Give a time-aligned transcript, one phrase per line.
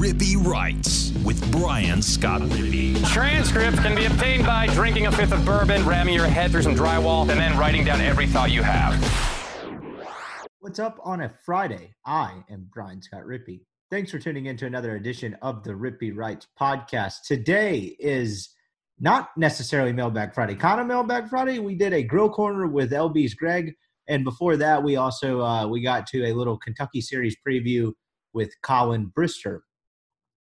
[0.00, 3.06] Rippy Writes with Brian Scott Rippy.
[3.12, 6.74] Transcripts can be obtained by drinking a fifth of bourbon, ramming your head through some
[6.74, 8.94] drywall, and then writing down every thought you have.
[10.60, 11.92] What's up on a Friday?
[12.06, 13.60] I am Brian Scott Rippy.
[13.90, 17.16] Thanks for tuning in to another edition of the Rippy Writes podcast.
[17.26, 18.54] Today is
[18.98, 21.58] not necessarily Mailbag Friday, kind of Mailbag Friday.
[21.58, 23.74] We did a grill corner with LB's Greg,
[24.08, 27.92] and before that, we also uh, we got to a little Kentucky series preview
[28.32, 29.60] with Collin Brister,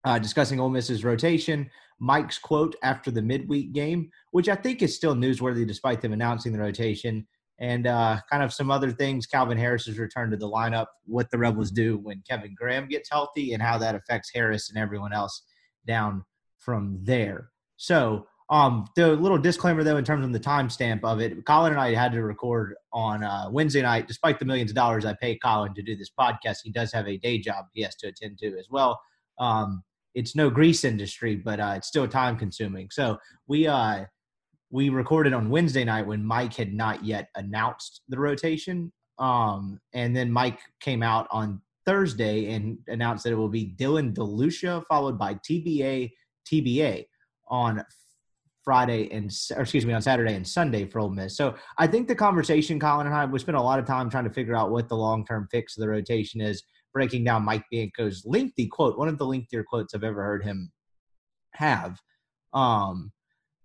[0.04, 4.96] uh, discussing Ole Miss's rotation, Mike's quote after the midweek game, which I think is
[4.96, 7.26] still newsworthy despite them announcing the rotation,
[7.60, 9.26] and uh, kind of some other things.
[9.26, 13.54] Calvin Harris's return to the lineup, what the Rebels do when Kevin Graham gets healthy,
[13.54, 15.44] and how that affects Harris and everyone else
[15.86, 16.24] down
[16.58, 17.50] from there.
[17.78, 21.82] So um, the little disclaimer though, in terms of the timestamp of it, Collin and
[21.82, 24.08] I had to record on uh, Wednesday night.
[24.08, 27.08] Despite the millions of dollars I pay Collin to do this podcast, he does have
[27.08, 29.00] a day job he has to attend to as well.
[29.40, 29.84] Um,
[30.16, 32.90] it's no grease industry, but uh, it's still time consuming.
[32.92, 34.06] So we uh,
[34.70, 40.16] we recorded on Wednesday night when Mike had not yet announced the rotation, um, and
[40.16, 45.18] then Mike came out on Thursday and announced that it will be Dylan DeLucia followed
[45.18, 46.12] by TBA
[46.50, 47.06] TBA
[47.48, 47.84] on
[48.64, 51.36] Friday and or excuse me on Saturday and Sunday for Ole Miss.
[51.36, 54.24] So I think the conversation, Collin and I, we spent a lot of time trying
[54.24, 57.66] to figure out what the long term fix of the rotation is, breaking down Mike
[57.72, 60.72] Bianco's lengthy quote, one of the lengthier quotes I've ever heard him
[61.54, 62.00] have.
[62.54, 63.12] Um,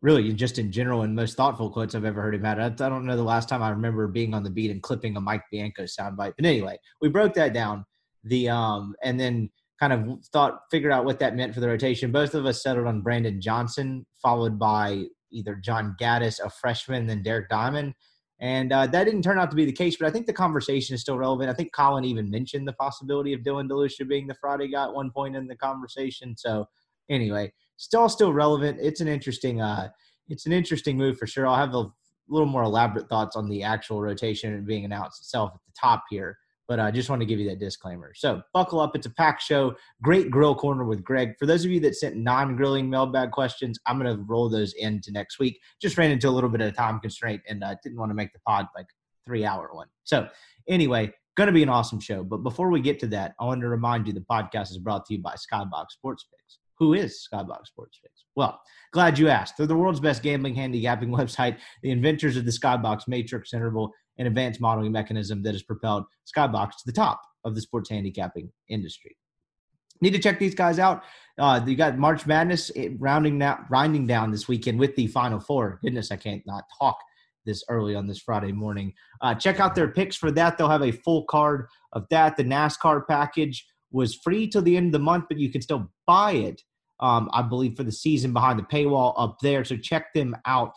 [0.01, 2.59] really, just in general, and most thoughtful quotes I've ever heard him have.
[2.59, 5.21] I, don't know the last time I remember being on the beat and clipping a
[5.21, 6.35] Mike Bianco soundbite.
[6.37, 7.85] But anyway, we broke that down.
[8.25, 12.11] The um, and then kind of thought figured out what that meant for the rotation.
[12.11, 17.11] Both of us settled on Brandon Johnson, followed by either John Gaddis, a freshman, and
[17.11, 17.95] then Derek Diamond.
[18.41, 20.95] And uh, that didn't turn out to be the case, but I think the conversation
[20.95, 21.51] is still relevant.
[21.51, 24.95] I think Collin even mentioned the possibility of Dylan DeLucia being the Friday guy at
[24.95, 26.37] one point in the conversation.
[26.37, 26.69] So
[27.11, 28.79] anyway, still still relevant.
[28.81, 29.89] It's an interesting uh,
[30.29, 31.47] it's an interesting move for sure.
[31.47, 31.91] I'll have a
[32.29, 36.05] little more elaborate thoughts on the actual rotation and being announced itself at the top
[36.11, 36.37] here.
[36.69, 38.13] But I just want to give you that disclaimer.
[38.15, 38.95] So buckle up.
[38.95, 39.75] It's a packed show.
[40.03, 41.35] Great grill corner with Greg.
[41.39, 44.75] For those of you that sent non grilling mailbag questions, I'm going to roll those
[44.75, 45.59] into next week.
[45.81, 48.15] Just ran into a little bit of a time constraint and uh, didn't want to
[48.15, 48.87] make the pod like
[49.27, 49.89] three hour one.
[50.05, 50.29] So
[50.69, 52.23] anyway, going to be an awesome show.
[52.23, 55.07] But before we get to that, I want to remind you the podcast is brought
[55.07, 56.59] to you by Skybox Sports Picks.
[56.79, 58.25] Who is Skybox Sports Picks?
[58.37, 58.61] Well,
[58.93, 59.57] glad you asked.
[59.57, 64.27] They're the world's best gambling handicapping website, the inventors of the Skybox Matrix interval an
[64.27, 69.17] advanced modeling mechanism that has propelled Skybox to the top of the sports handicapping industry.
[70.01, 71.03] Need to check these guys out.
[71.39, 75.41] Uh, you got March Madness eh, rounding down, grinding down this weekend with the Final
[75.41, 75.81] Four.
[75.83, 76.99] Goodness, I can't not talk
[77.45, 78.93] this early on this Friday morning.
[79.21, 80.57] Uh, check out their picks for that.
[80.57, 82.37] They'll have a full card of that.
[82.37, 85.91] The NASCAR package was free till the end of the month, but you can still
[86.07, 86.63] buy it,
[87.01, 89.65] um, I believe, for the season behind the paywall up there.
[89.65, 90.73] So check them out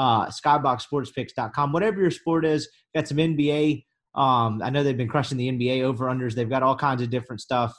[0.00, 1.72] uh, skyboxsportspicks.com.
[1.72, 3.84] Whatever your sport is, got some NBA.
[4.14, 6.34] Um, I know they've been crushing the NBA over unders.
[6.34, 7.76] They've got all kinds of different stuff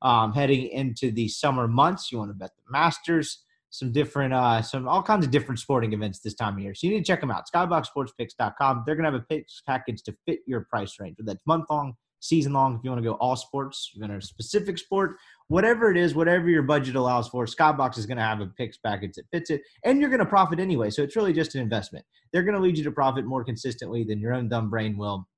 [0.00, 2.12] um, heading into the summer months.
[2.12, 5.92] You want to bet the Masters, some different, uh, some all kinds of different sporting
[5.92, 6.76] events this time of year.
[6.76, 7.42] So you need to check them out.
[7.52, 8.84] Skyboxsportspicks.com.
[8.86, 11.16] They're going to have a picks package to fit your price range.
[11.18, 12.76] That's month long, season long.
[12.76, 15.16] If you want to go all sports, you're to a specific sport,
[15.48, 18.76] whatever it is, whatever your budget allows for, Skybox is going to have a picks
[18.76, 20.90] package that fits it, and you're going to profit anyway.
[20.90, 22.04] So it's really just an investment.
[22.32, 25.28] They're going to lead you to profit more consistently than your own dumb brain will.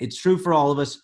[0.00, 1.00] It's true for all of us.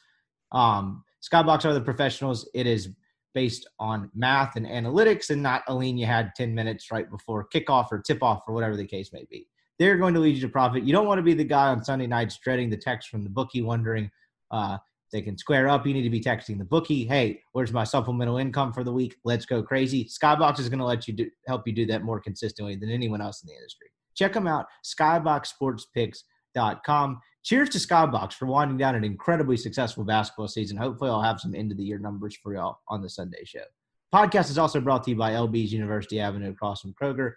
[0.52, 2.48] Um, Skybox are the professionals.
[2.54, 2.88] It is
[3.34, 7.88] based on math and analytics, and not Aline you had 10 minutes right before kickoff
[7.92, 9.46] or tip off or whatever the case may be.
[9.78, 10.84] They're going to lead you to profit.
[10.84, 13.30] You don't want to be the guy on Sunday nights dreading the text from the
[13.30, 14.10] bookie, wondering,
[14.50, 14.78] uh,
[15.12, 15.86] they can square up.
[15.86, 19.16] You need to be texting the bookie, hey, where's my supplemental income for the week?
[19.24, 20.04] Let's go crazy.
[20.04, 23.20] Skybox is going to let you do, help you do that more consistently than anyone
[23.20, 23.88] else in the industry.
[24.14, 27.20] Check them out, skyboxsportspicks.com.
[27.42, 30.76] Cheers to Skybox for winding down an incredibly successful basketball season.
[30.76, 33.62] Hopefully, I'll have some end of the year numbers for y'all on the Sunday show.
[34.14, 37.32] Podcast is also brought to you by LB's University Avenue across from Kroger.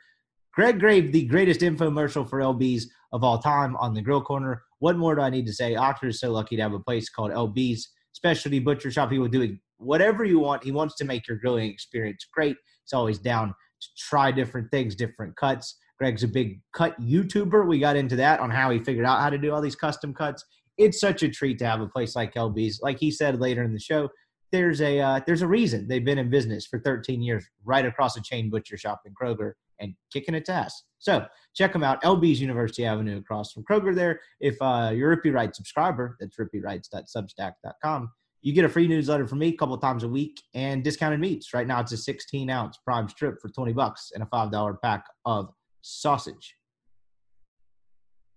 [0.53, 4.61] Greg Grave, the greatest infomercial for LB's of all time on the Grill Corner.
[4.79, 5.75] What more do I need to say?
[5.75, 9.09] Oxford is so lucky to have a place called LB's Specialty Butcher Shop.
[9.11, 10.63] He will do whatever you want.
[10.63, 12.55] He wants to make your grilling experience great.
[12.83, 15.75] He's always down to try different things, different cuts.
[15.97, 17.67] Greg's a big cut YouTuber.
[17.67, 20.13] We got into that on how he figured out how to do all these custom
[20.13, 20.45] cuts.
[20.77, 22.79] It's such a treat to have a place like LB's.
[22.79, 24.09] Like he said later in the show,
[24.51, 28.15] there's a uh, there's a reason they've been in business for 13 years, right across
[28.17, 30.83] a chain butcher shop in Kroger and kicking its ass.
[30.99, 32.01] So check them out.
[32.03, 34.21] LB's University Avenue across from Kroger there.
[34.39, 38.11] If uh, you're a Rippy Writes subscriber, that's rippywrites.substack.com.
[38.41, 41.53] you get a free newsletter from me a couple times a week and discounted meats.
[41.53, 45.05] Right now, it's a 16 ounce prime strip for 20 bucks and a $5 pack
[45.25, 45.49] of
[45.81, 46.55] sausage.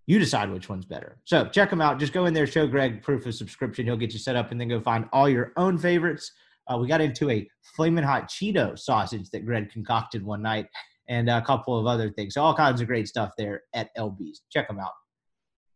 [0.06, 1.19] You decide which one's better.
[1.25, 1.99] So check them out.
[1.99, 3.87] Just go in there, show Greg proof of subscription.
[3.87, 6.31] He'll get you set up and then go find all your own favorites.
[6.69, 10.67] Uh, we got into a flaming hot Cheeto sausage that Greg concocted one night
[11.08, 12.35] and a couple of other things.
[12.35, 14.43] So all kinds of great stuff there at LB's.
[14.50, 14.93] Check them out.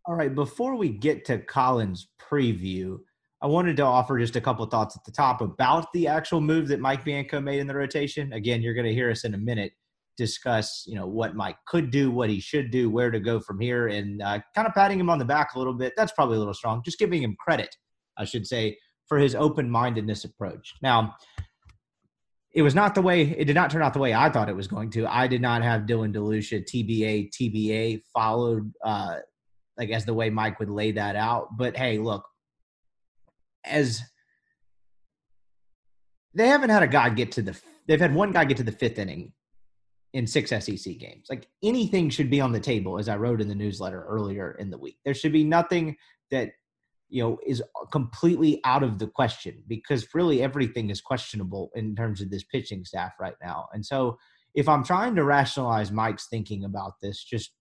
[0.06, 2.98] All right, before we get to Collin's preview,
[3.42, 6.40] I wanted to offer just a couple of thoughts at the top about the actual
[6.40, 8.32] move that Mike Bianco made in the rotation.
[8.32, 9.72] Again, you're going to hear us in a minute
[10.20, 13.58] discuss, you know, what Mike could do, what he should do, where to go from
[13.58, 15.94] here, and uh, kind of patting him on the back a little bit.
[15.96, 16.82] That's probably a little strong.
[16.84, 17.74] Just giving him credit,
[18.18, 20.74] I should say, for his open-mindedness approach.
[20.82, 21.16] Now,
[22.52, 24.56] it was not the way it did not turn out the way I thought it
[24.56, 25.06] was going to.
[25.06, 29.16] I did not have Dylan DeLucia TBA TBA followed uh
[29.78, 31.56] like as the way Mike would lay that out.
[31.56, 32.24] But hey, look,
[33.64, 34.02] as
[36.34, 38.72] they haven't had a guy get to the they've had one guy get to the
[38.72, 39.32] fifth inning
[40.12, 41.26] in six SEC games.
[41.30, 44.70] Like anything should be on the table, as I wrote in the newsletter earlier in
[44.70, 44.98] the week.
[45.04, 45.96] There should be nothing
[46.30, 46.50] that
[47.10, 47.62] you know is
[47.92, 52.84] completely out of the question because really everything is questionable in terms of this pitching
[52.84, 53.68] staff right now.
[53.72, 54.18] And so
[54.54, 57.52] if I'm trying to rationalize Mike's thinking about this, just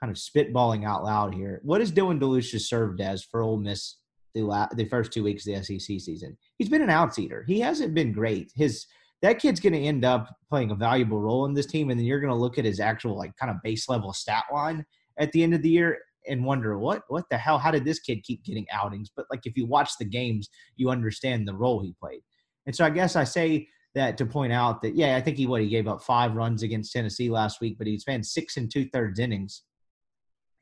[0.00, 3.96] kind of spitballing out loud here, what has Dylan DeLucia served as for Ole Miss
[4.34, 6.36] the the first two weeks of the SEC season?
[6.56, 7.44] He's been an outsider.
[7.46, 8.50] He hasn't been great.
[8.54, 8.86] His
[9.22, 12.06] that kid's going to end up playing a valuable role in this team, and then
[12.06, 14.84] you're going to look at his actual like kind of base level stat line
[15.18, 15.98] at the end of the year
[16.28, 19.44] and wonder what what the hell how did this kid keep getting outings but like
[19.44, 22.20] if you watch the games you understand the role he played
[22.66, 25.46] and so i guess i say that to point out that yeah i think he
[25.46, 28.70] what he gave up five runs against tennessee last week but he spent six and
[28.70, 29.62] two thirds innings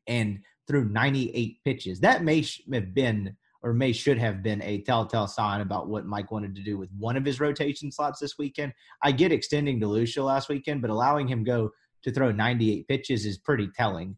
[0.07, 5.29] and threw 98 pitches that may have been or may should have been a telltale
[5.29, 8.73] sign about what Mike wanted to do with one of his rotation slots this weekend.
[9.03, 11.71] I get extending DeLucia last weekend, but allowing him go
[12.03, 14.17] to throw 98 pitches is pretty telling.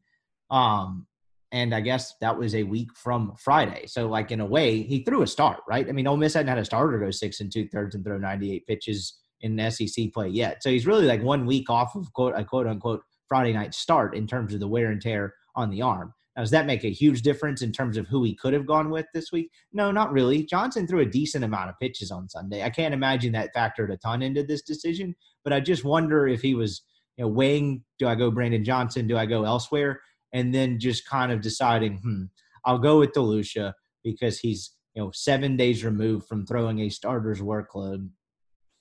[0.50, 1.06] Um,
[1.54, 3.86] and I guess that was a week from Friday.
[3.86, 5.88] So, like in a way, he threw a start, right?
[5.88, 8.18] I mean, Ole Miss hadn't had a starter go six and two thirds and throw
[8.18, 10.64] 98 pitches in SEC play yet.
[10.64, 14.16] So he's really like one week off of quote a quote unquote Friday night start
[14.16, 16.12] in terms of the wear and tear on the arm.
[16.34, 18.90] Now, does that make a huge difference in terms of who he could have gone
[18.90, 19.52] with this week?
[19.72, 20.44] No, not really.
[20.44, 22.64] Johnson threw a decent amount of pitches on Sunday.
[22.64, 25.14] I can't imagine that factored a ton into this decision,
[25.44, 26.82] but I just wonder if he was,
[27.16, 29.06] you know, weighing do I go Brandon Johnson?
[29.06, 30.00] Do I go elsewhere?
[30.34, 32.24] And then just kind of deciding, hmm,
[32.66, 33.72] I'll go with DeLucia
[34.02, 38.10] because he's you know seven days removed from throwing a starter's workload.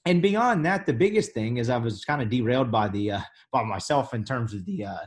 [0.05, 3.21] And beyond that, the biggest thing is I was kind of derailed by the uh,
[3.53, 5.05] by myself in terms of the uh,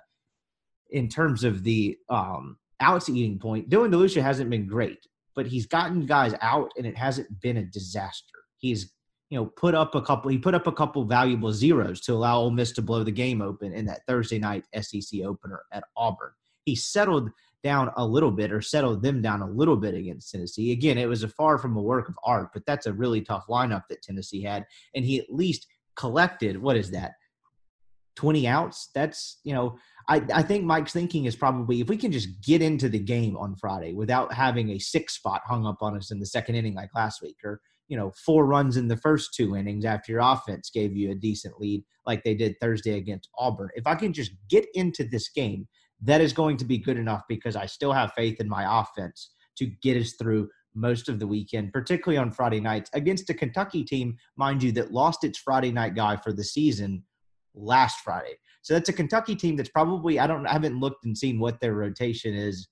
[0.90, 3.69] in terms of the um, outs eating point.
[3.69, 5.04] Dylan DeLucia hasn't been great,
[5.34, 8.38] but he's gotten guys out, and it hasn't been a disaster.
[8.58, 8.94] He's
[9.31, 10.31] you know put up a couple.
[10.31, 13.43] He put up a couple valuable zeros to allow Ole Miss to blow the game
[13.43, 16.32] open in that Thursday night SEC opener at Auburn
[16.67, 17.31] he settled
[17.64, 20.73] down a little bit or settled them down a little bit against Tennessee.
[20.73, 23.46] Again, it was a far from a work of art, but that's a really tough
[23.49, 24.67] lineup that Tennessee had.
[24.94, 27.12] And he at least collected, what is that?
[28.17, 28.90] 20 outs.
[28.94, 32.62] That's, you know, I, I think Mike's thinking is probably if we can just get
[32.62, 36.20] into the game on Friday without having a six spot hung up on us in
[36.20, 39.56] the second inning like last week, or, you know, four runs in the first two
[39.56, 43.70] innings after your offense gave you a decent lead like they did Thursday against Auburn.
[43.74, 45.66] If I can just get into this game
[46.02, 49.31] that is going to be good enough because I still have faith in my offense
[49.58, 53.82] to get us through most of the weekend, particularly on Friday nights against a Kentucky
[53.82, 57.02] team, mind you, that lost its Friday night guy for the season
[57.55, 58.34] last Friday.
[58.60, 61.60] So that's a Kentucky team that's probably I don't I haven't looked and seen what
[61.60, 62.69] their rotation is.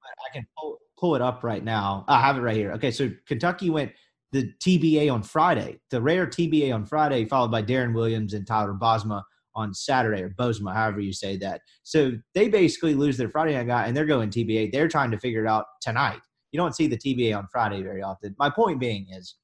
[0.00, 2.04] But I can pull, pull it up right now.
[2.08, 2.72] I have it right here.
[2.72, 3.92] Okay, so Kentucky went
[4.32, 8.74] the TBA on Friday, the rare TBA on Friday, followed by Darren Williams and Tyler
[8.74, 9.22] Bosma
[9.54, 11.62] on Saturday or Bosma, however you say that.
[11.82, 14.70] So they basically lose their Friday night guy and they're going TBA.
[14.70, 16.20] They're trying to figure it out tonight.
[16.52, 18.36] You don't see the TBA on Friday very often.
[18.38, 19.36] My point being is,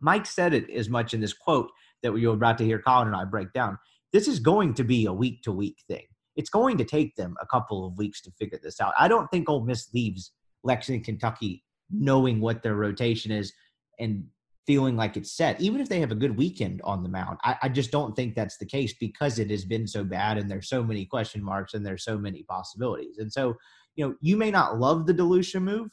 [0.00, 1.70] Mike said it as much in this quote
[2.02, 3.78] that you're about to hear Collin and I break down.
[4.12, 6.04] This is going to be a week to week thing.
[6.36, 8.92] It's going to take them a couple of weeks to figure this out.
[8.98, 10.32] I don't think Ole Miss leaves
[10.64, 13.52] Lexington, Kentucky, knowing what their rotation is
[13.98, 14.24] and
[14.66, 17.38] feeling like it's set, even if they have a good weekend on the mound.
[17.44, 20.50] I, I, just don't think that's the case because it has been so bad and
[20.50, 23.18] there's so many question marks and there's so many possibilities.
[23.18, 23.56] And so,
[23.94, 25.90] you know, you may not love the DeLucia move.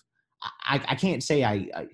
[0.64, 1.88] I, I can't say I, I,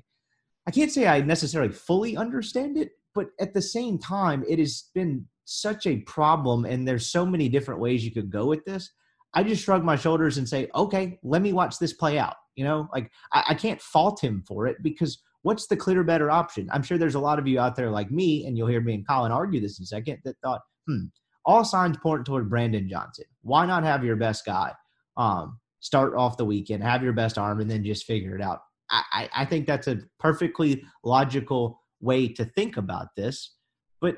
[0.67, 4.89] I can't say I necessarily fully understand it, but at the same time, it has
[4.93, 8.91] been such a problem and there's so many different ways you could go with this.
[9.33, 12.35] I just shrug my shoulders and say, okay, let me watch this play out.
[12.57, 16.29] You know, like I, I can't fault him for it because what's the clear better
[16.29, 16.69] option?
[16.73, 18.95] I'm sure there's a lot of you out there like me, and you'll hear me
[18.95, 21.05] and Collin argue this in a second, that thought, hmm,
[21.45, 23.25] all signs point toward Brandon Johnson.
[23.43, 24.73] Why not have your best guy
[25.15, 28.59] um, start off the weekend, have your best arm, and then just figure it out?
[28.89, 33.53] I, I think that's a perfectly logical way to think about this.
[33.99, 34.17] But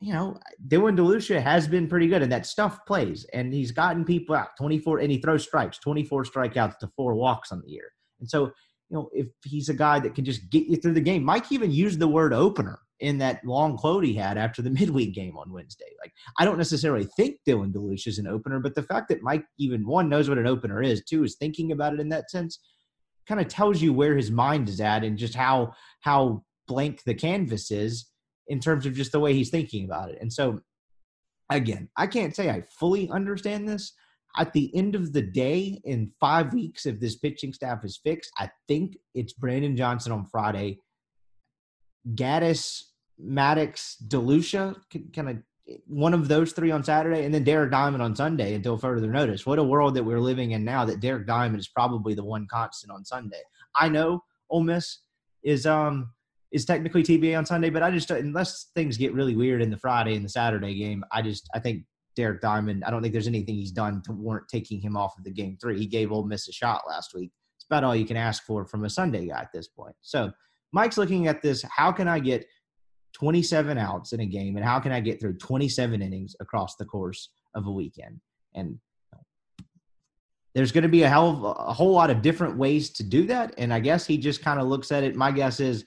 [0.00, 3.26] you know, Dylan DeLucia has been pretty good, and that stuff plays.
[3.34, 7.52] And he's gotten people out 24, and he throws strikes, 24 strikeouts to four walks
[7.52, 7.92] on the year.
[8.18, 11.00] And so, you know, if he's a guy that can just get you through the
[11.02, 14.70] game, Mike even used the word opener in that long quote he had after the
[14.80, 15.92] midweek game on Wednesday.
[16.02, 19.44] Like, I don't necessarily think Dylan DeLucia is an opener, but the fact that Mike
[19.58, 22.58] even one knows what an opener is, two is thinking about it in that sense,
[23.28, 27.14] kind of tells you where his mind is at and just how how blank the
[27.14, 28.09] canvas is
[28.50, 30.18] in terms of just the way he's thinking about it.
[30.20, 30.60] And so,
[31.50, 33.92] again, I can't say I fully understand this.
[34.36, 38.30] At the end of the day, in five weeks, if this pitching staff is fixed,
[38.38, 40.78] I think it's Brandon Johnson on Friday,
[42.14, 42.82] Gaddis,
[43.18, 44.76] Maddox, DeLucia,
[45.14, 45.36] kind of
[45.86, 49.46] one of those three on Saturday, and then Derek Diamond on Sunday until further notice.
[49.46, 52.48] What a world that we're living in now that Derek Diamond is probably the one
[52.50, 53.42] constant on Sunday.
[53.76, 54.98] I know Ole Miss
[55.44, 56.10] is um
[56.52, 59.76] is technically TBA on Sunday, but I just unless things get really weird in the
[59.76, 61.84] Friday and the Saturday game, I just I think
[62.16, 62.84] Derek Diamond.
[62.84, 65.56] I don't think there's anything he's done to warrant taking him off of the game
[65.60, 65.78] three.
[65.78, 67.30] He gave Ole Miss a shot last week.
[67.56, 69.94] It's about all you can ask for from a Sunday guy at this point.
[70.00, 70.32] So
[70.72, 71.64] Mike's looking at this.
[71.74, 72.46] How can I get
[73.14, 76.84] 27 outs in a game, and how can I get through 27 innings across the
[76.84, 78.20] course of a weekend?
[78.54, 78.78] And
[80.54, 83.26] there's going to be a hell of a whole lot of different ways to do
[83.26, 83.54] that.
[83.56, 85.14] And I guess he just kind of looks at it.
[85.14, 85.84] My guess is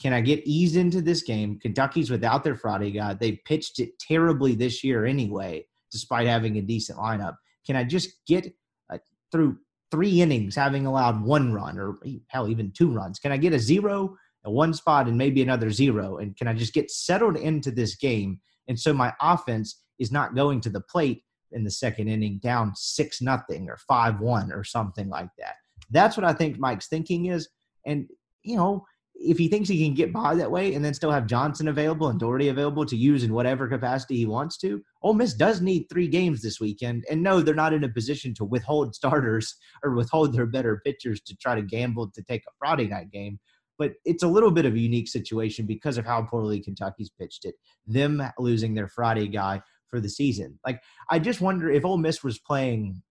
[0.00, 1.58] can I get eased into this game?
[1.58, 3.14] Kentucky's without their Friday guy.
[3.14, 7.36] They pitched it terribly this year anyway, despite having a decent lineup.
[7.66, 8.46] Can I just get
[8.92, 8.98] uh,
[9.32, 9.58] through
[9.90, 13.18] three innings having allowed one run or hell, even two runs?
[13.18, 16.18] Can I get a zero, a one spot, and maybe another zero?
[16.18, 18.40] And can I just get settled into this game?
[18.68, 22.72] And so my offense is not going to the plate in the second inning down
[22.76, 25.54] six nothing or five one or something like that.
[25.90, 27.48] That's what I think Mike's thinking is.
[27.86, 28.06] And,
[28.42, 28.84] you know,
[29.20, 32.08] if he thinks he can get by that way and then still have Johnson available
[32.08, 35.86] and Dougherty available to use in whatever capacity he wants to, Ole Miss does need
[35.88, 37.04] three games this weekend.
[37.10, 41.20] And no, they're not in a position to withhold starters or withhold their better pitchers
[41.22, 43.40] to try to gamble to take a Friday night game.
[43.76, 47.44] But it's a little bit of a unique situation because of how poorly Kentucky's pitched
[47.44, 47.54] it.
[47.86, 50.58] Them losing their Friday guy for the season.
[50.66, 53.02] Like, I just wonder if Ole Miss was playing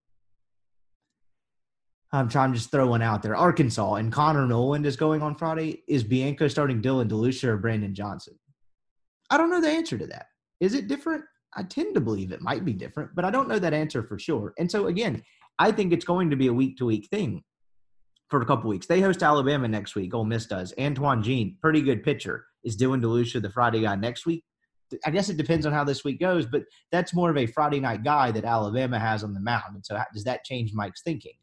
[2.12, 3.36] I'm trying to just throw one out there.
[3.36, 5.84] Arkansas and Connor Noland is going on Friday.
[5.88, 8.40] Is Bianco starting Dylan DeLucia or Brandon Johnson?
[9.30, 10.28] I don't know the answer to that.
[10.62, 11.24] Is it different?
[11.56, 14.18] I tend to believe it might be different, but I don't know that answer for
[14.18, 14.54] sure.
[14.58, 15.22] And so again,
[15.60, 17.44] I think it's going to be a week to week thing
[18.30, 18.88] for a couple weeks.
[18.88, 20.14] They host Alabama next week.
[20.14, 20.74] Ole Miss does.
[20.80, 22.46] Antoine Jean, pretty good pitcher.
[22.64, 24.44] Is Dylan DeLucia the Friday guy next week?
[25.06, 27.82] I guess it depends on how this week goes, but that's more of a Friday
[27.82, 29.76] night guy that Alabama has on the mound.
[29.76, 31.34] And so does that change Mike's thinking?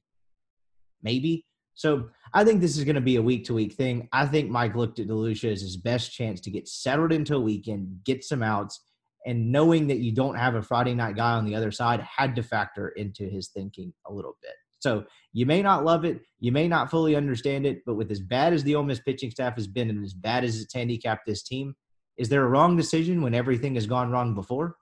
[1.05, 1.45] Maybe.
[1.75, 4.09] So I think this is going to be a week to week thing.
[4.13, 7.41] I think Mike looked at DeLucia as his best chance to get settled into a
[7.41, 8.81] weekend, get some outs,
[9.27, 12.37] and knowing that you don't have a Friday night guy on the other side had
[12.37, 14.53] to factor into his thinking a little bit.
[14.81, 18.21] So you may not love it, you may not fully understand it, but with as
[18.21, 21.27] bad as the Ole Miss pitching staff has been and as bad as it's handicapped
[21.27, 21.75] this team,
[22.19, 24.77] is there a wrong decision when everything has gone wrong before?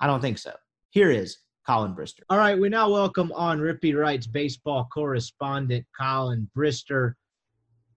[0.00, 0.54] I don't think so.
[0.90, 1.36] Here is
[1.68, 2.20] Collin Brister.
[2.30, 7.12] All right, we now welcome on Rippy Writes baseball correspondent, Collin Brister,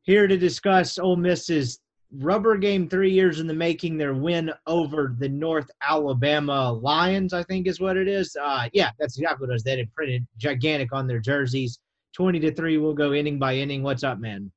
[0.02, 1.80] here to discuss Ole Miss's
[2.18, 7.44] rubber game three years in the making, their win over the North Alabama Lions, I
[7.44, 8.36] think is what it is.
[8.36, 9.64] Uh, yeah, that's exactly what it is.
[9.64, 11.80] They had printed gigantic on their jerseys.
[12.14, 13.84] 20 to 3, we'll go inning by inning.
[13.84, 14.52] What's up, man?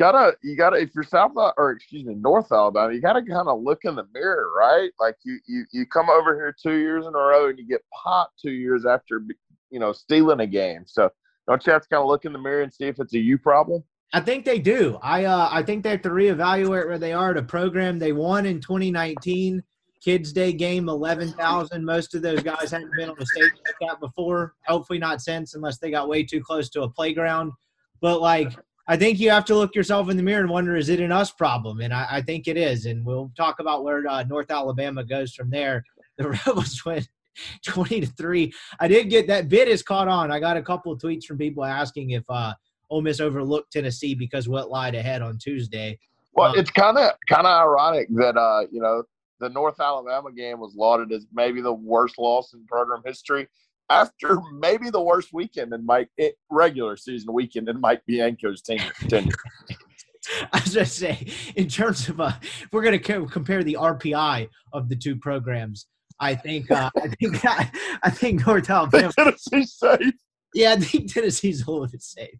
[0.00, 3.62] Gotta you gotta if you're South or excuse me North Alabama, you gotta kind of
[3.62, 4.90] look in the mirror, right?
[4.98, 7.82] Like you you you come over here two years in a row and you get
[7.92, 9.22] popped two years after
[9.70, 10.84] you know stealing a game.
[10.86, 11.10] So
[11.46, 13.18] don't you have to kind of look in the mirror and see if it's a
[13.18, 13.84] you problem?
[14.12, 14.98] I think they do.
[15.02, 17.34] I uh, I think they have to reevaluate where they are.
[17.34, 19.62] The program they won in 2019,
[20.02, 21.84] Kids Day game, 11,000.
[21.84, 24.54] Most of those guys hadn't been on a stage like that before.
[24.66, 27.52] Hopefully not since, unless they got way too close to a playground.
[28.00, 28.56] But like
[28.90, 31.12] I think you have to look yourself in the mirror and wonder, is it an
[31.12, 31.80] us problem?
[31.80, 32.86] And I, I think it is.
[32.86, 35.84] And we'll talk about where uh, North Alabama goes from there.
[36.18, 37.08] The Rebels went
[37.64, 38.52] 20 to 3.
[38.78, 40.30] I did get that bid is caught on.
[40.30, 42.52] I got a couple of tweets from people asking if uh,
[42.90, 45.98] Ole Miss overlooked Tennessee because what lied ahead on Tuesday.
[46.34, 49.02] Well, um, it's kind of kind of ironic that uh, you know
[49.38, 53.48] the North Alabama game was lauded as maybe the worst loss in program history,
[53.90, 58.92] after maybe the worst weekend in Mike it, regular season weekend in Mike Bianco's tenure.
[59.08, 59.34] tenure.
[60.52, 63.76] I was just say, in terms of, uh, if we're going to co- compare the
[63.80, 65.86] RPI of the two programs,
[66.20, 67.70] I think, uh, I think, I,
[68.02, 69.12] I think North Alabama.
[69.16, 70.14] Tennessee's safe.
[70.54, 72.38] Yeah, I think Tennessee's a little bit safe.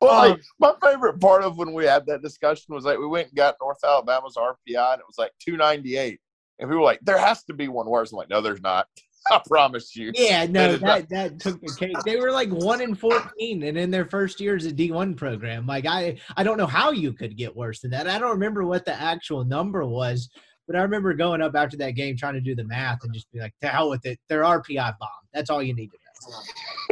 [0.00, 0.40] Well, Um, like,
[0.80, 3.56] my favorite part of when we had that discussion was like we went and got
[3.60, 6.20] North Alabama's RPI and it was like 298.
[6.58, 8.12] And we were like, there has to be one worse.
[8.12, 8.86] I'm like, no, there's not.
[9.30, 10.12] I promise you.
[10.14, 11.96] Yeah, no, that that took the cake.
[12.04, 15.14] They were like one in fourteen, and in their first year as a D one
[15.14, 18.08] program, like I, I don't know how you could get worse than that.
[18.08, 20.28] I don't remember what the actual number was,
[20.66, 23.30] but I remember going up after that game trying to do the math and just
[23.32, 24.18] be like, to hell with it.
[24.28, 25.08] Their RPI bomb.
[25.34, 25.98] That's all you need to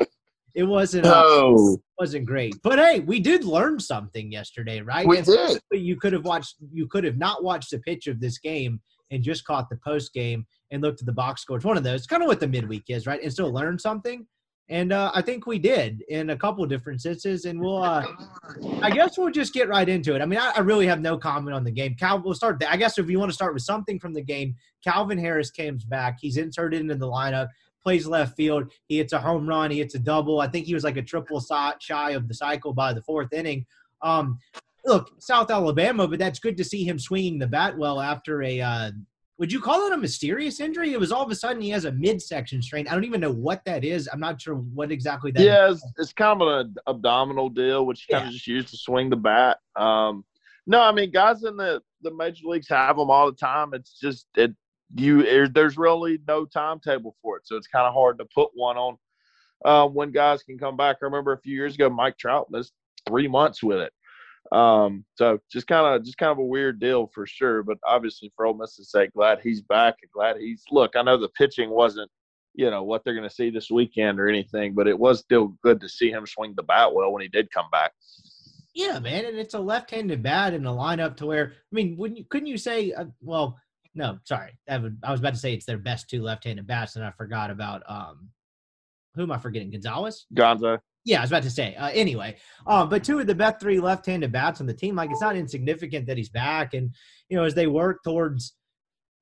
[0.01, 0.07] know.
[0.55, 1.07] It wasn't.
[1.07, 5.07] Uh, No, wasn't great, but hey, we did learn something yesterday, right?
[5.07, 5.61] we And did.
[5.73, 8.81] you could have watched you could have not watched the pitch of this game
[9.15, 11.57] and just caught the post game and looked at the box score.
[11.57, 13.23] It's one of those, kind of what the midweek is, right?
[13.23, 14.27] And still learn something.
[14.71, 17.45] And uh, I think we did in a couple different senses.
[17.45, 18.07] And we'll, uh,
[18.81, 20.23] I guess we'll just get right into it.
[20.23, 21.95] I mean, I, I really have no comment on the game.
[21.99, 22.59] Cal, we'll start.
[22.59, 22.71] There.
[22.71, 25.85] I guess if you want to start with something from the game, Calvin Harris comes
[25.85, 26.17] back.
[26.21, 27.49] He's inserted into the lineup,
[27.83, 28.73] plays left field.
[28.87, 29.71] He hits a home run.
[29.71, 30.41] He hits a double.
[30.41, 31.45] I think he was like a triple
[31.79, 33.67] shy of the cycle by the fourth inning.
[34.01, 34.39] Um,
[34.85, 38.61] look, South Alabama, but that's good to see him swinging the bat well after a.
[38.61, 38.91] Uh,
[39.39, 40.93] would you call it a mysterious injury?
[40.93, 42.87] It was all of a sudden he has a midsection strain.
[42.87, 44.09] I don't even know what that is.
[44.13, 45.43] I'm not sure what exactly that.
[45.43, 48.29] Yeah, it's, it's kind of an abdominal deal, which you kind Yeah.
[48.29, 49.59] of just used to swing the bat.
[49.75, 50.25] Um,
[50.69, 53.75] no, I mean, guys in the, the major leagues have them all the time.
[53.75, 54.53] It's just it
[54.95, 58.51] you there- there's really no timetable for it, so it's kind of hard to put
[58.55, 58.97] one on
[59.65, 60.99] uh, when guys can come back.
[61.03, 62.73] I remember a few years ago, Mike Trout missed
[63.09, 63.93] three months with it.
[64.53, 67.63] Um, so just kind of just kind of a weird deal for sure.
[67.63, 70.97] But obviously, for Ole Miss's sake, glad he's back and glad he's look.
[70.97, 72.11] I know the pitching wasn't
[72.55, 75.49] you know what they're going to see this weekend or anything, but it was still
[75.63, 77.93] good to see him swing the bat well when he did come back.
[78.75, 82.19] Yeah, man, and it's a left-handed bat in a lineup to where I mean, wouldn't
[82.19, 82.93] you, couldn't you say?
[82.93, 83.59] Uh, well,
[83.95, 87.05] no, sorry, would, I was about to say it's their best two left-handed bats, and
[87.05, 88.31] I forgot about um,
[89.15, 89.71] who am I forgetting?
[89.71, 90.27] Gonzalez.
[90.35, 91.75] Gonzo, Yeah, I was about to say.
[91.75, 92.37] Uh, anyway,
[92.67, 94.97] um, but two of the best three left-handed bats on the team.
[94.97, 96.95] Like it's not insignificant that he's back, and
[97.29, 98.55] you know as they work towards.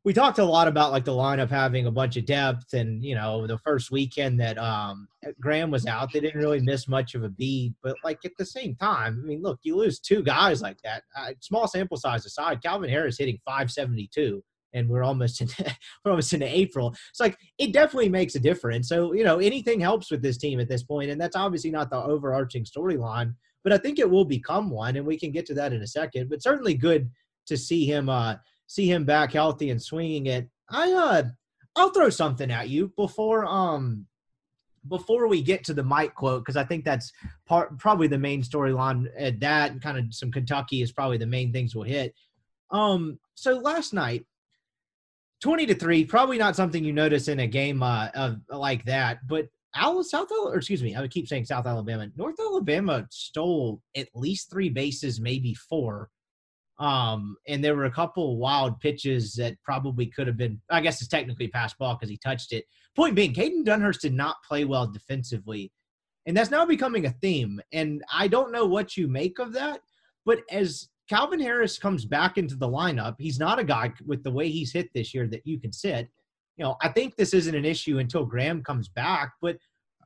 [0.04, 3.14] We talked a lot about like the lineup having a bunch of depth, and you
[3.14, 5.06] know the first weekend that um,
[5.40, 7.74] Graham was out, they didn't really miss much of a beat.
[7.84, 11.04] But like at the same time, I mean, look, you lose two guys like that.
[11.16, 14.42] Uh, small sample size aside, Calvin Harris hitting 572
[14.74, 15.48] and we're almost in
[16.04, 16.94] we're almost into April.
[17.10, 18.88] It's like it definitely makes a difference.
[18.88, 21.90] So you know anything helps with this team at this point, and that's obviously not
[21.90, 25.54] the overarching storyline, but I think it will become one, and we can get to
[25.54, 26.28] that in a second.
[26.28, 27.10] But certainly good
[27.46, 30.48] to see him uh see him back healthy and swinging it.
[30.70, 31.22] I uh
[31.76, 34.06] I'll throw something at you before um
[34.88, 37.12] before we get to the Mike quote because I think that's
[37.46, 41.26] part probably the main storyline at that and kind of some Kentucky is probably the
[41.26, 42.14] main things we'll hit.
[42.70, 44.24] Um so last night
[45.42, 49.18] 20 to 3 probably not something you notice in a game uh, of like that
[49.26, 53.06] but Al- South Al- or excuse me I would keep saying South Alabama North Alabama
[53.10, 56.08] stole at least 3 bases maybe 4
[56.78, 61.00] um and there were a couple wild pitches that probably could have been I guess
[61.00, 62.64] it's technically pass ball cuz he touched it.
[62.96, 65.72] Point being Hayden Dunhurst did not play well defensively
[66.24, 69.80] and that's now becoming a theme and I don't know what you make of that
[70.24, 74.30] but as Calvin Harris comes back into the lineup, he's not a guy with the
[74.30, 76.08] way he's hit this year that you can sit.
[76.56, 79.58] You know, I think this isn't an issue until Graham comes back, but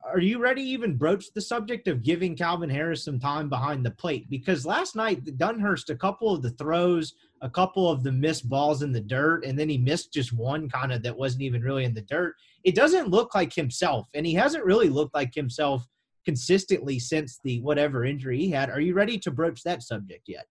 [0.04, 3.86] are you ready to even broach the subject of giving Calvin Harris some time behind
[3.86, 4.28] the plate?
[4.28, 8.82] Because last night, Dunhurst, a couple of the throws, a couple of the missed balls
[8.82, 11.84] in the dirt, and then he missed just one kind of that wasn't even really
[11.84, 12.34] in the dirt.
[12.64, 15.86] It doesn't look like himself, and he hasn't really looked like himself
[16.24, 18.70] consistently since the whatever injury he had.
[18.70, 20.46] Are you ready to broach that subject yet?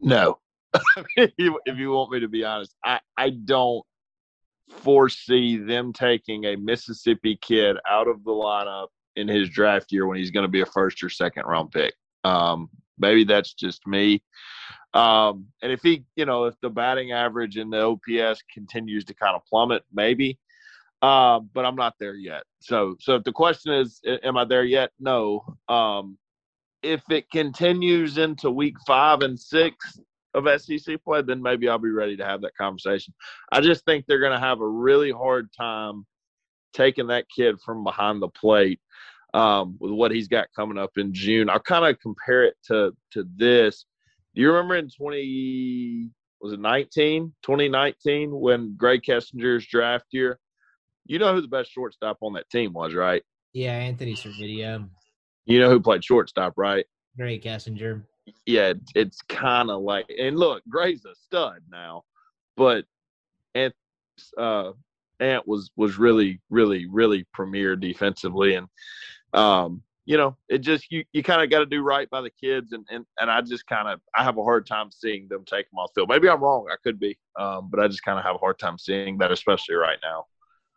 [0.00, 0.38] No.
[1.16, 3.84] if you want me to be honest, I I don't
[4.68, 10.16] foresee them taking a Mississippi kid out of the lineup in his draft year when
[10.16, 11.94] he's going to be a first or second round pick.
[12.24, 14.22] Um, maybe that's just me.
[14.94, 19.14] Um, and if he, you know, if the batting average and the OPS continues to
[19.14, 20.38] kind of plummet, maybe.
[21.02, 22.42] Uh, but I'm not there yet.
[22.60, 24.90] So, so if the question is, am I there yet?
[25.00, 25.56] No.
[25.68, 26.18] Um,
[26.82, 29.98] if it continues into week five and six
[30.34, 33.14] of SEC play, then maybe I'll be ready to have that conversation.
[33.50, 36.06] I just think they're going to have a really hard time
[36.72, 38.80] taking that kid from behind the plate
[39.34, 41.50] um, with what he's got coming up in June.
[41.50, 43.84] I'll kind of compare it to to this.
[44.34, 50.38] Do you remember in 20 was it 19, 2019 when Grae Kessinger's draft year?
[51.04, 53.22] You know who the best shortstop on that team was, right?
[53.52, 54.88] Yeah, Anthony Servideo.
[55.50, 56.86] You know who played shortstop, right?
[57.18, 58.04] Grae Kessinger.
[58.46, 62.04] Yeah, it's kind of like, and look, Grae's a stud now,
[62.56, 62.84] but
[63.56, 63.74] Ant,
[64.38, 64.70] uh,
[65.18, 68.68] Ant was was really, really, really premier defensively, and
[69.34, 72.30] um, you know, it just you you kind of got to do right by the
[72.30, 75.44] kids, and and and I just kind of I have a hard time seeing them
[75.44, 76.08] take them off field.
[76.08, 78.60] Maybe I'm wrong, I could be, um, but I just kind of have a hard
[78.60, 80.26] time seeing that, especially right now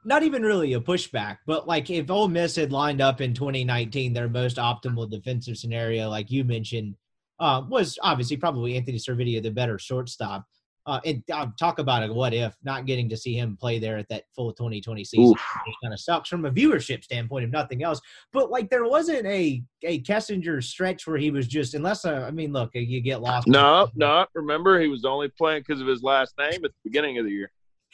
[0.06, 4.14] not even really a pushback, but like if Ole Miss had lined up in 2019,
[4.14, 6.96] their most optimal defensive scenario, like you mentioned,
[7.40, 10.46] uh, was obviously probably Anthony Servideo, the better shortstop.
[10.86, 13.98] Uh, and uh, talk about a what if not getting to see him play there
[13.98, 15.34] at that full 2020 season
[15.82, 18.02] kind of sucks from a viewership standpoint, if nothing else.
[18.34, 22.32] But like there wasn't a a Kessinger stretch where he was just unless uh, I
[22.32, 23.48] mean, look, you get lost.
[23.48, 24.26] No, no.
[24.36, 27.32] Remember, he was only playing because of his last name at the beginning of the
[27.32, 27.50] year.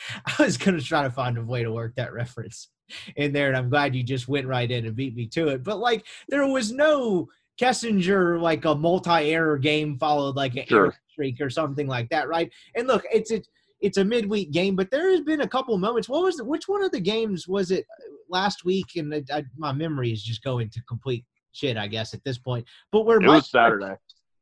[0.26, 2.70] I was going to try to find a way to work that reference
[3.16, 5.64] in there, and I'm glad you just went right in and beat me to it.
[5.64, 10.86] But like, there was no Kessinger like a multi-error game followed like an sure.
[10.86, 12.52] error streak or something like that, right?
[12.76, 13.48] And look, it's it,
[13.82, 16.10] it's a midweek game, but there has been a couple moments.
[16.10, 18.96] What was the, which one of the games was it uh, last week?
[18.96, 22.38] And I, I, my memory is just going to complete shit, I guess, at this
[22.38, 22.66] point.
[22.92, 23.96] But where it was Saturday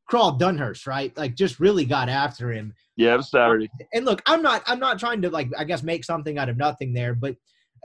[0.08, 1.16] crawled Dunhurst, right?
[1.18, 2.74] Like just really got after him.
[2.96, 3.70] Yeah, it was Saturday.
[3.94, 6.58] And look, I'm not I'm not trying to like I guess make something out of
[6.58, 7.36] nothing there, but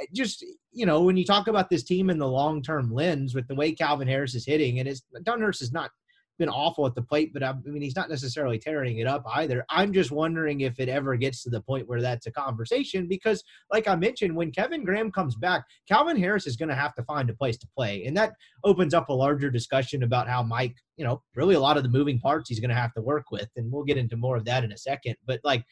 [0.01, 3.35] uh, just you know when you talk about this team in the long term lens
[3.35, 5.91] with the way Calvin Harris is hitting, and it's Dunhurst is not
[6.39, 9.65] been awful at the plate, but I, mean, he's not necessarily tearing it up either.
[9.71, 13.43] I'm just wondering if it ever gets to the point where that's a conversation because,
[13.71, 17.05] like I mentioned, when Kevin Graham comes back, Calvin Harris is going to have to
[17.05, 18.05] find a place to play.
[18.07, 18.33] And that
[18.65, 21.89] opens up a larger discussion about how Mike, you know, really a lot of the
[21.89, 23.49] moving parts he's going to have to work with.
[23.57, 25.17] And we'll get into more of that in a second.
[25.27, 25.65] But, like,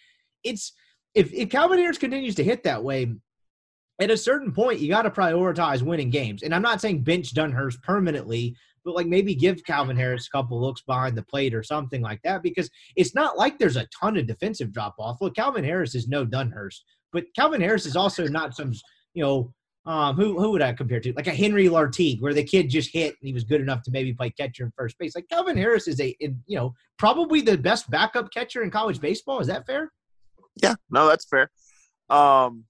[0.44, 0.72] it's
[1.14, 3.12] if, if Calvin Harris continues to hit that way,
[4.00, 6.42] at a certain point, you got to prioritize winning games.
[6.42, 10.60] And I'm not saying bench Dunhurst permanently, but like maybe give Calvin Harris a couple
[10.60, 14.16] looks behind the plate or something like that because it's not like there's a ton
[14.16, 15.20] of defensive drop off.
[15.20, 16.80] Look, Calvin Harris is no Dunhurst,
[17.12, 18.72] but Calvin Harris is also not some,
[19.14, 19.52] you know,
[19.86, 21.12] um, who who would I compare to?
[21.14, 23.90] Like a Henry Lartigue, where the kid just hit and he was good enough to
[23.90, 25.14] maybe play catcher in first base.
[25.14, 29.40] Like Calvin Harris is a, you know, probably the best backup catcher in college baseball.
[29.40, 29.90] Is that fair?
[30.62, 31.50] Yeah, no, that's fair.
[32.10, 32.64] Um,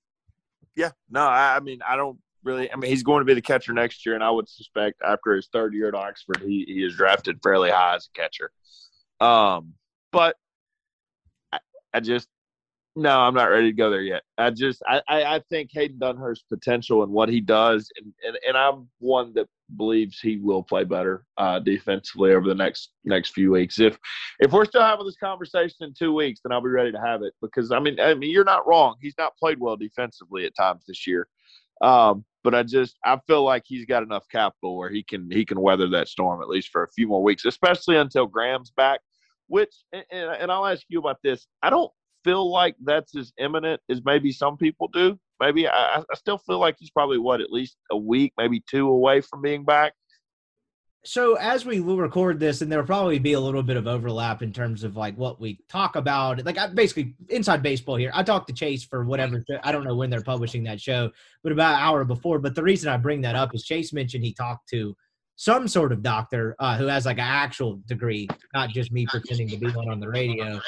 [0.76, 2.72] yeah, no, I, I mean, I don't really.
[2.72, 5.34] I mean, he's going to be the catcher next year, and I would suspect after
[5.34, 8.50] his third year at Oxford, he, he is drafted fairly high as a catcher.
[9.20, 9.74] Um,
[10.12, 10.36] but
[11.52, 11.58] I,
[11.94, 12.28] I just
[12.96, 14.22] no, I'm not ready to go there yet.
[14.36, 18.56] I just I, I, think Hayden Dunhurst's potential and what he does, and, and, and
[18.56, 23.52] I'm one that believes he will play better uh, defensively over the next next few
[23.52, 23.78] weeks.
[23.78, 23.96] If
[24.40, 27.22] if we're still having this conversation in two weeks, then I'll be ready to have
[27.22, 28.96] it because I mean I mean you're not wrong.
[29.00, 31.28] He's not played well defensively at times this year.
[31.80, 35.44] Um, but I just I feel like he's got enough capital where he can he
[35.44, 39.00] can weather that storm at least for a few more weeks, especially until Graham's back.
[39.48, 41.46] Which and, and I'll ask you about this.
[41.62, 41.90] I don't
[42.24, 45.18] feel like that's as imminent as maybe some people do.
[45.40, 48.88] Maybe I, I still feel like he's probably what at least a week, maybe two
[48.88, 49.94] away from being back
[51.02, 54.42] so as we will record this and there'll probably be a little bit of overlap
[54.42, 56.44] in terms of like what we talk about.
[56.44, 59.96] Like I basically inside baseball here i talked to chase for whatever i don't know
[59.96, 61.10] when they're publishing that show
[61.42, 62.38] but about an hour before.
[62.38, 64.94] But the reason i bring that up is chase mentioned he talked to
[65.36, 69.48] some sort of doctor uh, who has like an actual degree not just me pretending
[69.48, 70.60] to be one on the radio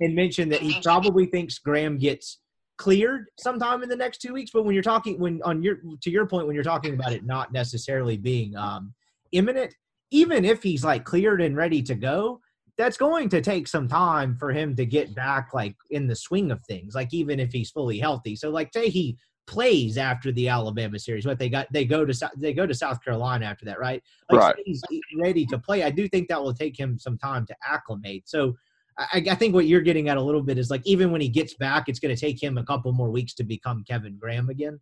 [0.00, 2.40] and mentioned that he probably thinks graham gets
[2.76, 4.52] cleared sometime in the next two weeks.
[4.52, 7.24] But when you're talking when on your to your point when you're talking about it
[7.24, 8.94] not necessarily being um
[9.32, 9.74] imminent,
[10.10, 12.40] even if he's like cleared and ready to go,
[12.76, 16.50] that's going to take some time for him to get back like in the swing
[16.50, 16.94] of things.
[16.94, 18.36] Like even if he's fully healthy.
[18.36, 22.30] So like say he plays after the Alabama series, what they got they go to
[22.36, 24.02] they go to South Carolina after that, right?
[24.30, 24.56] Like right.
[24.64, 24.82] he's
[25.18, 25.82] ready to play.
[25.82, 28.28] I do think that will take him some time to acclimate.
[28.28, 28.54] So
[28.98, 31.28] I, I, think what you're getting at a little bit is like even when he
[31.28, 34.48] gets back, it's going to take him a couple more weeks to become Kevin Graham
[34.50, 34.80] again.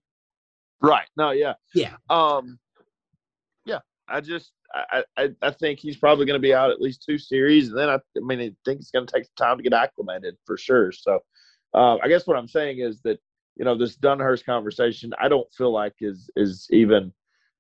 [0.81, 1.07] Right.
[1.17, 1.31] No.
[1.31, 1.55] Yeah.
[1.75, 1.97] Yeah.
[2.11, 2.59] Um.
[4.09, 7.19] I just I, I, I think he's probably going to be out at least two
[7.19, 9.63] series, and then I, I mean I think it's going to take some time to
[9.63, 10.93] get acclimated for sure.
[10.93, 11.21] So
[11.75, 13.19] uh, I guess what I'm saying is that
[13.57, 17.13] you know this Dunhurst conversation I don't feel like is is even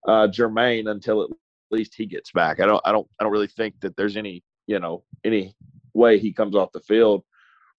[0.07, 1.31] uh, germane until at
[1.71, 2.61] least he gets back.
[2.61, 5.55] I don't I don't I don't really think that there's any you know any
[5.95, 7.25] way he comes off the field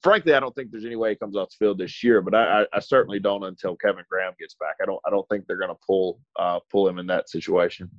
[0.03, 2.21] frankly, I don't think there's any way he comes off the field this year.
[2.21, 4.75] But I, I, certainly don't until Kevin Graham gets back.
[4.81, 7.89] I don't I don't think they're going to pull uh, pull him in that situation.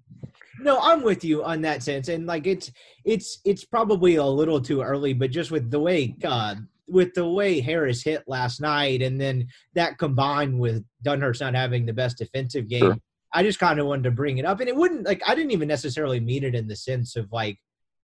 [0.60, 2.72] No, I'm with you on that sense, and like it's
[3.04, 6.56] it's it's probably a little too early, but just with the way uh,
[6.88, 11.86] with the way Harris hit last night, and then that combined with Dunhurst not having
[11.86, 12.80] the best defensive game.
[12.80, 12.96] Sure.
[13.32, 15.52] I just kind of wanted to bring it up, and it wouldn't like I didn't
[15.52, 17.58] even necessarily mean it in the sense of like,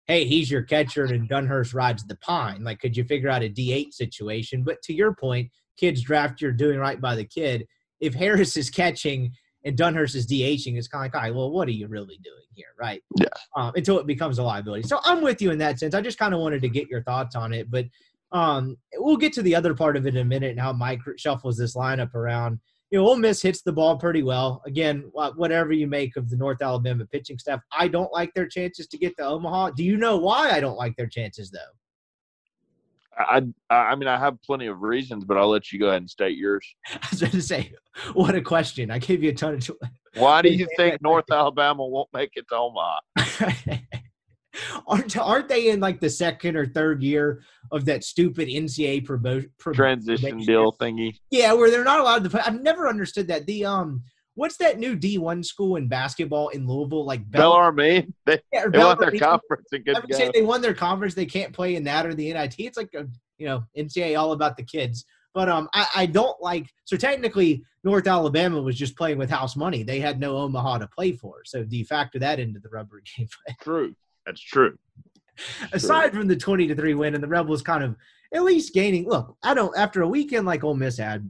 [0.08, 2.64] hey, he's your catcher and Dunhurst rides the pine.
[2.64, 4.64] Like, could you figure out a DH situation?
[4.64, 7.68] But to your point, kids draft, you're doing right by the kid.
[8.00, 9.32] If Harris is catching
[9.64, 12.20] and Dunhurst is DHing, it's kind of like, all right, well, what are you really
[12.22, 13.02] doing here, right?
[13.18, 13.28] Yeah.
[13.56, 14.88] Um, until it becomes a liability.
[14.88, 15.96] So I'm with you in that sense.
[15.96, 17.86] I just kind of wanted to get your thoughts on it, but
[18.34, 21.00] um, we'll get to the other part of it in a minute and how Mike
[21.18, 22.60] shuffles this lineup around.
[22.94, 24.62] You know, Ole Miss hits the ball pretty well.
[24.68, 28.86] Again, whatever you make of the North Alabama pitching staff, I don't like their chances
[28.86, 29.72] to get to Omaha.
[29.72, 31.60] Do you know why I don't like their chances, though?
[33.18, 36.10] I I mean I have plenty of reasons, but I'll let you go ahead and
[36.10, 36.68] state yours.
[36.94, 37.74] I was going to say,
[38.14, 38.92] what a question!
[38.92, 39.72] I gave you a ton of.
[40.16, 43.00] Why do you think North Alabama won't make it to Omaha?
[44.88, 49.52] aren't aren't they in like the second or third year of that stupid NCAA promotion
[49.74, 51.18] transition deal thingy?
[51.32, 52.42] Yeah, where they're not allowed to play.
[52.46, 53.46] I've never understood that.
[53.46, 54.04] The um,
[54.36, 57.06] what's that new D one school in basketball in Louisville?
[57.06, 58.14] Like Bellarmine.
[58.26, 59.68] They, yeah, they won their conference.
[59.72, 61.14] And good I would say they won their conference.
[61.14, 62.56] They can't play in that or the NIT.
[62.60, 65.06] It's like a you know NCAA all about the kids.
[65.34, 66.70] But um, I, I don't like.
[66.86, 69.84] So technically, North Alabama was just playing with house money.
[69.84, 71.42] They had no Omaha to play for.
[71.44, 73.28] So do you factor that into the rubber game?
[73.62, 73.96] True.
[74.26, 74.78] That's true.
[75.72, 76.22] Aside true.
[76.22, 77.96] from the twenty to three win and the Rebels kind of
[78.34, 79.08] at least gaining.
[79.08, 79.76] Look, I don't.
[79.78, 81.30] After a weekend like Ole Miss had,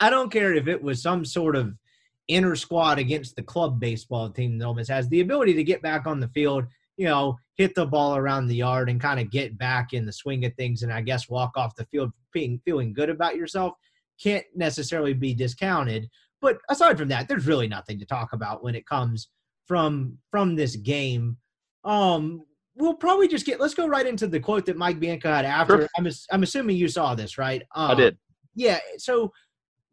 [0.00, 1.74] I don't care if it was some sort of
[2.28, 5.82] inner squad against the club baseball team that Ole Miss has the ability to get
[5.82, 6.64] back on the field,
[6.96, 10.12] you know, hit the ball around the yard and kind of get back in the
[10.12, 13.74] swing of things and I guess walk off the field being feeling good about yourself
[14.22, 16.08] can't necessarily be discounted.
[16.40, 19.28] But aside from that, there's really nothing to talk about when it comes
[19.66, 21.36] from from this game.
[21.84, 25.44] Um we'll probably just get let's go right into the quote that Mike Bianco had
[25.44, 25.78] after.
[25.78, 25.88] Sure.
[25.96, 27.62] I'm I'm assuming you saw this, right?
[27.74, 28.18] Um, I did.
[28.54, 29.32] Yeah, so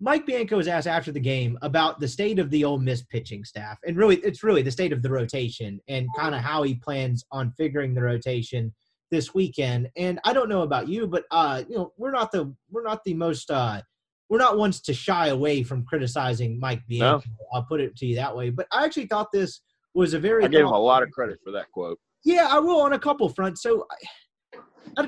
[0.01, 3.43] Mike Bianco was asked after the game about the state of the Ole Miss pitching
[3.43, 6.75] staff, and really, it's really the state of the rotation and kind of how he
[6.75, 8.73] plans on figuring the rotation
[9.11, 9.89] this weekend.
[9.97, 13.03] And I don't know about you, but uh, you know, we're not the we're not
[13.03, 13.81] the most uh,
[14.29, 17.25] we're not ones to shy away from criticizing Mike Bianco.
[17.27, 17.45] No.
[17.53, 18.51] I'll put it to you that way.
[18.51, 19.61] But I actually thought this
[19.93, 20.43] was a very.
[20.43, 21.99] I gave him a lot of credit for that quote.
[22.23, 23.61] Yeah, I will on a couple fronts.
[23.61, 23.85] So.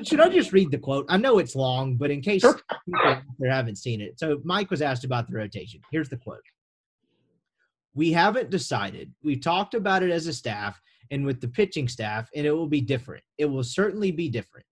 [0.04, 1.06] Should I just read the quote?
[1.08, 4.18] I know it's long, but in case people haven't seen it.
[4.18, 5.80] So Mike was asked about the rotation.
[5.90, 6.44] Here's the quote.
[7.94, 9.12] We haven't decided.
[9.24, 12.68] We've talked about it as a staff and with the pitching staff, and it will
[12.68, 13.24] be different.
[13.38, 14.64] It will certainly be different.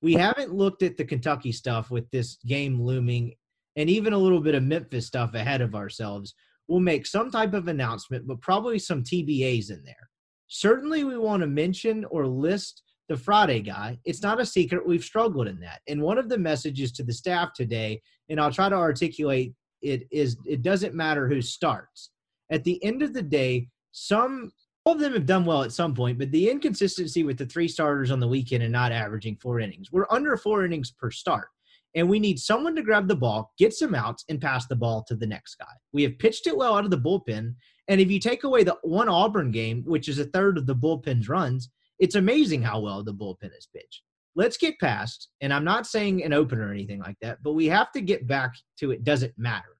[0.00, 3.34] We haven't looked at the Kentucky stuff with this game looming
[3.76, 6.34] and even a little bit of Memphis stuff ahead of ourselves.
[6.68, 10.08] We'll make some type of announcement, but probably some TBAs in there.
[10.48, 13.98] Certainly, we want to mention or list the Friday guy.
[14.04, 14.86] It's not a secret.
[14.86, 15.80] We've struggled in that.
[15.88, 20.06] And one of the messages to the staff today, and I'll try to articulate it,
[20.10, 22.10] is it doesn't matter who starts.
[22.50, 24.52] At the end of the day, some
[24.84, 27.68] all of them have done well at some point, but the inconsistency with the three
[27.68, 29.92] starters on the weekend and not averaging four innings.
[29.92, 31.48] We're under four innings per start.
[31.94, 35.04] And we need someone to grab the ball, get some outs, and pass the ball
[35.08, 35.72] to the next guy.
[35.92, 37.54] We have pitched it well out of the bullpen.
[37.88, 40.74] And if you take away the one Auburn game, which is a third of the
[40.74, 44.02] bullpen's runs, it's amazing how well the bullpen is pitched.
[44.34, 47.66] Let's get past, and I'm not saying an opener or anything like that, but we
[47.66, 49.76] have to get back to it doesn't matter.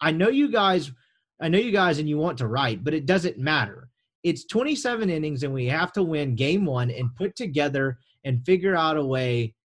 [0.00, 0.92] I know you guys,
[1.40, 3.88] I know you guys, and you want to write, but it doesn't matter.
[4.22, 8.76] It's 27 innings, and we have to win game one and put together and figure
[8.76, 9.55] out a way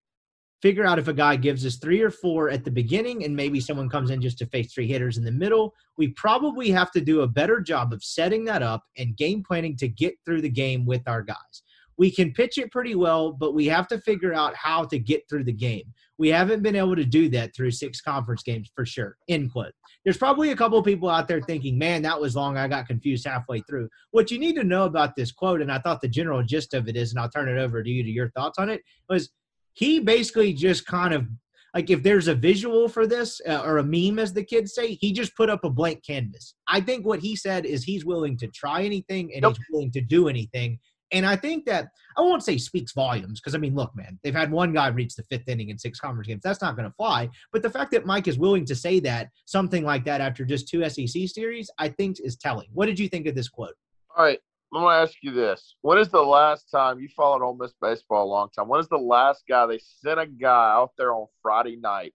[0.62, 3.60] figure out if a guy gives us three or four at the beginning and maybe
[3.60, 5.74] someone comes in just to face three hitters in the middle.
[5.98, 9.76] We probably have to do a better job of setting that up and game planning
[9.78, 11.64] to get through the game with our guys
[12.02, 15.22] we can pitch it pretty well, but we have to figure out how to get
[15.30, 15.84] through the game.
[16.18, 19.18] We haven't been able to do that through six conference games for sure.
[19.28, 19.74] End quote.
[20.04, 22.58] There's probably a couple of people out there thinking, man, that was long.
[22.58, 23.88] I got confused halfway through.
[24.10, 26.88] What you need to know about this quote, and I thought the general gist of
[26.88, 29.30] it is, and I'll turn it over to you to your thoughts on it, was
[29.74, 31.28] he basically just kind of
[31.74, 34.94] like if there's a visual for this uh, or a meme as the kids say
[34.96, 38.38] he just put up a blank canvas i think what he said is he's willing
[38.38, 39.56] to try anything and yep.
[39.56, 40.78] he's willing to do anything
[41.12, 44.34] and I think that I won't say speaks volumes because I mean, look, man, they've
[44.34, 46.42] had one guy reach the fifth inning in six conference games.
[46.44, 47.30] That's not going to fly.
[47.52, 50.68] But the fact that Mike is willing to say that something like that after just
[50.68, 52.70] two SEC series, I think is telling.
[52.74, 53.76] What did you think of this quote?
[54.16, 54.40] All right.
[54.74, 55.76] I'm going to ask you this.
[55.82, 58.70] When is the last time you followed Ole Miss baseball a long time?
[58.70, 62.14] When is the last guy they sent a guy out there on Friday night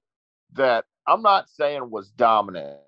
[0.54, 2.78] that I'm not saying was dominant,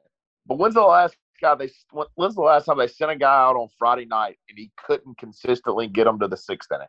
[0.46, 1.70] but when's the last guy they
[2.14, 5.18] when's the last time they sent a guy out on Friday night and he couldn't
[5.18, 6.88] consistently get them to the sixth inning?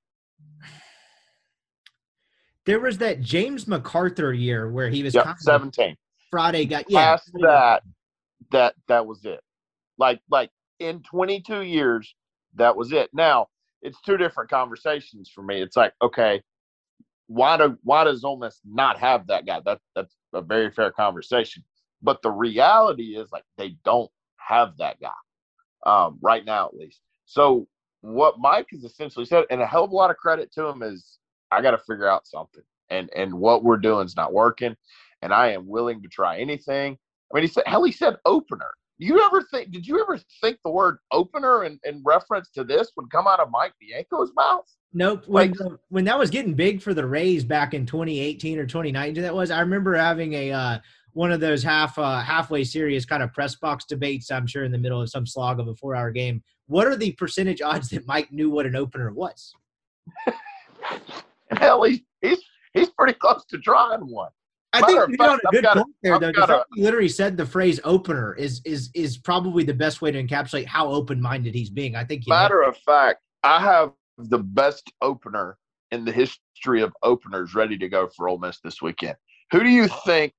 [2.65, 5.98] There was that James McArthur year where he was yep, seventeen.
[6.32, 7.15] Friday got yeah.
[7.15, 7.84] Past that,
[8.52, 9.42] that that was it.
[9.98, 12.15] Like like in 22 years,
[12.56, 13.10] that was it.
[13.14, 13.48] Now,
[13.82, 15.62] it's two different conversations for me.
[15.62, 16.42] It's like, okay,
[17.28, 19.62] why do why does Ole Miss not have that guy?
[19.64, 21.64] That that's a very fair conversation.
[22.02, 25.10] But the reality is like they don't have that guy
[25.86, 27.02] um, right now, at least.
[27.26, 27.68] So
[28.02, 30.82] what Mike has essentially said, and a hell of a lot of credit to him,
[30.82, 31.20] is
[31.52, 34.76] I got to figure out something, and and what we're doing is not working,
[35.22, 36.98] and I am willing to try anything.
[37.32, 38.72] I mean, he said, hell, he said opener.
[39.02, 39.72] You ever think?
[39.72, 43.40] Did you ever think the word opener in, in reference to this would come out
[43.40, 44.66] of Mike Bianco's mouth?
[44.94, 45.24] Nope.
[45.26, 49.24] When like, when that was getting big for the Rays back in 2018 or 2019,
[49.24, 49.52] that was.
[49.52, 50.80] I remember having a uh,
[51.14, 54.32] one of those half uh, halfway serious kind of press box debates.
[54.32, 56.44] I'm sure in the middle of some slog of a four hour game.
[56.68, 59.54] What are the percentage odds that Mike knew what an opener was?
[61.58, 62.40] Hell, he's he's
[62.74, 64.32] he's pretty close to drawing one.
[64.72, 66.32] I think you got a good point a, there, though.
[66.32, 70.24] The he literally said the phrase "opener" is is is probably the best way to
[70.24, 71.96] encapsulate how open minded he's being.
[71.96, 72.28] I think.
[72.28, 75.58] Matter of fact, I have the best opener
[75.92, 79.16] in the history of openers ready to go for Ole Miss this weekend.
[79.52, 80.34] Who do you think?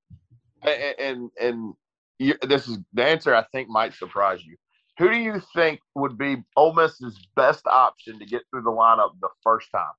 [0.63, 1.73] And and, and
[2.19, 3.35] you, this is the answer.
[3.35, 4.55] I think might surprise you.
[4.97, 9.11] Who do you think would be Ole Miss's best option to get through the lineup
[9.19, 9.91] the first time?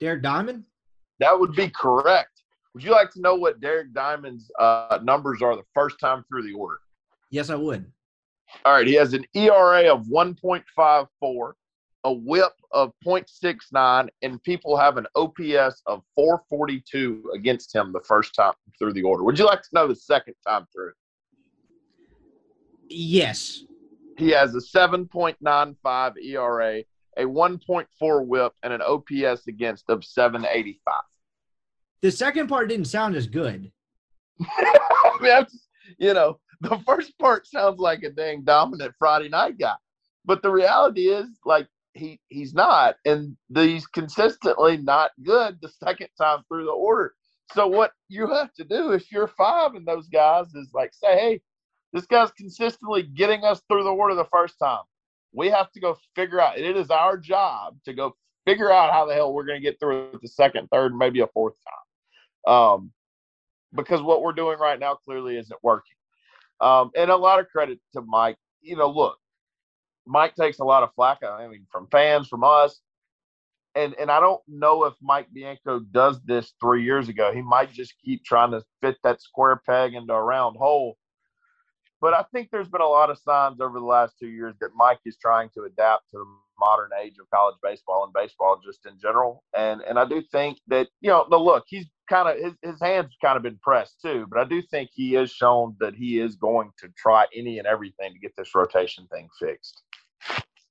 [0.00, 0.64] Derek Diamond.
[1.20, 2.37] That would be correct.
[2.78, 6.44] Would you like to know what Derek Diamond's uh, numbers are the first time through
[6.44, 6.78] the order?
[7.28, 7.90] Yes, I would.
[8.64, 8.86] All right.
[8.86, 11.52] He has an ERA of 1.54,
[12.04, 18.32] a whip of 0.69, and people have an OPS of 442 against him the first
[18.32, 19.24] time through the order.
[19.24, 20.92] Would you like to know the second time through?
[22.88, 23.64] Yes.
[24.18, 26.84] He has a 7.95 ERA,
[27.16, 30.94] a 1.4 whip, and an OPS against of 785.
[32.00, 33.72] The second part didn't sound as good.
[35.98, 39.74] You know, the first part sounds like a dang dominant Friday night guy,
[40.24, 46.08] but the reality is, like, he he's not, and he's consistently not good the second
[46.20, 47.14] time through the order.
[47.52, 51.18] So what you have to do if you're five and those guys is like say,
[51.18, 51.40] hey,
[51.92, 54.82] this guy's consistently getting us through the order the first time.
[55.32, 56.58] We have to go figure out.
[56.58, 58.14] It is our job to go
[58.46, 61.20] figure out how the hell we're going to get through it the second, third, maybe
[61.20, 61.87] a fourth time
[62.46, 62.92] um,
[63.74, 65.94] because what we're doing right now clearly isn't working.
[66.60, 68.36] Um, and a lot of credit to Mike.
[68.60, 69.16] You know, look,
[70.06, 71.18] Mike takes a lot of flack.
[71.22, 72.80] I mean, from fans, from us,
[73.74, 77.32] and and I don't know if Mike Bianco does this three years ago.
[77.32, 80.96] He might just keep trying to fit that square peg into a round hole.
[82.00, 84.70] But I think there's been a lot of signs over the last two years that
[84.76, 86.24] Mike is trying to adapt to the
[86.58, 89.44] modern age of college baseball and baseball just in general.
[89.56, 92.80] And and I do think that you know, no, look, he's kind of his, his
[92.80, 96.20] hands kind of been pressed too, but I do think he has shown that he
[96.20, 99.82] is going to try any and everything to get this rotation thing fixed.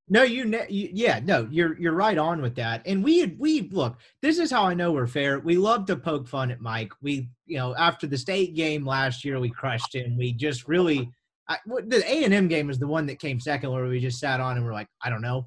[0.10, 2.82] No, you, you, yeah, no, you're you're right on with that.
[2.86, 5.40] And we we look, this is how I know we're fair.
[5.40, 6.94] We love to poke fun at Mike.
[7.02, 10.18] We, you know, after the state game last year, we crushed him.
[10.18, 11.12] We just really,
[11.50, 14.20] I, the A and M game is the one that came second, where we just
[14.20, 15.46] sat on and we're like, I don't know,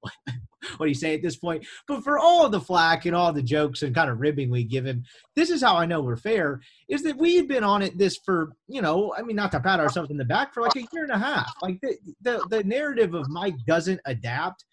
[0.00, 0.12] what,
[0.76, 1.66] what do you say at this point?
[1.86, 4.86] But for all the flack and all the jokes and kind of ribbing we give
[4.86, 5.04] him,
[5.36, 6.60] this is how I know we're fair.
[6.88, 9.60] Is that we had been on it this for you know, I mean, not to
[9.60, 11.52] pat ourselves in the back for like a year and a half.
[11.62, 14.64] Like the the, the narrative of Mike doesn't adapt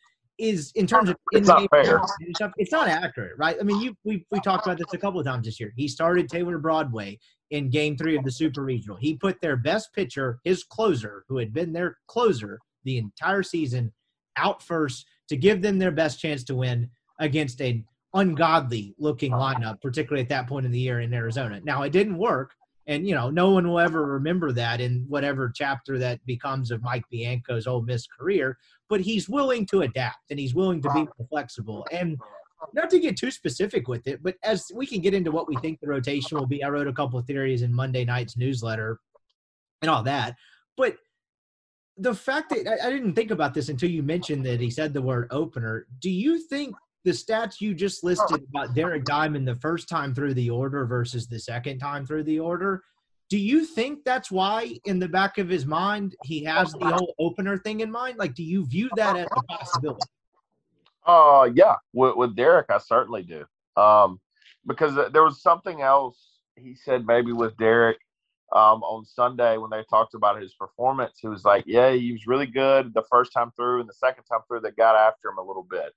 [0.42, 2.02] is in terms of it's not fair.
[2.36, 3.56] Stuff, it's not accurate, right?
[3.60, 5.72] I mean, you we we talked about this a couple of times this year.
[5.78, 7.20] He started Taylor Broadway
[7.52, 8.98] in Game Three of the Super Regional.
[8.98, 13.94] He put their best pitcher, his closer, who had been their closer the entire season,
[14.38, 16.90] out first to give them their best chance to win
[17.20, 21.62] against an ungodly looking lineup, particularly at that point in the year in Arizona.
[21.64, 22.54] Now, it didn't work.
[22.88, 26.82] And, you know, no one will ever remember that in whatever chapter that becomes of
[26.82, 28.58] Mike Bianco's Ole Miss career,
[28.90, 31.86] but he's willing to adapt and he's willing to be flexible.
[31.92, 32.18] And
[32.74, 35.56] not to get too specific with it, but as we can get into what we
[35.58, 39.00] think the rotation will be, I wrote a couple of theories in Monday night's newsletter
[39.82, 40.36] and all that.
[40.76, 40.96] But–
[41.98, 44.94] the fact that I, I didn't think about this until you mentioned that he said
[44.94, 45.88] the word opener.
[46.00, 50.36] Do you think the stats you just listed about Derek Diamond the first time through
[50.36, 52.84] the order versus the second time through the order,
[53.30, 57.16] do you think that's why in the back of his mind he has the whole
[57.18, 58.18] opener thing in mind?
[58.18, 60.02] Like, do you view that as a possibility?
[61.06, 63.46] Uh, yeah, with, with Derek, I certainly do.
[63.82, 64.20] Um,
[64.68, 67.98] because there was something else he said maybe with Derek
[68.54, 71.20] um, on Sunday when they talked about his performance.
[71.22, 74.26] He was like, "Yeah, he was really good the first time through, and the second
[74.26, 75.94] time through, they got after him a little bit."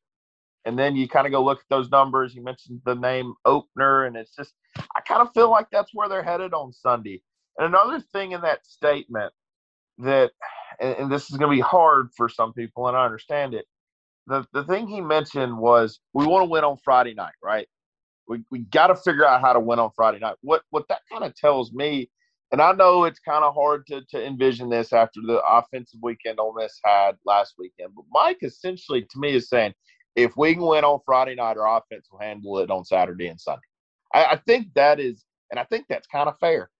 [0.66, 2.34] And then you kind of go look at those numbers.
[2.34, 4.54] He mentioned the name opener, and it's just
[4.96, 7.22] I kind of feel like that's where they're headed on Sunday.
[7.58, 9.34] And another thing in that statement
[9.98, 10.32] that,
[10.80, 13.66] and, and this is going to be hard for some people, and I understand it.
[14.26, 17.68] The the thing he mentioned was we want to win on Friday night, right?
[18.28, 20.36] We we got to figure out how to win on Friday night.
[20.42, 22.10] What what that kind of tells me,
[22.54, 26.38] and I know it's kind of hard to to envision this after the offensive weekend
[26.38, 29.74] Ole Miss had last weekend, but Mike essentially to me is saying
[30.14, 33.40] if we can win on Friday night, our offense will handle it on Saturday and
[33.40, 33.66] Sunday.
[34.14, 36.70] I, I think that is, and I think that's kind of fair.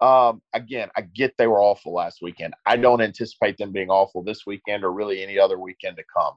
[0.00, 2.54] Um, again, I get they were awful last weekend.
[2.64, 6.34] I don't anticipate them being awful this weekend or really any other weekend to come.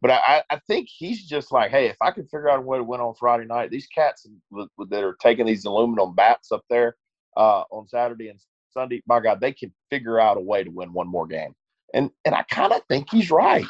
[0.00, 2.78] But I, I think he's just like, hey, if I can figure out a way
[2.78, 6.96] to win on Friday night, these cats that are taking these aluminum bats up there
[7.36, 10.92] uh, on Saturday and Sunday, my God, they can figure out a way to win
[10.92, 11.54] one more game.
[11.94, 13.64] And and I kind of think he's right.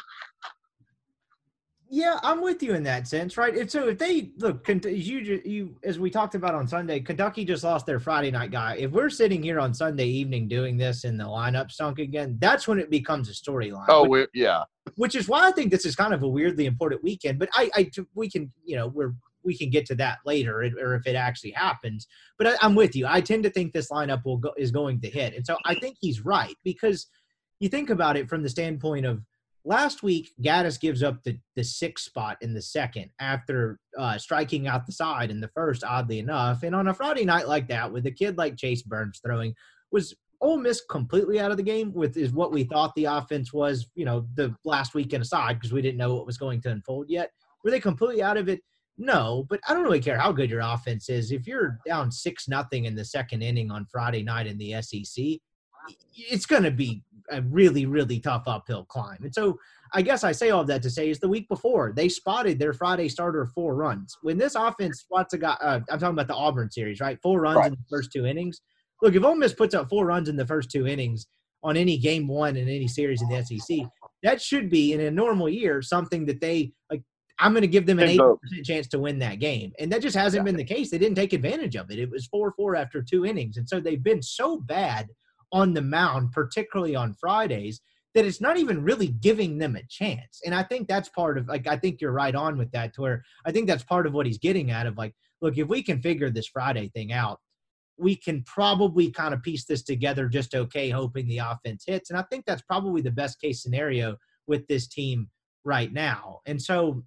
[1.91, 3.55] Yeah, I'm with you in that sense, right?
[3.55, 7.63] If so, if they look, you you as we talked about on Sunday, Kentucky just
[7.63, 8.75] lost their Friday night guy.
[8.75, 12.67] If we're sitting here on Sunday evening doing this and the lineup stunk again, that's
[12.67, 13.85] when it becomes a storyline.
[13.87, 14.65] Oh, which, yeah.
[14.95, 17.39] Which is why I think this is kind of a weirdly important weekend.
[17.39, 20.95] But I, I we can, you know, we're we can get to that later, or
[20.95, 22.07] if it actually happens.
[22.37, 23.05] But I, I'm with you.
[23.07, 25.75] I tend to think this lineup will go is going to hit, and so I
[25.75, 27.07] think he's right because
[27.59, 29.21] you think about it from the standpoint of
[29.65, 34.67] Last week, Gaddis gives up the, the sixth spot in the second after uh, striking
[34.67, 36.63] out the side in the first, oddly enough.
[36.63, 39.53] And on a Friday night like that, with a kid like Chase Burns throwing,
[39.91, 43.51] was Ole Miss completely out of the game with is what we thought the offense
[43.51, 46.71] was, you know, the last weekend aside, because we didn't know what was going to
[46.71, 47.31] unfold yet.
[47.63, 48.61] Were they completely out of it?
[49.01, 51.31] No, but I don't really care how good your offense is.
[51.31, 55.39] If you're down six nothing in the second inning on Friday night in the SEC,
[56.13, 59.19] it's going to be a really, really tough uphill climb.
[59.23, 59.57] And so
[59.93, 62.73] I guess I say all that to say is the week before they spotted their
[62.73, 64.17] Friday starter four runs.
[64.21, 67.17] When this offense spots a guy, uh, I'm talking about the Auburn series, right?
[67.21, 67.67] Four runs right.
[67.67, 68.61] in the first two innings.
[69.01, 71.27] Look, if Ole Miss puts up four runs in the first two innings
[71.63, 73.77] on any game one in any series in the SEC,
[74.23, 77.01] that should be in a normal year something that they like.
[77.39, 79.71] I'm going to give them an 80% chance to win that game.
[79.79, 80.45] And that just hasn't yeah.
[80.45, 80.91] been the case.
[80.91, 81.99] They didn't take advantage of it.
[81.99, 83.57] It was 4 4 after two innings.
[83.57, 85.07] And so they've been so bad
[85.51, 87.81] on the mound, particularly on Fridays,
[88.15, 90.41] that it's not even really giving them a chance.
[90.45, 93.01] And I think that's part of like I think you're right on with that to
[93.01, 95.83] where I think that's part of what he's getting at of like, look, if we
[95.83, 97.39] can figure this Friday thing out,
[97.97, 102.09] we can probably kind of piece this together just okay, hoping the offense hits.
[102.09, 104.15] And I think that's probably the best case scenario
[104.47, 105.29] with this team
[105.65, 106.39] right now.
[106.45, 107.03] And so,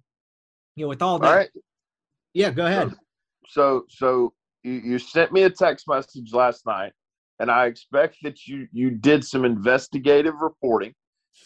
[0.75, 1.49] you know, with all that, all right.
[2.33, 2.93] yeah, go ahead.
[3.47, 6.93] So, so you, you sent me a text message last night
[7.39, 10.93] and I expect that you you did some investigative reporting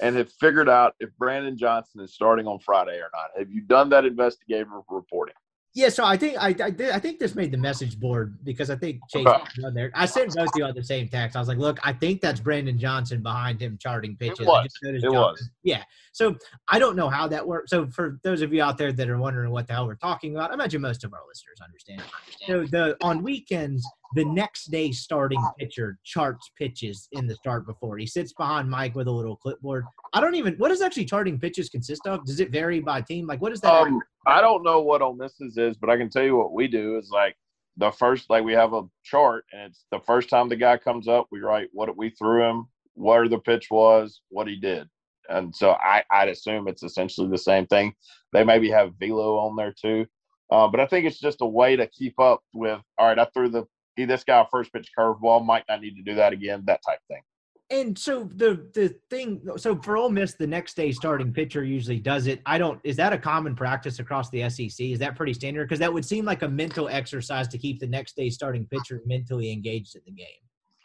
[0.01, 3.29] and have figured out if Brandon Johnson is starting on Friday or not.
[3.37, 5.35] Have you done that investigative reporting?
[5.77, 8.71] Yeah, so I think I I, did, I think this made the message board because
[8.71, 9.63] I think Chase okay.
[9.63, 9.91] on there.
[9.93, 11.35] I sent both of you on the same text.
[11.35, 14.39] I was like, look, I think that's Brandon Johnson behind him charting pitches.
[14.39, 14.73] It was.
[14.81, 15.49] it was.
[15.61, 15.83] Yeah.
[16.13, 16.35] So
[16.67, 17.69] I don't know how that works.
[17.69, 20.35] So for those of you out there that are wondering what the hell we're talking
[20.35, 22.01] about, I imagine most of our listeners understand.
[22.47, 27.99] So the on weekends, the next day starting pitcher charts pitches in the start before.
[27.99, 29.85] He sits behind Mike with a little clipboard.
[30.13, 32.25] I don't even what does actually charting pitches consist of?
[32.25, 33.27] Does it vary by team?
[33.27, 33.71] Like what is that?
[33.71, 36.67] Um, I don't know what Ole Miss's is, but I can tell you what we
[36.67, 37.37] do is like
[37.77, 41.07] the first like we have a chart and it's the first time the guy comes
[41.07, 44.89] up, we write what we threw him, where the pitch was, what he did.
[45.29, 47.93] And so I, I'd assume it's essentially the same thing.
[48.33, 50.05] They maybe have velo on there too.
[50.51, 53.27] Uh, but I think it's just a way to keep up with, all right, I
[53.33, 53.65] threw the
[53.97, 57.21] this guy first pitch curveball, might not need to do that again, that type thing.
[57.69, 61.99] And so the the thing, so for Ole Miss, the next day starting pitcher usually
[61.99, 62.41] does it.
[62.45, 62.79] I don't.
[62.85, 64.79] Is that a common practice across the SEC?
[64.79, 65.67] Is that pretty standard?
[65.67, 69.01] Because that would seem like a mental exercise to keep the next day starting pitcher
[69.05, 70.27] mentally engaged in the game.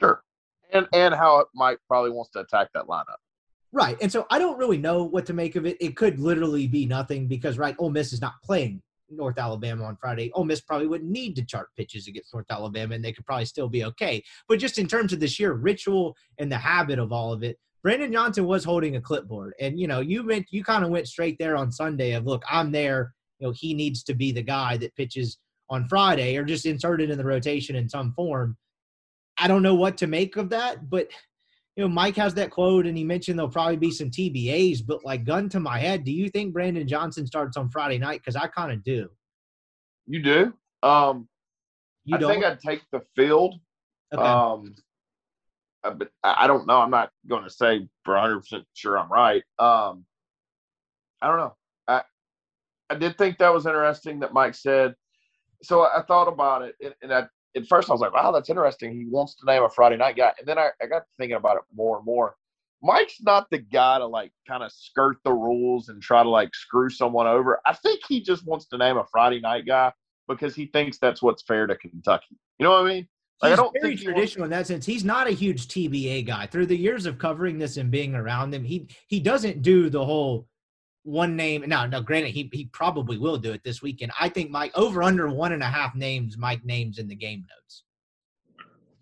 [0.01, 0.25] Sure,
[0.73, 3.19] and and how it might probably wants to attack that lineup.
[3.73, 3.97] Right.
[4.03, 5.79] And so I don't really know what to make of it.
[5.81, 9.97] It could literally be nothing because, right, Ole Miss is not playing North Alabama on
[9.97, 10.31] Friday.
[10.35, 13.45] Ole Miss probably wouldn't need to chart pitches against North Alabama and they could probably
[13.45, 14.23] still be okay.
[14.49, 17.59] But just in terms of the sheer ritual and the habit of all of it,
[17.83, 19.55] Brandon Johnson was holding a clipboard.
[19.61, 22.43] And, you know, you went, you kind of went straight there on Sunday of, look,
[22.49, 23.13] I'm there.
[23.39, 25.39] You know, he needs to be the guy that pitches
[25.69, 28.57] on Friday or just inserted in the rotation in some form.
[29.39, 31.09] I don't know what to make of that, but–
[31.77, 35.05] you know, Mike has that quote and he mentioned there'll probably be some TBAs, but
[35.05, 38.21] like gun to my head, do you think Brandon Johnson starts on Friday night?
[38.21, 39.09] Because I kind of do.
[40.07, 40.53] You do?
[40.83, 41.29] Um,
[42.05, 42.31] you I don't?
[42.31, 43.55] think I'd take the field.
[44.13, 44.23] Okay.
[44.23, 44.75] Um,
[45.85, 46.81] uh, but I don't know.
[46.81, 49.43] I'm not going to say for 100 percent sure I'm right.
[49.59, 50.05] Um,
[51.21, 51.57] I don't know.
[51.89, 52.03] I
[52.91, 54.95] I did think that was interesting that Mike said.
[55.63, 58.49] So I thought about it, and, and I at first I was like, wow, that's
[58.49, 58.93] interesting.
[58.95, 60.33] He wants to name a Friday night guy.
[60.39, 62.37] And then I, I got thinking about it more and more.
[62.83, 66.55] Mike's not the guy to like kind of skirt the rules and try to like
[66.55, 67.61] screw someone over.
[67.67, 69.93] I think he just wants to name a Friday night guy
[70.29, 72.37] because he thinks that's what's fair to Kentucky.
[72.59, 73.09] You know what I mean?
[73.41, 74.87] Like, He's I don't very traditional wants- in that sense.
[74.87, 76.47] He's not a huge TBA guy.
[76.47, 80.05] Through the years of covering this and being around him, he he doesn't do the
[80.05, 80.47] whole
[81.05, 81.65] one name.
[81.67, 82.01] Now, no.
[82.01, 84.13] granted, he he probably will do it this weekend.
[84.19, 86.39] I think Mike over under one and a half names.
[86.39, 87.85] Mike names in the game notes.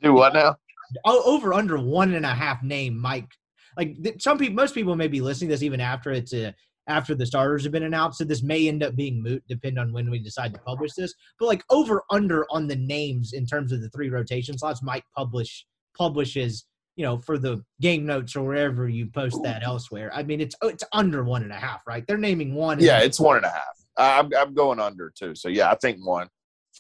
[0.03, 0.57] Do what now?
[1.05, 3.29] Oh, over under one and a half name Mike.
[3.77, 6.55] Like some people, most people may be listening to this even after it's a
[6.89, 8.19] after the starters have been announced.
[8.19, 11.15] So this may end up being moot, depending on when we decide to publish this.
[11.39, 15.05] But like over under on the names in terms of the three rotation slots, Mike
[15.17, 16.65] publish publishes
[17.01, 20.11] you know for the game notes or wherever you post that elsewhere.
[20.13, 22.07] I mean, it's it's under one and a half, right?
[22.07, 22.79] They're naming one.
[22.79, 23.87] Yeah, it's one and a half.
[23.97, 25.35] I'm I'm going under too.
[25.35, 26.29] So yeah, I think one.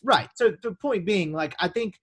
[0.05, 0.29] Right.
[0.35, 1.95] So the point being, like, I think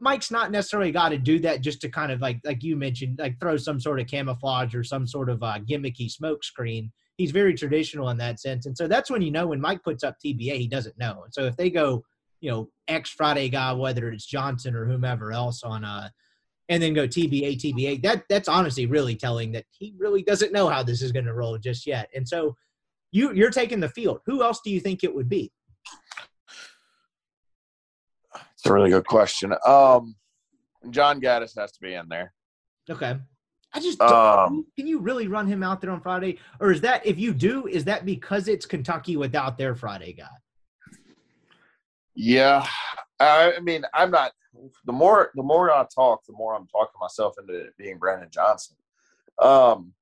[0.00, 3.18] Mike's not necessarily got to do that just to kind of like like you mentioned,
[3.18, 7.30] like throw some sort of camouflage or some sort of uh, gimmicky smoke screen he's
[7.30, 8.66] very traditional in that sense.
[8.66, 11.22] And so that's when you know when Mike puts up TBA, he doesn't know.
[11.24, 12.04] And so if they go,
[12.42, 16.10] you know, X Friday guy, whether it's Johnson or whomever else on uh
[16.68, 20.68] and then go TBA, TBA, that that's honestly really telling that he really doesn't know
[20.68, 22.08] how this is going to roll just yet.
[22.14, 22.56] And so
[23.12, 24.20] you you're taking the field.
[24.26, 25.52] Who else do you think it would be?
[28.34, 29.54] It's a really good question.
[29.66, 30.16] Um
[30.90, 32.32] John Gaddis has to be in there.
[32.88, 33.16] Okay.
[33.74, 37.04] I just um, can you really run him out there on Friday, or is that
[37.04, 40.28] if you do, is that because it's Kentucky without their Friday guy?
[42.16, 42.66] Yeah,
[43.20, 44.32] I mean, I'm not.
[44.86, 48.28] The more the more I talk, the more I'm talking myself into it being Brandon
[48.30, 48.76] Johnson.
[49.40, 49.92] Um,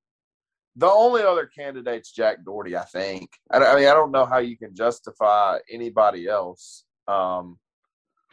[0.76, 3.30] the only other candidate's Jack Dougherty, I think.
[3.50, 7.58] I, I mean, I don't know how you can justify anybody else, um,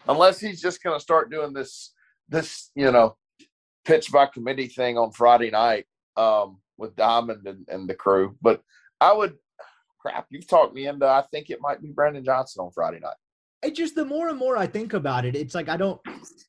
[0.07, 1.93] unless he's just going to start doing this.
[2.29, 3.17] This, you know,
[3.83, 8.37] pitch by committee thing on Friday night um, with Diamond and, and, the crew.
[8.41, 8.61] But
[9.01, 9.35] I would,
[9.99, 11.05] crap, you've talked me into.
[11.05, 13.17] I think it might be Brandon Johnson on Friday night.
[13.63, 16.01] It just the more and more I think about it, it's like I don't,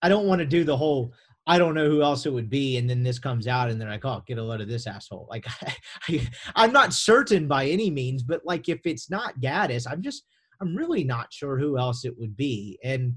[0.02, 1.12] I don't want to do the whole.
[1.44, 3.88] I don't know who else it would be, and then this comes out, and they're
[3.88, 5.44] like, "Oh, get a load of this asshole." Like,
[6.08, 10.02] I, I, am not certain by any means, but like, if it's not Gaddis, I'm
[10.02, 10.24] just,
[10.60, 13.14] I'm really not sure who else it would be, and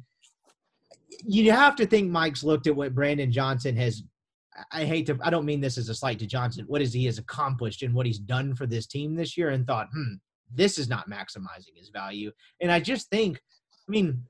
[1.23, 4.03] you have to think Mike's looked at what Brandon Johnson has.
[4.71, 5.19] I hate to.
[5.21, 6.65] I don't mean this as a slight to Johnson.
[6.67, 9.67] What is he has accomplished and what he's done for this team this year, and
[9.67, 10.15] thought, hmm,
[10.53, 12.31] this is not maximizing his value.
[12.61, 13.39] And I just think,
[13.87, 14.23] I mean,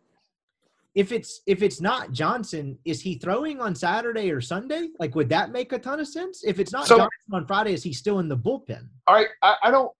[0.95, 4.89] if it's if it's not Johnson, is he throwing on Saturday or Sunday?
[4.99, 6.43] Like, would that make a ton of sense?
[6.45, 8.87] If it's not so, Johnson on Friday, is he still in the bullpen?
[9.07, 9.91] All right, I, I don't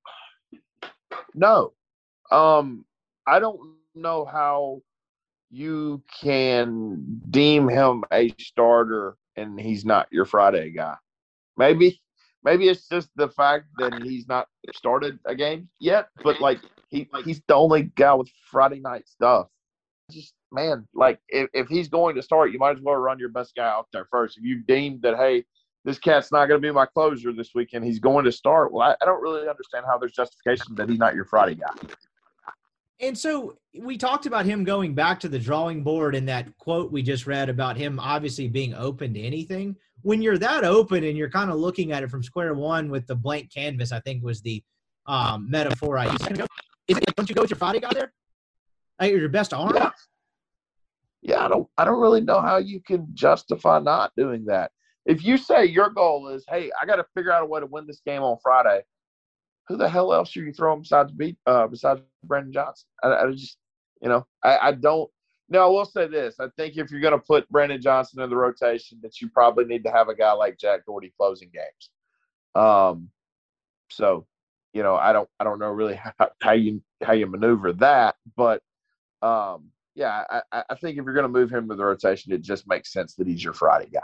[1.34, 1.74] know.
[2.32, 2.86] Um,
[3.28, 3.60] I don't
[3.94, 4.82] know how
[5.52, 10.96] you can deem him a starter and he's not your Friday guy.
[11.58, 12.02] Maybe
[12.44, 16.60] maybe it's just the fact that he's not started a game yet, but like
[16.90, 19.48] he he's the only guy with Friday night stuff.
[20.12, 23.30] Just man, like if, if he's going to start, you might as well run your
[23.30, 24.38] best guy out there first.
[24.38, 25.46] If you deem that hey,
[25.84, 28.72] this cat's not going to be my closer this weekend, he's going to start.
[28.72, 31.90] Well, I, I don't really understand how there's justification that he's not your Friday guy.
[33.02, 36.92] And so we talked about him going back to the drawing board in that quote
[36.92, 39.76] we just read about him obviously being open to anything.
[40.02, 43.06] When you're that open and you're kind of looking at it from square one with
[43.08, 44.64] the blank canvas, I think was the
[45.08, 46.42] um, metaphor I used.
[46.88, 48.14] Is it, don't you go with your Friday guy there?
[49.00, 49.76] Like your best arm?
[49.76, 49.92] Yeah.
[51.22, 54.72] yeah, I don't I don't really know how you can justify not doing that.
[55.06, 57.66] If you say your goal is, hey, I got to figure out a way to
[57.66, 58.82] win this game on Friday,
[59.68, 62.88] who the hell else are you throwing besides beat uh, besides Brandon Johnson?
[63.04, 63.58] I, I just
[64.02, 65.10] you know I, I don't.
[65.48, 66.40] No, I will say this.
[66.40, 69.66] I think if you're going to put Brandon Johnson in the rotation, that you probably
[69.66, 71.92] need to have a guy like Jack Dougherty closing games.
[72.56, 73.10] Um,
[73.92, 74.26] so,
[74.76, 78.16] you know, I don't, I don't know really how, how you how you maneuver that,
[78.36, 78.62] but
[79.22, 82.42] um, yeah, I, I think if you're going to move him to the rotation, it
[82.42, 84.02] just makes sense that he's your Friday guy.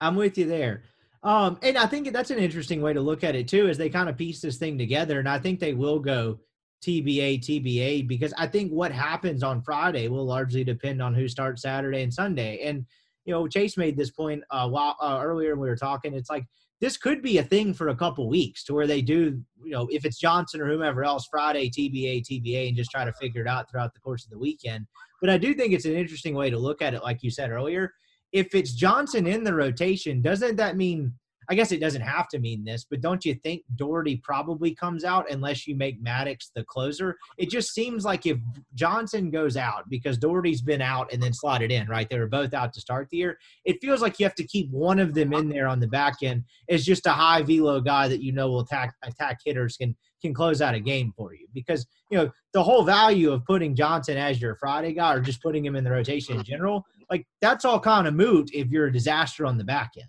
[0.00, 0.82] I'm with you there.
[1.22, 3.88] Um, and I think that's an interesting way to look at it too, as they
[3.88, 5.18] kind of piece this thing together.
[5.20, 6.40] And I think they will go
[6.84, 11.62] TBA, TBA, because I think what happens on Friday will largely depend on who starts
[11.62, 12.60] Saturday and Sunday.
[12.62, 12.84] And
[13.24, 16.14] you know, Chase made this point uh, while uh, earlier we were talking.
[16.14, 16.46] It's like
[16.80, 19.88] this could be a thing for a couple weeks to where they do, you know,
[19.90, 23.48] if it's Johnson or whomever else, Friday TBA, TBA, and just try to figure it
[23.48, 24.86] out throughout the course of the weekend.
[25.20, 27.50] But I do think it's an interesting way to look at it, like you said
[27.50, 27.92] earlier
[28.32, 31.12] if it's Johnson in the rotation, doesn't that mean?
[31.48, 35.04] I guess it doesn't have to mean this, but don't you think Dougherty probably comes
[35.04, 37.16] out unless you make Maddox the closer?
[37.38, 38.38] It just seems like if
[38.74, 42.08] Johnson goes out because Dougherty's been out and then slotted in, right?
[42.08, 43.38] They were both out to start the year.
[43.64, 46.16] It feels like you have to keep one of them in there on the back
[46.22, 49.96] end as just a high velo guy that you know will attack attack hitters can
[50.22, 53.74] can close out a game for you because you know the whole value of putting
[53.74, 57.26] Johnson as your Friday guy or just putting him in the rotation in general, like
[57.40, 60.08] that's all kind of moot if you're a disaster on the back end.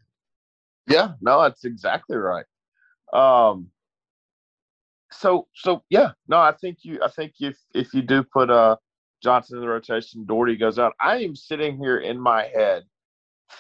[0.88, 2.46] Yeah, no, that's exactly right.
[3.14, 3.70] Um,
[5.12, 8.78] so so yeah, no, I think you I think if if you do put uh
[9.24, 10.94] Johnson in the rotation, Dougherty goes out.
[11.02, 12.84] I am sitting here in my head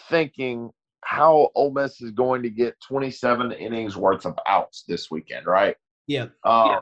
[0.09, 0.69] thinking
[1.03, 5.75] how Ole Miss is going to get 27 innings worth of outs this weekend, right?
[6.05, 6.27] Yeah.
[6.43, 6.79] Uh, yeah.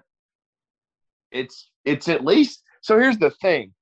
[1.31, 2.97] It's it's at least so.
[2.97, 3.73] Here's the thing: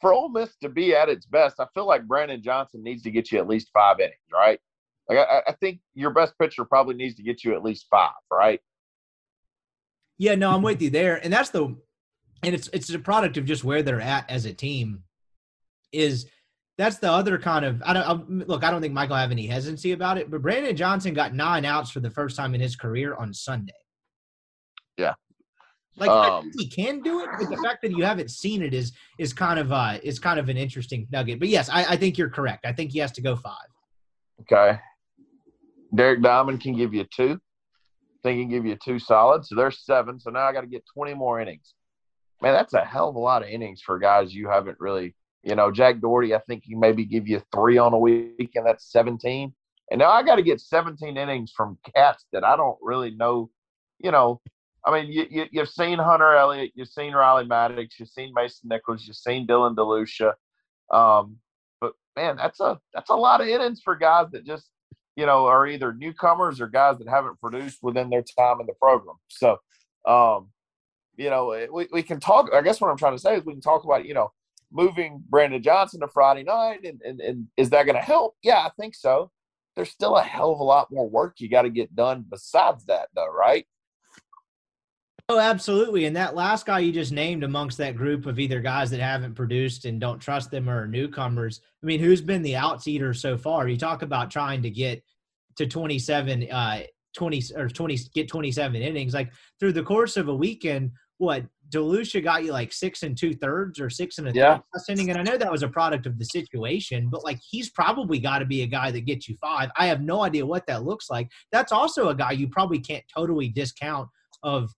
[0.00, 3.10] for Ole Miss to be at its best, I feel like Brandon Johnson needs to
[3.10, 4.58] get you at least five innings, right?
[5.08, 8.10] Like I, I think your best pitcher probably needs to get you at least five,
[8.30, 8.60] right?
[10.18, 11.64] Yeah, no, I'm with you there, and that's the,
[12.42, 15.02] and it's it's a product of just where they're at as a team.
[15.92, 16.26] Is
[16.78, 18.64] that's the other kind of I don't I, look.
[18.64, 21.90] I don't think Michael have any hesitancy about it, but Brandon Johnson got nine outs
[21.90, 23.72] for the first time in his career on Sunday.
[24.96, 25.14] Yeah,
[25.96, 28.92] like um, he can do it, but the fact that you haven't seen it is
[29.18, 31.38] is kind of uh is kind of an interesting nugget.
[31.38, 32.66] But yes, I, I think you're correct.
[32.66, 33.68] I think he has to go five.
[34.42, 34.78] Okay.
[35.94, 37.40] Derek Diamond can give you two.
[38.22, 39.44] He can give you two solid.
[39.44, 40.18] So there's seven.
[40.18, 41.74] So now I got to get 20 more innings.
[42.42, 45.54] Man, that's a hell of a lot of innings for guys you haven't really, you
[45.54, 48.90] know, Jack Dougherty, I think he maybe give you three on a week, and that's
[48.90, 49.54] 17.
[49.90, 53.50] And now I got to get 17 innings from cats that I don't really know,
[53.98, 54.40] you know.
[54.84, 58.68] I mean, you, you, you've seen Hunter Elliott, you've seen Riley Maddox, you've seen Mason
[58.68, 60.32] Nichols, you've seen Dylan DeLucia.
[60.90, 61.38] Um,
[61.80, 64.68] but man, that's a that's a lot of innings for guys that just
[65.16, 68.74] you know, are either newcomers or guys that haven't produced within their time in the
[68.74, 69.16] program.
[69.28, 69.58] So,
[70.06, 70.50] um,
[71.16, 72.50] you know, eh, we, we can talk.
[72.54, 74.32] I guess what I'm trying to say is we can talk about, you know,
[74.70, 76.84] moving Brandon Johnson to Friday night.
[76.84, 78.36] And, and, and is that going to help?
[78.42, 79.30] Yeah, I think so.
[79.74, 82.84] There's still a hell of a lot more work you got to get done besides
[82.86, 83.66] that, though, right?
[85.28, 86.04] Oh, absolutely.
[86.04, 89.34] And that last guy you just named amongst that group of either guys that haven't
[89.34, 91.60] produced and don't trust them or newcomers.
[91.82, 93.66] I mean, who's been the outs eater so far?
[93.66, 95.02] You talk about trying to get
[95.56, 96.82] to 27, uh,
[97.16, 99.14] 20 or 20, get 27 innings.
[99.14, 103.34] Like through the course of a weekend, what DeLucia got you like six and two
[103.34, 104.58] thirds or six and a yeah.
[104.58, 105.10] third inning.
[105.10, 108.38] And I know that was a product of the situation, but like he's probably got
[108.38, 109.70] to be a guy that gets you five.
[109.76, 111.28] I have no idea what that looks like.
[111.50, 114.08] That's also a guy you probably can't totally discount
[114.44, 114.70] of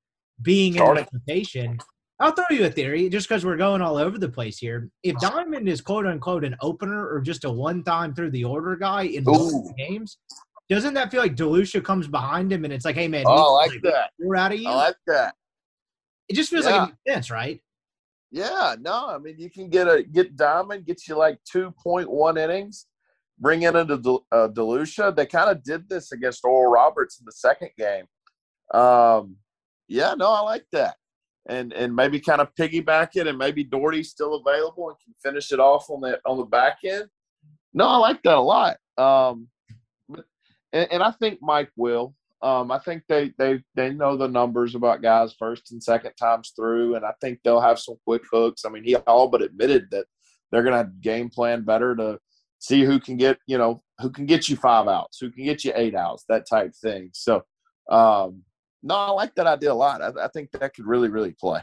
[0.42, 1.78] being in the rotation.
[2.20, 4.90] I'll throw you a theory just because we're going all over the place here.
[5.04, 8.74] If Diamond is quote unquote an opener or just a one time through the order
[8.76, 10.18] guy in most games,
[10.68, 13.66] doesn't that feel like DeLucia comes behind him and it's like, hey man, oh, I
[13.66, 14.10] like that.
[14.18, 14.68] We're out of you.
[14.68, 15.34] I like that.
[16.28, 16.72] It just feels yeah.
[16.72, 17.60] like it makes sense, right?
[18.30, 22.10] Yeah, no, I mean you can get a get Diamond, get you like two point
[22.10, 22.86] one innings,
[23.38, 25.14] bring in into De, uh, DeLucia.
[25.14, 28.04] They kind of did this against Oral Roberts in the second game.
[28.74, 29.36] Um,
[29.88, 30.96] yeah, no, I like that.
[31.48, 35.50] And and maybe kind of piggyback it, and maybe Dougherty's still available and can finish
[35.50, 37.08] it off on the on the back end.
[37.72, 38.76] No, I like that a lot.
[38.98, 39.48] Um,
[40.72, 42.14] and, and I think Mike will.
[42.40, 46.52] Um, I think they they they know the numbers about guys first and second times
[46.54, 48.64] through, and I think they'll have some quick hooks.
[48.64, 50.06] I mean, he all but admitted that
[50.50, 52.18] they're going to game plan better to
[52.60, 55.64] see who can get you know who can get you five outs, who can get
[55.64, 57.10] you eight outs, that type thing.
[57.12, 57.42] So,
[57.90, 58.44] um,
[58.82, 60.02] no, I like that idea a lot.
[60.02, 61.62] I, I think that could really, really play.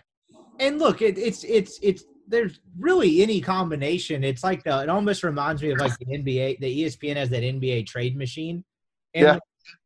[0.59, 4.23] And look, it, it's it's it's there's really any combination.
[4.23, 6.59] It's like the it almost reminds me of like the NBA.
[6.59, 8.63] The ESPN has that NBA trade machine,
[9.13, 9.39] and yeah.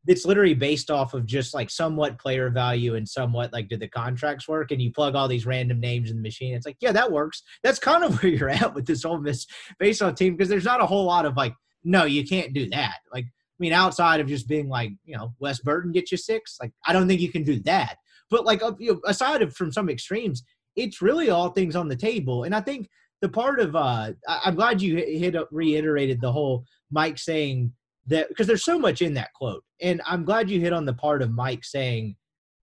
[0.06, 3.88] it's literally based off of just like somewhat player value and somewhat like do the
[3.88, 4.70] contracts work.
[4.70, 6.54] And you plug all these random names in the machine.
[6.54, 7.42] It's like yeah, that works.
[7.62, 9.46] That's kind of where you're at with this Ole Miss
[9.78, 12.68] based on team because there's not a whole lot of like no, you can't do
[12.70, 12.98] that.
[13.12, 13.26] Like
[13.60, 16.92] mean, outside of just being like, you know, Wes Burton get you six, like I
[16.92, 17.96] don't think you can do that.
[18.30, 20.42] But like, you know, aside of from some extremes,
[20.76, 22.44] it's really all things on the table.
[22.44, 22.88] And I think
[23.20, 27.72] the part of uh, I'm glad you hit reiterated the whole Mike saying
[28.06, 30.94] that because there's so much in that quote, and I'm glad you hit on the
[30.94, 32.16] part of Mike saying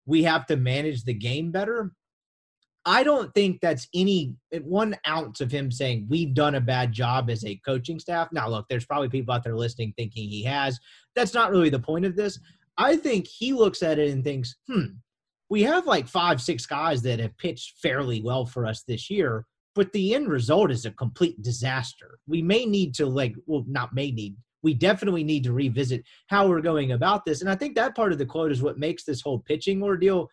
[0.05, 1.91] we have to manage the game better.
[2.89, 4.33] I don't think that's any
[4.63, 8.29] one ounce of him saying we've done a bad job as a coaching staff.
[8.31, 10.79] Now, look, there's probably people out there listening thinking he has.
[11.15, 12.39] That's not really the point of this.
[12.77, 14.85] I think he looks at it and thinks, hmm,
[15.51, 19.45] we have like five, six guys that have pitched fairly well for us this year,
[19.75, 22.17] but the end result is a complete disaster.
[22.27, 26.47] We may need to, like, well, not may need, we definitely need to revisit how
[26.47, 27.41] we're going about this.
[27.41, 30.27] And I think that part of the quote is what makes this whole pitching ordeal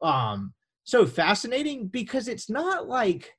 [0.00, 0.54] um,
[0.88, 3.34] so fascinating because it's not like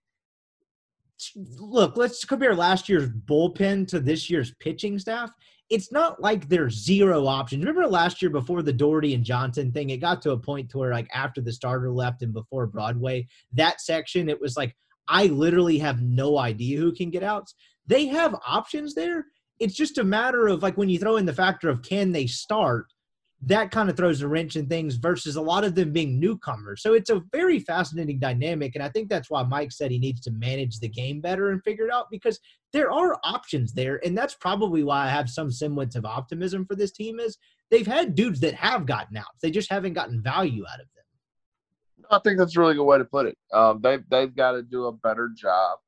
[1.36, 5.32] look, let's compare last year's bullpen to this year's pitching staff.
[5.72, 7.66] It's not like there's zero options.
[7.66, 10.78] Remember last year before the Dougherty and Johnson thing, it got to a point to
[10.78, 14.76] where like after the starter left and before Broadway, that section, it was like
[15.08, 17.56] I literally have no idea who can get outs.
[17.88, 19.26] They have options there.
[19.60, 22.28] It's just a matter of like when you throw in the factor of can they
[22.28, 22.94] start,
[23.42, 26.82] that kind of throws a wrench in things versus a lot of them being newcomers.
[26.82, 28.76] So it's a very fascinating dynamic.
[28.76, 31.64] And I think that's why Mike said he needs to manage the game better and
[31.64, 32.38] figure it out because
[32.74, 34.06] there are options there.
[34.06, 37.38] And that's probably why I have some semblance of optimism for this team is
[37.72, 39.26] they've had dudes that have gotten out.
[39.42, 42.08] They just haven't gotten value out of them.
[42.12, 43.38] I think that's a really good way to put it.
[43.54, 45.80] Um, they've, they've got to do a better job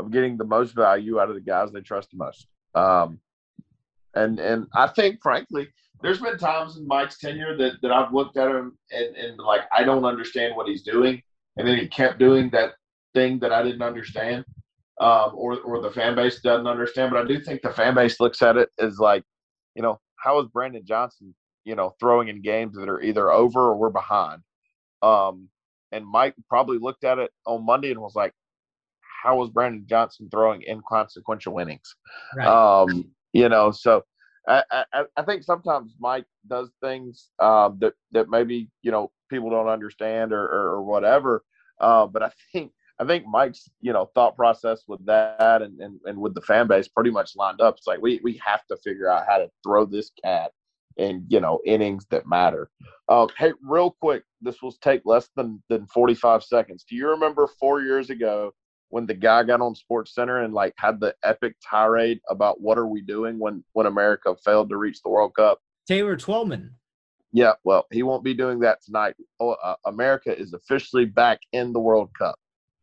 [0.00, 2.48] of getting the most value out of the guys they trust the most.
[2.74, 3.20] Um,
[4.14, 5.68] and, and I think, frankly–
[6.02, 9.62] there's been times in Mike's tenure that, that I've looked at him and, and like
[9.76, 11.22] I don't understand what he's doing,
[11.56, 12.74] and then he kept doing that
[13.14, 14.44] thing that I didn't understand,
[15.00, 17.12] um, or or the fan base doesn't understand.
[17.12, 19.24] But I do think the fan base looks at it as like,
[19.74, 21.34] you know, how is Brandon Johnson,
[21.64, 24.42] you know, throwing in games that are either over or we're behind.
[25.02, 25.48] Um,
[25.92, 28.32] and Mike probably looked at it on Monday and was like,
[29.22, 31.94] how was Brandon Johnson throwing inconsequential innings?
[32.36, 32.46] Right.
[32.46, 34.02] Um, you know, so
[34.48, 39.50] I, I, I think sometimes Mike does things um, that that maybe you know people
[39.50, 41.44] don't understand or, or, or whatever.
[41.80, 45.98] Uh, but I think I think Mike's you know thought process with that and, and,
[46.04, 47.76] and with the fan base pretty much lined up.
[47.78, 50.52] It's like we we have to figure out how to throw this cat
[50.96, 52.70] in you know innings that matter.
[53.08, 56.84] Uh, hey, real quick, this will take less than than forty five seconds.
[56.88, 58.52] Do you remember four years ago
[58.90, 62.78] when the guy got on Sports Center and like had the epic tirade about what
[62.78, 65.60] are we doing when when America failed to reach the World Cup.
[65.86, 66.70] Taylor Twellman.
[67.32, 69.14] Yeah, well, he won't be doing that tonight.
[69.40, 72.36] Oh, uh, America is officially back in the World Cup.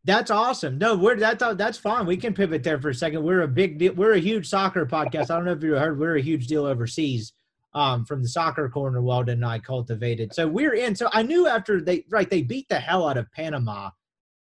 [0.06, 0.78] That's awesome.
[0.78, 2.06] No, we're that's that's fine.
[2.06, 3.24] We can pivot there for a second.
[3.24, 3.94] We're a big deal.
[3.94, 5.32] We're a huge soccer podcast.
[5.32, 5.98] I don't know if you heard.
[5.98, 7.34] We're a huge deal overseas.
[7.76, 10.32] Um, from the soccer corner Weldon and I cultivated.
[10.36, 10.96] So we're in.
[10.96, 13.90] So I knew after they right they beat the hell out of Panama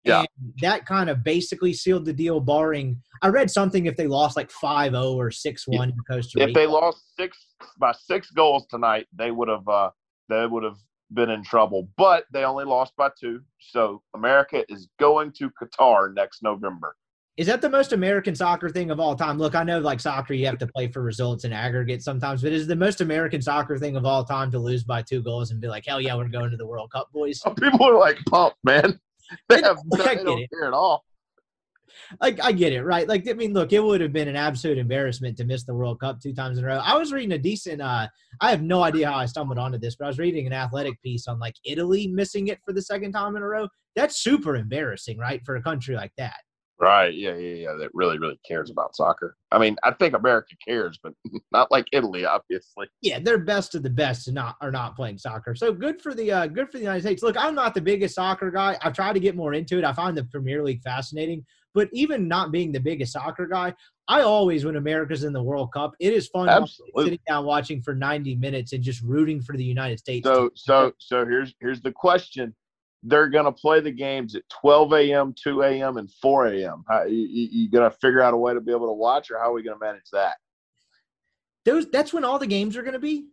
[0.04, 0.20] yeah.
[0.20, 4.36] And that kind of basically sealed the deal, barring I read something if they lost
[4.36, 6.48] like 5 0 or 6 1 to Costa Rica.
[6.48, 7.38] If they lost six
[7.78, 9.90] by six goals tonight, they would have uh
[10.28, 10.78] they would have
[11.14, 11.88] been in trouble.
[11.96, 13.40] But they only lost by two.
[13.58, 16.94] So America is going to Qatar next November.
[17.36, 19.38] Is that the most American soccer thing of all time?
[19.38, 22.50] Look, I know like soccer, you have to play for results and aggregate sometimes, but
[22.50, 25.60] is the most American soccer thing of all time to lose by two goals and
[25.60, 27.40] be like, hell yeah, we're going to the World Cup, boys?
[27.60, 28.98] People are like pumped, man.
[29.48, 30.50] They have no, they don't it.
[30.50, 31.04] care at all.
[32.20, 33.08] Like I get it, right?
[33.08, 36.00] Like I mean, look, it would have been an absolute embarrassment to miss the World
[36.00, 36.80] Cup two times in a row.
[36.82, 37.80] I was reading a decent.
[37.80, 38.08] uh
[38.40, 41.00] I have no idea how I stumbled onto this, but I was reading an athletic
[41.02, 43.68] piece on like Italy missing it for the second time in a row.
[43.96, 46.36] That's super embarrassing, right, for a country like that.
[46.80, 47.12] Right.
[47.12, 47.34] Yeah.
[47.36, 47.54] Yeah.
[47.54, 47.72] Yeah.
[47.78, 49.36] That really, really cares about soccer.
[49.50, 51.12] I mean, I think America cares, but
[51.52, 52.86] not like Italy, obviously.
[53.02, 55.54] Yeah, they're best of the best, and not are not playing soccer.
[55.54, 57.22] So good for the uh, good for the United States.
[57.22, 58.78] Look, I'm not the biggest soccer guy.
[58.82, 59.84] I've tried to get more into it.
[59.84, 63.74] I find the Premier League fascinating, but even not being the biggest soccer guy,
[64.08, 67.04] I always, when America's in the World Cup, it is fun Absolutely.
[67.04, 70.26] sitting down watching for 90 minutes and just rooting for the United States.
[70.26, 72.54] So, so, so here's here's the question
[73.02, 76.84] they're going to play the games at 12 a.m., 2 a.m., and 4 a.m.
[76.88, 79.38] How, you, you going to figure out a way to be able to watch, or
[79.38, 80.36] how are we going to manage that?
[81.64, 83.26] Those that's when all the games are going to be.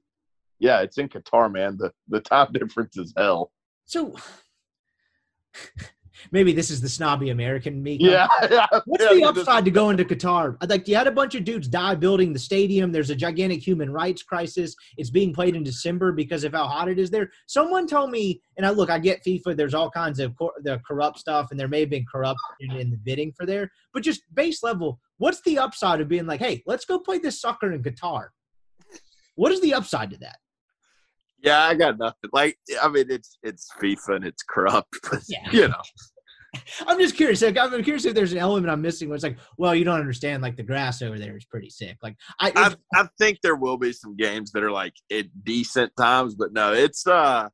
[0.60, 1.78] Yeah, it's in Qatar, man.
[1.78, 3.52] The the time difference is hell.
[3.86, 4.16] So
[6.32, 7.98] maybe this is the snobby American me.
[8.00, 8.68] Yeah, yeah.
[8.86, 10.58] What's yeah, the upside to going to Qatar?
[10.70, 12.92] Like, you had a bunch of dudes die building the stadium.
[12.92, 14.76] There's a gigantic human rights crisis.
[14.98, 17.30] It's being played in December because of how hot it is there.
[17.48, 19.56] Someone told me, and I look, I get FIFA.
[19.56, 22.90] There's all kinds of cor- the corrupt stuff, and there may have been corruption in
[22.90, 23.72] the bidding for there.
[23.94, 27.40] But just base level, what's the upside of being like, hey, let's go play this
[27.40, 28.30] soccer in Qatar?
[29.36, 30.38] What is the upside to that?
[31.46, 32.30] Yeah, I got nothing.
[32.34, 35.50] Like, I mean, it's it's FIFA and it's corrupt, but yeah.
[35.52, 35.82] you know,
[36.88, 37.42] I'm just curious.
[37.42, 40.00] Like, I'm curious if there's an element I'm missing where it's like, well, you don't
[40.00, 40.42] understand.
[40.42, 41.98] Like the grass over there is pretty sick.
[42.02, 45.92] Like I, I, I think there will be some games that are like at decent
[45.96, 47.50] times, but no, it's uh,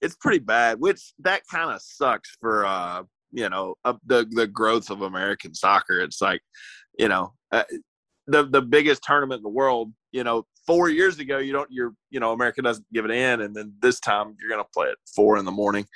[0.00, 0.80] it's pretty bad.
[0.80, 3.02] Which that kind of sucks for uh,
[3.32, 6.00] you know, uh, the the growth of American soccer.
[6.00, 6.40] It's like,
[6.98, 7.64] you know, uh,
[8.26, 9.92] the the biggest tournament in the world.
[10.12, 13.40] You know, four years ago, you don't, you're, you know, America doesn't give it in,
[13.40, 15.86] and then this time you're gonna play at four in the morning.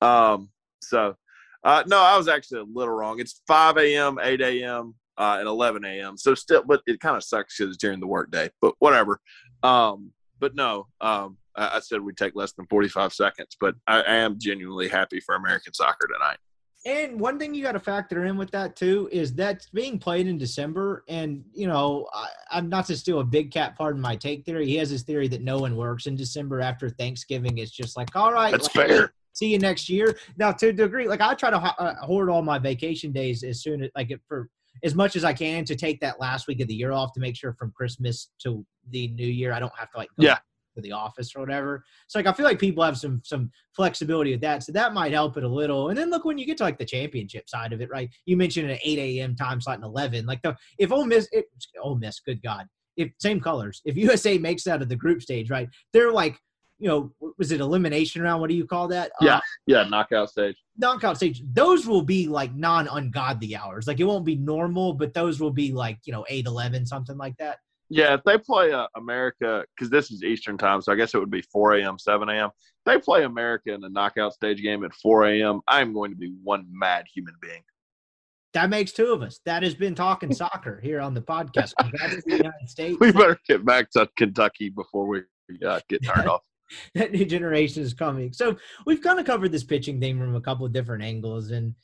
[0.00, 0.48] Um,
[0.82, 1.14] so
[1.62, 3.20] uh, no, I was actually a little wrong.
[3.20, 6.16] It's 5 a.m., 8 a.m., uh, at 11 a.m.
[6.16, 8.50] So still, but it kind of sucks because it's during the workday.
[8.60, 9.20] But whatever.
[9.62, 13.56] Um, but no, um, I, I, said we'd take less than 45 seconds.
[13.58, 16.38] But I, I am genuinely happy for American soccer tonight.
[16.86, 20.26] And one thing you got to factor in with that too is that's being played
[20.26, 21.02] in December.
[21.08, 23.76] And you know, I, am not to steal a big cat.
[23.76, 24.66] Pardon my take theory.
[24.66, 27.58] He has his theory that no one works in December after Thanksgiving.
[27.58, 29.12] It's just like, all right, that's like, fair.
[29.32, 30.16] See you next year.
[30.36, 33.62] Now, to a degree, like I try to uh, hoard all my vacation days as
[33.62, 34.48] soon as like for
[34.82, 37.20] as much as I can to take that last week of the year off to
[37.20, 40.38] make sure from Christmas to the New Year I don't have to like yeah
[40.82, 41.84] the office or whatever.
[42.08, 45.12] So like I feel like people have some some flexibility with that, so that might
[45.12, 45.88] help it a little.
[45.88, 48.10] And then look when you get to like the championship side of it, right?
[48.26, 49.36] You mentioned an eight a.m.
[49.36, 50.26] time slot and eleven.
[50.26, 51.46] Like the if Ole Miss, it,
[51.80, 52.66] Ole Miss, good God,
[52.96, 55.68] if same colors, if USA makes out of the group stage, right?
[55.92, 56.38] They're like
[56.78, 58.40] you know, was it elimination round?
[58.40, 59.12] What do you call that?
[59.20, 60.56] Yeah, uh, yeah, knockout stage.
[60.76, 61.42] Knockout stage.
[61.52, 63.86] Those will be like non-ungodly hours.
[63.86, 67.16] Like it won't be normal, but those will be like you know eight eleven something
[67.16, 67.58] like that.
[67.94, 71.18] Yeah, if they play uh, America, because this is Eastern time, so I guess it
[71.18, 72.50] would be 4 a.m., 7 a.m.
[72.84, 75.60] They play America in the knockout stage game at 4 a.m.
[75.68, 77.62] I'm going to be one mad human being.
[78.52, 79.38] That makes two of us.
[79.46, 81.72] That has been talking soccer here on the podcast.
[81.78, 82.96] the United States.
[82.98, 85.22] We better get back to Kentucky before we
[85.64, 86.42] uh, get turned off.
[86.96, 88.32] that new generation is coming.
[88.32, 91.76] So we've kind of covered this pitching thing from a couple of different angles, and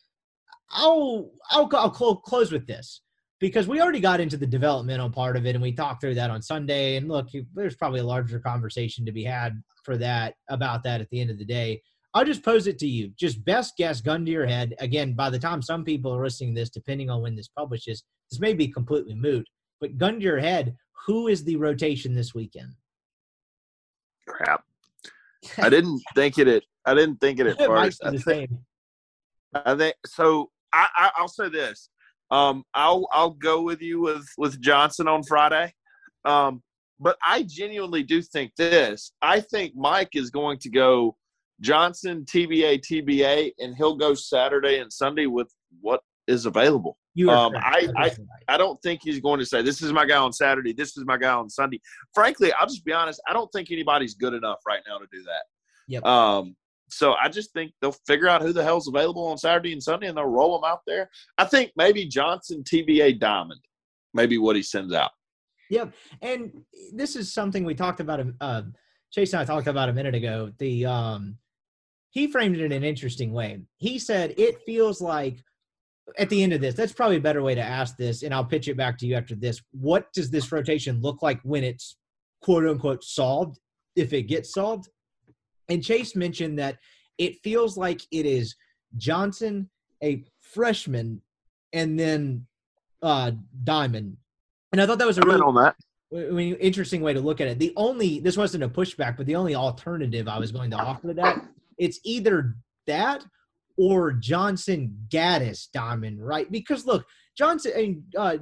[0.70, 3.00] I'll I'll, I'll close with this
[3.40, 6.30] because we already got into the developmental part of it and we talked through that
[6.30, 6.96] on Sunday.
[6.96, 11.08] And look, there's probably a larger conversation to be had for that about that at
[11.10, 11.82] the end of the day.
[12.12, 13.12] I'll just pose it to you.
[13.16, 14.74] Just best guess, gun to your head.
[14.78, 18.04] Again, by the time some people are listening to this, depending on when this publishes,
[18.30, 19.48] this may be completely moot.
[19.80, 20.76] But gun to your head,
[21.06, 22.74] who is the rotation this weekend?
[24.28, 24.64] Crap.
[25.56, 28.02] I didn't think it at I didn't think it at first.
[28.04, 28.50] I think,
[29.54, 30.50] I think so.
[30.72, 31.88] I, I I'll say this.
[32.30, 35.72] Um, I'll I'll go with you with with Johnson on Friday.
[36.24, 36.62] Um,
[37.00, 39.12] but I genuinely do think this.
[39.22, 41.16] I think Mike is going to go
[41.60, 46.96] Johnson, TBA, TBA, and he'll go Saturday and Sunday with what is available.
[47.14, 48.10] You um, I, I,
[48.48, 51.04] I don't think he's going to say this is my guy on Saturday, this is
[51.04, 51.80] my guy on Sunday.
[52.14, 53.20] Frankly, I'll just be honest.
[53.28, 55.42] I don't think anybody's good enough right now to do that.
[55.88, 56.04] Yep.
[56.04, 56.56] Um,
[56.90, 60.08] so I just think they'll figure out who the hell's available on Saturday and Sunday,
[60.08, 61.08] and they'll roll them out there.
[61.38, 63.60] I think maybe Johnson TBA Diamond,
[64.14, 65.10] maybe what he sends out.
[65.70, 66.52] Yep, and
[66.92, 68.26] this is something we talked about.
[68.40, 68.62] Uh,
[69.12, 70.52] Chase and I talked about a minute ago.
[70.58, 71.38] The um,
[72.10, 73.60] he framed it in an interesting way.
[73.76, 75.38] He said it feels like
[76.18, 76.74] at the end of this.
[76.74, 79.14] That's probably a better way to ask this, and I'll pitch it back to you
[79.14, 79.60] after this.
[79.70, 81.96] What does this rotation look like when it's
[82.42, 83.58] quote unquote solved,
[83.96, 84.88] if it gets solved?
[85.70, 86.78] And Chase mentioned that
[87.18, 88.56] it feels like it is
[88.96, 89.70] Johnson,
[90.02, 91.22] a freshman,
[91.72, 92.46] and then
[93.02, 93.32] uh,
[93.64, 94.16] Diamond.
[94.72, 95.76] And I thought that was a really on that.
[96.12, 97.58] I mean, interesting way to look at it.
[97.58, 101.08] The only this wasn't a pushback, but the only alternative I was going to offer
[101.08, 101.40] to that
[101.80, 102.54] it's either
[102.86, 103.24] that
[103.76, 106.50] or Johnson Gaddis Diamond, right?
[106.52, 107.06] Because look,
[107.36, 108.36] Johnson, and uh,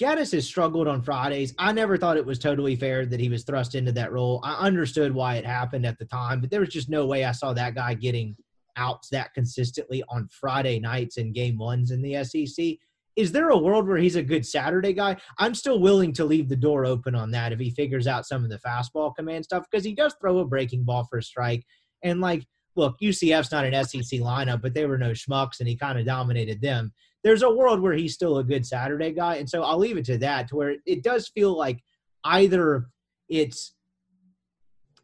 [0.00, 1.54] Gaddis has struggled on Fridays.
[1.58, 4.40] I never thought it was totally fair that he was thrust into that role.
[4.42, 7.32] I understood why it happened at the time, but there was just no way I
[7.32, 8.34] saw that guy getting
[8.78, 12.76] outs that consistently on Friday nights in game ones in the SEC.
[13.14, 15.18] Is there a world where he's a good Saturday guy?
[15.38, 18.42] I'm still willing to leave the door open on that if he figures out some
[18.42, 21.66] of the fastball command stuff because he does throw a breaking ball for a strike.
[22.02, 25.76] And like, look, UCF's not an SEC lineup, but they were no schmucks and he
[25.76, 26.90] kind of dominated them
[27.22, 29.36] there's a world where he's still a good Saturday guy.
[29.36, 31.80] And so I'll leave it to that, to where it does feel like
[32.24, 32.86] either
[33.28, 33.74] it's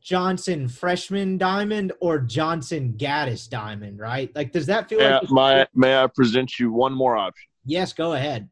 [0.03, 4.31] Johnson freshman diamond or Johnson Gaddis diamond, right?
[4.35, 7.49] Like, does that feel yeah, like my, may I present you one more option?
[7.64, 8.49] Yes, go ahead.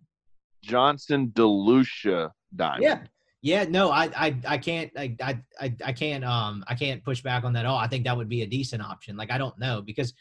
[0.63, 2.83] Johnson DeLucia diamond.
[2.83, 3.01] Yeah.
[3.41, 7.45] Yeah, no, I, I, I can't, I, I, I can't, um, I can't push back
[7.45, 7.77] on that at all.
[7.77, 9.19] I think that would be a decent option.
[9.19, 10.15] Like, I don't know because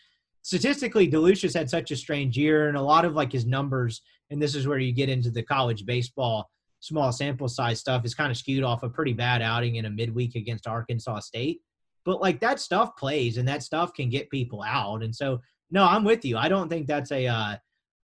[0.43, 4.41] statistically, DeLucia's had such a strange year, and a lot of like his numbers, and
[4.41, 8.29] this is where you get into the college baseball small sample size stuff, is kind
[8.29, 11.61] of skewed off a pretty bad outing in a midweek against Arkansas State.
[12.03, 15.01] But like that stuff plays, and that stuff can get people out.
[15.01, 15.39] And so,
[15.71, 16.37] no, I'm with you.
[16.37, 17.55] I don't think that's a, uh,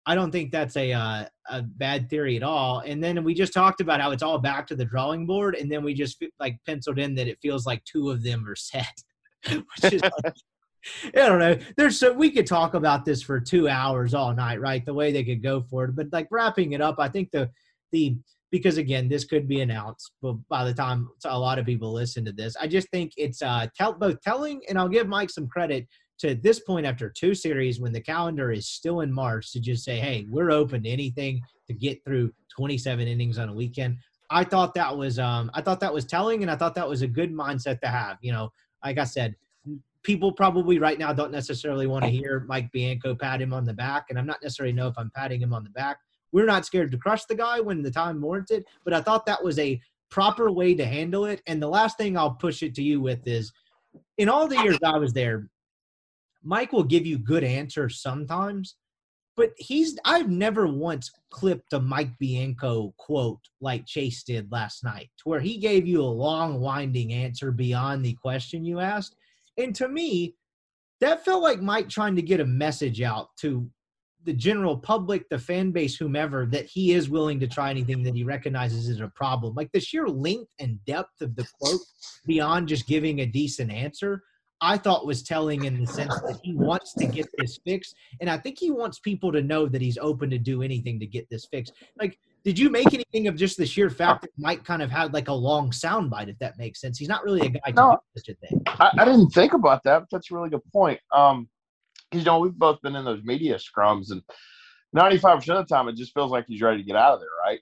[0.06, 2.80] I don't think that's a uh, a bad theory at all.
[2.80, 5.70] And then we just talked about how it's all back to the drawing board, and
[5.70, 8.94] then we just like penciled in that it feels like two of them are set,
[9.50, 10.02] which is
[11.04, 11.58] I don't know.
[11.76, 14.84] There's so we could talk about this for two hours all night, right?
[14.84, 17.50] The way they could go for it, but like wrapping it up, I think the
[17.92, 18.16] the
[18.50, 22.24] because again, this could be announced, but by the time a lot of people listen
[22.24, 25.48] to this, I just think it's uh tell both telling and I'll give Mike some
[25.48, 25.86] credit
[26.18, 29.84] to this point after two series when the calendar is still in March to just
[29.84, 33.96] say, hey, we're open to anything to get through 27 innings on a weekend.
[34.30, 37.02] I thought that was um I thought that was telling and I thought that was
[37.02, 38.18] a good mindset to have.
[38.20, 38.52] You know,
[38.84, 39.36] like I said,
[40.02, 42.12] people probably right now don't necessarily want to oh.
[42.12, 45.10] hear Mike Bianco pat him on the back, and I'm not necessarily know if I'm
[45.14, 45.98] patting him on the back.
[46.32, 49.42] We're not scared to crush the guy when the time warranted, but I thought that
[49.42, 49.80] was a
[50.10, 51.42] proper way to handle it.
[51.46, 53.52] And the last thing I'll push it to you with is
[54.18, 55.48] in all the years I was there,
[56.42, 58.76] Mike will give you good answers sometimes,
[59.36, 65.10] but he's I've never once clipped a Mike Bianco quote like Chase did last night,
[65.18, 69.16] to where he gave you a long, winding answer beyond the question you asked.
[69.60, 70.36] And to me,
[71.00, 73.68] that felt like Mike trying to get a message out to
[74.24, 78.14] the general public, the fan base, whomever, that he is willing to try anything that
[78.14, 79.54] he recognizes is a problem.
[79.54, 81.80] Like the sheer length and depth of the quote
[82.26, 84.22] beyond just giving a decent answer,
[84.60, 87.94] I thought was telling in the sense that he wants to get this fixed.
[88.20, 91.06] And I think he wants people to know that he's open to do anything to
[91.06, 91.72] get this fixed.
[91.98, 95.12] Like, did you make anything of just the sheer fact that Mike kind of had
[95.12, 96.98] like a long soundbite, if that makes sense?
[96.98, 97.90] He's not really a guy to No.
[98.14, 98.62] do such a thing.
[98.66, 100.00] I, I didn't think about that.
[100.00, 100.98] But that's a really good point.
[101.12, 101.48] Um,
[102.12, 104.22] you know, we've both been in those media scrums, and
[104.92, 107.20] ninety-five percent of the time, it just feels like he's ready to get out of
[107.20, 107.60] there, right?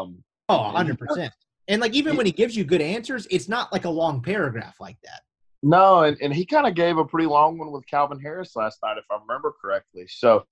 [0.00, 1.30] Um, Oh, 100%.
[1.68, 4.76] And like even when he gives you good answers, it's not like a long paragraph
[4.78, 5.22] like that.
[5.62, 8.78] no, and, and he kind of gave a pretty long one with Calvin Harris last
[8.82, 10.04] night, if I remember correctly.
[10.06, 10.44] So,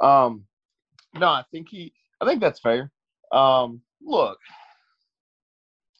[0.00, 0.44] um,
[1.14, 2.90] no, I think he, I think that's fair.
[3.32, 4.38] Um, look,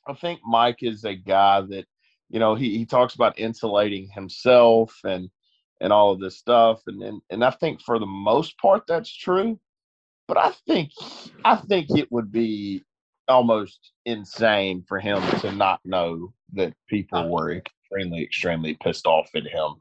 [0.06, 1.86] I think Mike is a guy that,
[2.30, 5.30] you know, he, he talks about insulating himself and
[5.80, 9.14] and all of this stuff, and, and and I think for the most part that's
[9.14, 9.58] true.
[10.28, 10.92] But I think
[11.44, 12.82] I think it would be
[13.28, 19.46] almost insane for him to not know that people were extremely extremely pissed off at
[19.46, 19.74] him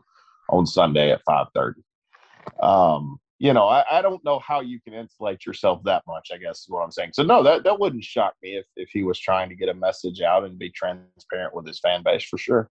[0.49, 1.81] on Sunday at five thirty.
[2.61, 6.38] Um, you know, I, I don't know how you can insulate yourself that much, I
[6.38, 7.10] guess is what I'm saying.
[7.12, 9.74] So no, that, that wouldn't shock me if, if he was trying to get a
[9.74, 12.70] message out and be transparent with his fan base for sure.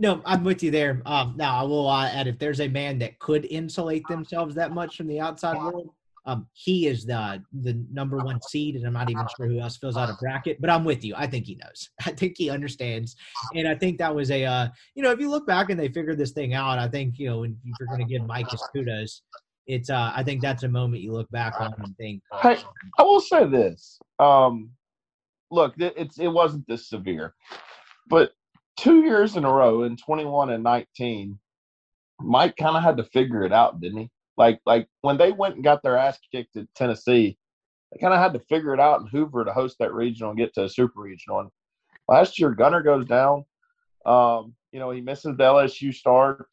[0.00, 1.00] No, I'm with you there.
[1.06, 4.72] Um, now I will uh, add if there's a man that could insulate themselves that
[4.72, 5.90] much from the outside world,
[6.26, 9.78] um, he is the the number one seed, and I'm not even sure who else
[9.78, 10.60] fills out a bracket.
[10.60, 11.14] But I'm with you.
[11.16, 11.88] I think he knows.
[12.06, 13.16] I think he understands,
[13.54, 15.88] and I think that was a uh, you know if you look back and they
[15.88, 18.62] figured this thing out, I think you know if you're going to give Mike his
[18.74, 19.22] kudos,
[19.68, 22.22] it's uh, I think that's a moment you look back on and think.
[22.40, 22.56] Hey,
[22.98, 24.00] I will say this.
[24.18, 24.70] Um,
[25.50, 27.34] look, it's it wasn't this severe,
[28.08, 28.32] but
[28.78, 31.38] two years in a row in 21 and 19,
[32.20, 34.10] Mike kind of had to figure it out, didn't he?
[34.38, 37.36] Like like when they went and got their ass kicked at Tennessee,
[37.92, 40.38] they kind of had to figure it out in Hoover to host that regional and
[40.38, 41.40] get to a super regional.
[41.40, 41.50] And
[42.08, 43.44] last year, Gunnar goes down.
[44.06, 46.46] Um, you know, he misses the LSU start,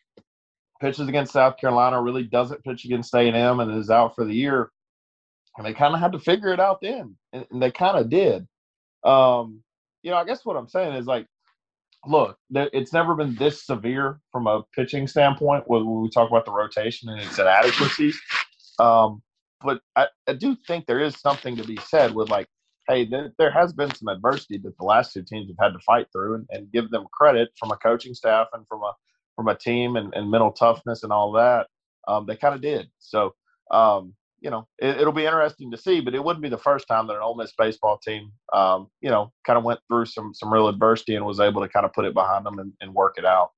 [0.85, 4.71] pitches against South Carolina, really doesn't pitch against A&M, and is out for the year.
[5.57, 8.47] And they kind of had to figure it out then, and, they kind of did.
[9.03, 9.61] Um,
[10.03, 11.25] you know, I guess what I'm saying is like,
[12.05, 16.51] look, it's never been this severe from a pitching standpoint when, we talk about the
[16.51, 18.19] rotation and its inadequacies.
[18.77, 19.23] Um,
[19.61, 22.47] but I, I do think there is something to be said with like,
[22.87, 25.83] hey, there, there has been some adversity that the last two teams have had to
[25.83, 28.91] fight through, and, and give them credit from a coaching staff and from a
[29.35, 31.67] from a team and, and mental toughness and all that.
[32.07, 32.87] Um, they kind of did.
[32.99, 33.33] So,
[33.71, 36.87] um, you know, it, it'll be interesting to see, but it wouldn't be the first
[36.87, 40.33] time that an Ole Miss baseball team, um, you know, kind of went through some
[40.33, 42.93] some real adversity and was able to kind of put it behind them and, and
[42.93, 43.51] work it out.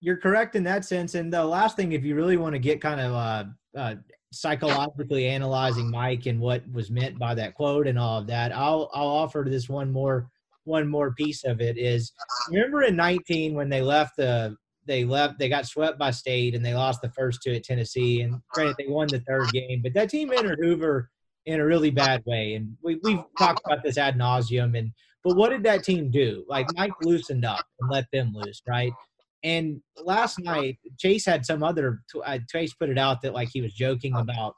[0.00, 1.14] You're correct in that sense.
[1.14, 3.44] And the last thing, if you really want to get kind of uh,
[3.76, 3.94] uh,
[4.32, 8.90] psychologically analyzing Mike and what was meant by that quote and all of that, I'll
[8.92, 10.28] I'll offer this one more
[10.64, 12.12] one more piece of it is
[12.50, 14.56] remember in 19 when they left the
[14.90, 18.22] they left they got swept by state and they lost the first two at Tennessee
[18.22, 21.08] and granted they won the third game but that team entered Hoover
[21.46, 24.90] in a really bad way and we, we've talked about this ad nauseum and
[25.22, 28.92] but what did that team do like Mike loosened up and let them loose right
[29.42, 32.02] and last night, Chase had some other.
[32.24, 34.54] Uh, Chase put it out that like he was joking about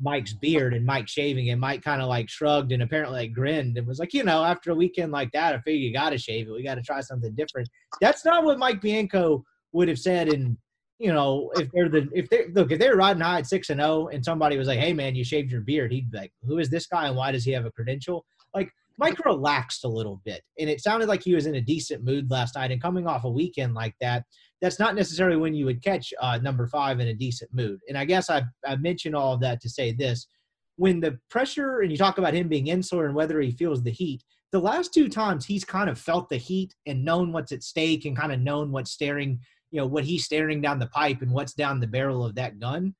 [0.00, 3.76] Mike's beard and Mike shaving, and Mike kind of like shrugged and apparently like grinned
[3.76, 6.18] and was like, you know, after a weekend like that, I figure you got to
[6.18, 6.52] shave it.
[6.52, 7.68] We got to try something different.
[8.00, 10.28] That's not what Mike Bianco would have said.
[10.28, 10.56] And
[10.98, 13.80] you know, if they're the if they look if they're riding high at six and
[13.80, 16.58] zero, and somebody was like, hey man, you shaved your beard, he'd be like, who
[16.58, 18.24] is this guy and why does he have a credential?
[18.54, 22.04] Like Mike relaxed a little bit, and it sounded like he was in a decent
[22.04, 22.70] mood last night.
[22.70, 24.24] And coming off a weekend like that,
[24.60, 27.80] that's not necessarily when you would catch uh, number five in a decent mood.
[27.88, 30.28] And I guess I I mentioned all of that to say this:
[30.76, 33.90] when the pressure and you talk about him being insular and whether he feels the
[33.90, 37.62] heat, the last two times he's kind of felt the heat and known what's at
[37.62, 39.40] stake and kind of known what's staring
[39.72, 42.60] you know, what he's staring down the pipe and what's down the barrel of that
[42.60, 42.94] gun,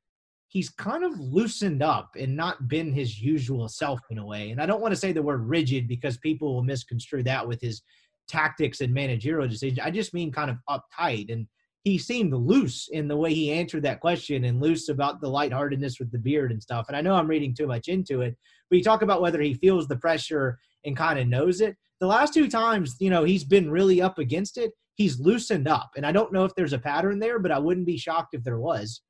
[0.48, 4.50] he's kind of loosened up and not been his usual self in a way.
[4.50, 7.60] And I don't want to say the word rigid because people will misconstrue that with
[7.60, 7.82] his
[8.26, 9.78] tactics and managerial decisions.
[9.78, 11.30] I just mean kind of uptight.
[11.30, 11.46] And
[11.84, 15.98] he seemed loose in the way he answered that question and loose about the lightheartedness
[15.98, 16.86] with the beard and stuff.
[16.88, 18.36] And I know I'm reading too much into it,
[18.70, 21.76] but you talk about whether he feels the pressure and kind of knows it.
[22.00, 24.72] The last two times, you know, he's been really up against it.
[24.95, 25.93] He's loosened up.
[25.97, 28.45] And I don't know if there's a pattern there, but I wouldn't be shocked if
[28.45, 29.03] there was.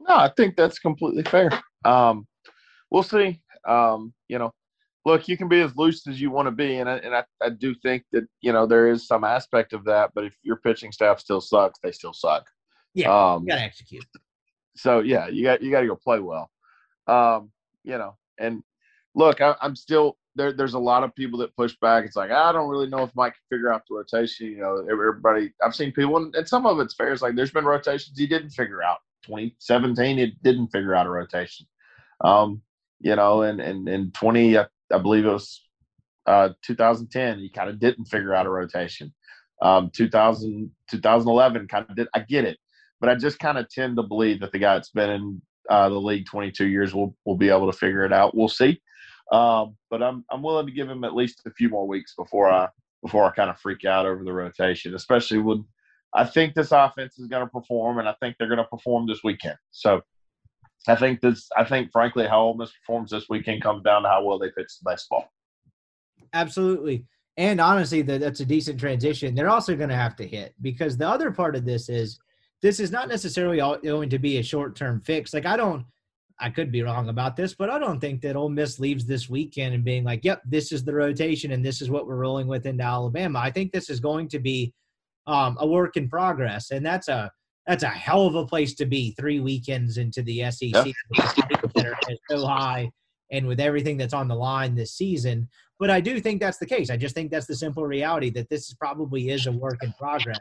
[0.00, 1.50] No, I think that's completely fair.
[1.84, 2.26] Um,
[2.90, 3.40] we'll see.
[3.66, 4.52] Um, you know,
[5.04, 7.24] look, you can be as loose as you want to be, and I, and I,
[7.40, 10.10] I do think that you know there is some aspect of that.
[10.14, 12.46] But if your pitching staff still sucks, they still suck.
[12.94, 14.04] Yeah, um, you got to execute.
[14.76, 16.50] So yeah, you got you got to go play well.
[17.06, 17.50] Um,
[17.84, 18.62] you know, and
[19.14, 20.52] look, I, am still there.
[20.52, 22.04] There's a lot of people that push back.
[22.04, 24.46] It's like I don't really know if Mike can figure out the rotation.
[24.46, 25.52] You know, everybody.
[25.64, 27.12] I've seen people, and, and some of it's fair.
[27.12, 28.98] It's like there's been rotations he didn't figure out.
[29.26, 31.66] 2017, he didn't figure out a rotation.
[32.22, 32.62] Um,
[33.00, 35.60] you know, and and in 20, I, I believe it was
[36.26, 39.12] uh, 2010, he kind of didn't figure out a rotation.
[39.60, 42.08] Um, 2000, 2011 kind of did.
[42.14, 42.58] I get it,
[43.00, 45.88] but I just kind of tend to believe that the guy that's been in uh,
[45.88, 48.36] the league 22 years will will be able to figure it out.
[48.36, 48.80] We'll see.
[49.30, 52.50] Um, but I'm I'm willing to give him at least a few more weeks before
[52.50, 52.68] I
[53.02, 55.64] before I kind of freak out over the rotation, especially when
[56.14, 59.06] I think this offense is going to perform, and I think they're going to perform
[59.06, 59.56] this weekend.
[59.70, 60.02] So
[60.88, 61.48] I think this.
[61.56, 64.50] I think, frankly, how Ole Miss performs this weekend comes down to how well they
[64.50, 65.30] pitch the baseball.
[66.32, 67.04] Absolutely,
[67.36, 69.34] and honestly, that that's a decent transition.
[69.34, 72.18] They're also going to have to hit because the other part of this is
[72.62, 75.32] this is not necessarily all, going to be a short term fix.
[75.32, 75.84] Like I don't.
[76.40, 79.28] I could be wrong about this, but I don't think that Ole Miss leaves this
[79.28, 82.46] weekend and being like, "Yep, this is the rotation and this is what we're rolling
[82.46, 84.72] with into Alabama." I think this is going to be
[85.26, 87.30] um, a work in progress, and that's a
[87.66, 90.72] that's a hell of a place to be three weekends into the SEC
[91.12, 91.96] that are
[92.28, 92.90] so high
[93.30, 95.48] and with everything that's on the line this season.
[95.78, 96.90] But I do think that's the case.
[96.90, 100.38] I just think that's the simple reality that this probably is a work in progress.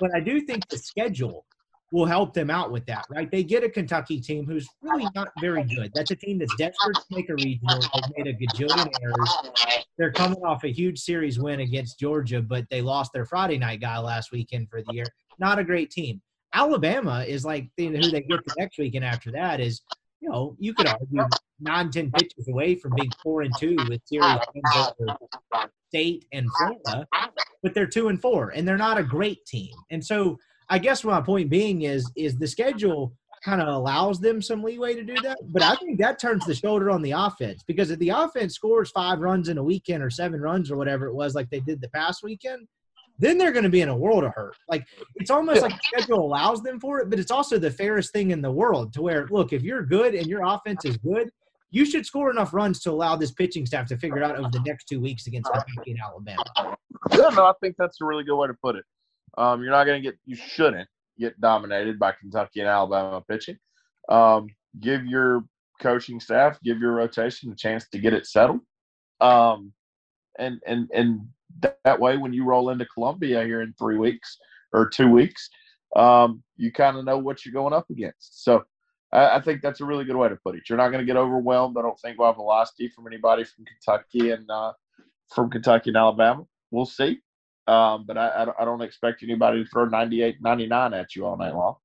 [0.00, 1.44] But I do think the schedule
[1.92, 3.30] will help them out with that, right?
[3.30, 5.90] They get a Kentucky team who's really not very good.
[5.94, 7.80] That's a team that's desperate to make a regional.
[7.80, 9.36] They've made a gajillion errors.
[9.98, 13.80] They're coming off a huge series win against Georgia, but they lost their Friday night
[13.80, 15.06] guy last weekend for the year.
[15.38, 16.22] Not a great team.
[16.52, 19.82] Alabama is like who they get the next weekend after that is,
[20.20, 21.24] you know, you could argue
[21.60, 24.38] nine, ten pitches away from being four and two with series
[25.88, 27.06] State and Florida,
[27.62, 29.74] but they're two and four, and they're not a great team.
[29.90, 30.38] And so
[30.70, 33.12] I guess my point being is is the schedule
[33.44, 35.38] kind of allows them some leeway to do that.
[35.48, 38.90] But I think that turns the shoulder on the offense because if the offense scores
[38.90, 41.80] five runs in a weekend or seven runs or whatever it was, like they did
[41.80, 42.68] the past weekend,
[43.18, 44.56] then they're going to be in a world of hurt.
[44.68, 48.12] Like it's almost like the schedule allows them for it, but it's also the fairest
[48.12, 51.30] thing in the world to where, look, if you're good and your offense is good,
[51.70, 54.62] you should score enough runs to allow this pitching staff to figure out over the
[54.66, 56.76] next two weeks against uh, Kentucky and Alabama.
[57.12, 58.84] Yeah, no, I think that's a really good way to put it.
[59.40, 60.88] Um, you're not going to get, you shouldn't
[61.18, 63.56] get dominated by Kentucky and Alabama pitching.
[64.10, 65.44] Um, give your
[65.80, 68.60] coaching staff, give your rotation a chance to get it settled.
[69.20, 69.72] Um,
[70.38, 71.20] and and and
[71.84, 74.38] that way, when you roll into Columbia here in three weeks
[74.72, 75.48] or two weeks,
[75.96, 78.44] um, you kind of know what you're going up against.
[78.44, 78.64] So
[79.12, 80.62] I, I, think that's a really good way to put it.
[80.68, 81.76] You're not going to get overwhelmed.
[81.76, 84.72] I don't think have velocity from anybody from Kentucky and uh,
[85.34, 86.44] from Kentucky and Alabama.
[86.70, 87.20] We'll see.
[87.66, 91.54] Um, but I, I, don't expect anybody to throw 98, 99 at you all night
[91.54, 91.76] long.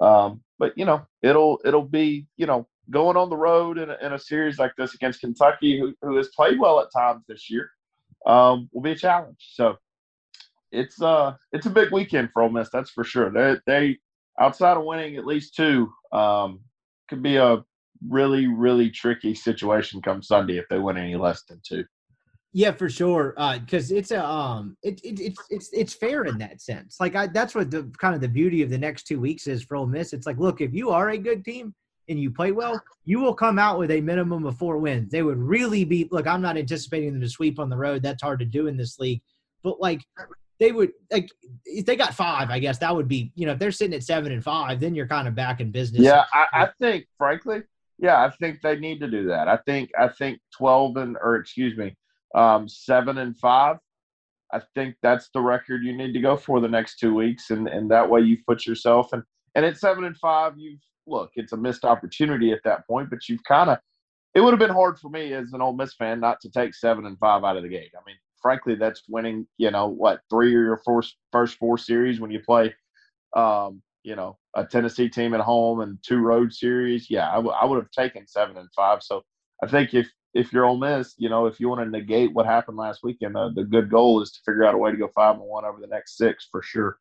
[0.00, 3.96] Um, but you know, it'll it'll be you know going on the road in a,
[4.02, 7.50] in a series like this against Kentucky, who, who has played well at times this
[7.50, 7.70] year,
[8.26, 9.52] um, will be a challenge.
[9.52, 9.76] So
[10.72, 13.30] it's uh it's a big weekend for Ole Miss, that's for sure.
[13.30, 13.98] They they
[14.40, 16.60] outside of winning at least two, um,
[17.08, 17.62] could be a
[18.08, 21.84] really really tricky situation come Sunday if they win any less than two.
[22.52, 23.34] Yeah, for sure.
[23.60, 26.96] Because uh, it's a um, it, it, it's it's it's fair in that sense.
[26.98, 29.62] Like I, that's what the kind of the beauty of the next two weeks is
[29.62, 30.12] for Ole Miss.
[30.12, 31.72] It's like, look, if you are a good team
[32.08, 35.12] and you play well, you will come out with a minimum of four wins.
[35.12, 36.08] They would really be.
[36.10, 38.02] Look, I'm not anticipating them to sweep on the road.
[38.02, 39.22] That's hard to do in this league.
[39.62, 40.00] But like,
[40.58, 41.30] they would like
[41.64, 42.50] if they got five.
[42.50, 43.30] I guess that would be.
[43.36, 45.70] You know, if they're sitting at seven and five, then you're kind of back in
[45.70, 46.02] business.
[46.02, 47.62] Yeah, I, I think, frankly,
[48.00, 49.46] yeah, I think they need to do that.
[49.46, 51.94] I think I think twelve and or excuse me
[52.34, 53.76] um, seven and five.
[54.52, 57.68] I think that's the record you need to go for the next two weeks, and
[57.68, 59.22] and that way you put yourself and
[59.54, 63.28] and at seven and five, you've look, it's a missed opportunity at that point, but
[63.28, 63.78] you've kind of
[64.34, 66.74] it would have been hard for me as an Ole Miss fan not to take
[66.74, 67.90] seven and five out of the gate.
[67.96, 72.20] I mean, frankly, that's winning, you know, what three or your first first four series
[72.20, 72.72] when you play
[73.36, 77.54] um, you know, a Tennessee team at home and two road series, yeah, I, w-
[77.54, 79.02] I would have taken seven and five.
[79.02, 79.22] So
[79.62, 82.46] I think if if you're Ole Miss, you know, if you want to negate what
[82.46, 85.08] happened last weekend, uh, the good goal is to figure out a way to go
[85.08, 86.98] five and one over the next six for sure.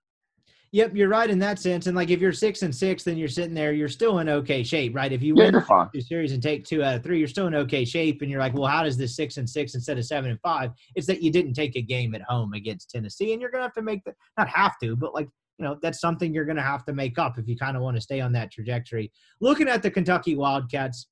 [0.72, 1.88] Yep, you're right in that sense.
[1.88, 4.62] And like if you're six and six, then you're sitting there, you're still in okay
[4.62, 5.12] shape, right?
[5.12, 5.60] If you Yeah, win
[5.94, 8.22] two series and take two out of three, you're still in okay shape.
[8.22, 10.72] And you're like, well, how does this six and six instead of seven and five?
[10.96, 13.74] It's that you didn't take a game at home against Tennessee, and you're gonna have
[13.74, 15.28] to make the not have to, but like
[15.58, 17.98] you know that's something you're gonna have to make up if you kind of want
[17.98, 19.12] to stay on that trajectory.
[19.42, 21.08] Looking at the Kentucky Wildcats,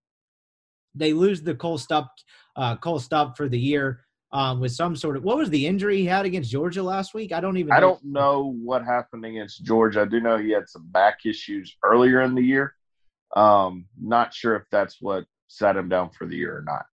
[0.98, 2.08] they lose the Cole Stupp,
[2.56, 4.02] uh, Cole Stupp for the year.
[4.34, 7.32] Um, with some sort of what was the injury he had against Georgia last week?
[7.32, 7.72] I don't even.
[7.72, 10.02] I don't know what happened against Georgia.
[10.02, 12.74] I do know he had some back issues earlier in the year.
[13.38, 16.86] Um, not sure if that's what set him down for the year or not.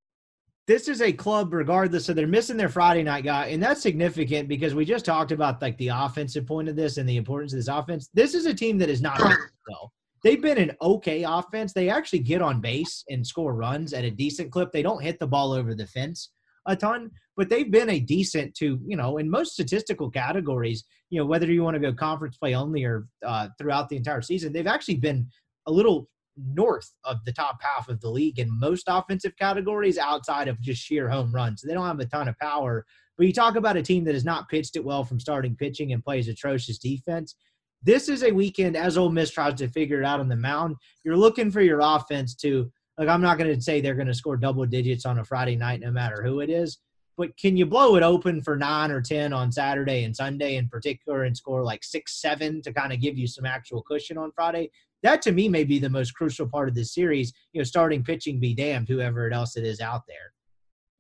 [0.69, 4.49] this is a club regardless so they're missing their friday night guy and that's significant
[4.49, 7.59] because we just talked about like the offensive point of this and the importance of
[7.59, 9.19] this offense this is a team that is not
[9.69, 9.93] well
[10.25, 14.11] they've been an okay offense they actually get on base and score runs at a
[14.11, 16.31] decent clip they don't hit the ball over the fence
[16.67, 21.21] a ton but they've been a decent to you know in most statistical categories you
[21.21, 24.53] know whether you want to go conference play only or uh, throughout the entire season
[24.53, 25.29] they've actually been
[25.67, 30.49] a little north of the top half of the league in most offensive categories outside
[30.49, 31.63] of just sheer home runs.
[31.63, 32.85] They don't have a ton of power.
[33.17, 35.93] But you talk about a team that has not pitched it well from starting pitching
[35.93, 37.37] and plays atrocious defense.
[37.85, 40.77] This is a weekend as Ole Miss tries to figure it out on the mound.
[41.05, 44.15] You're looking for your offense to like I'm not going to say they're going to
[44.15, 46.79] score double digits on a Friday night no matter who it is,
[47.17, 50.69] but can you blow it open for 9 or 10 on Saturday and Sunday in
[50.69, 54.33] particular and score like 6 7 to kind of give you some actual cushion on
[54.33, 54.71] Friday?
[55.05, 57.33] that to me may be the most crucial part of this series.
[57.53, 60.33] You know, starting pitching be damned, whoever else it is out there.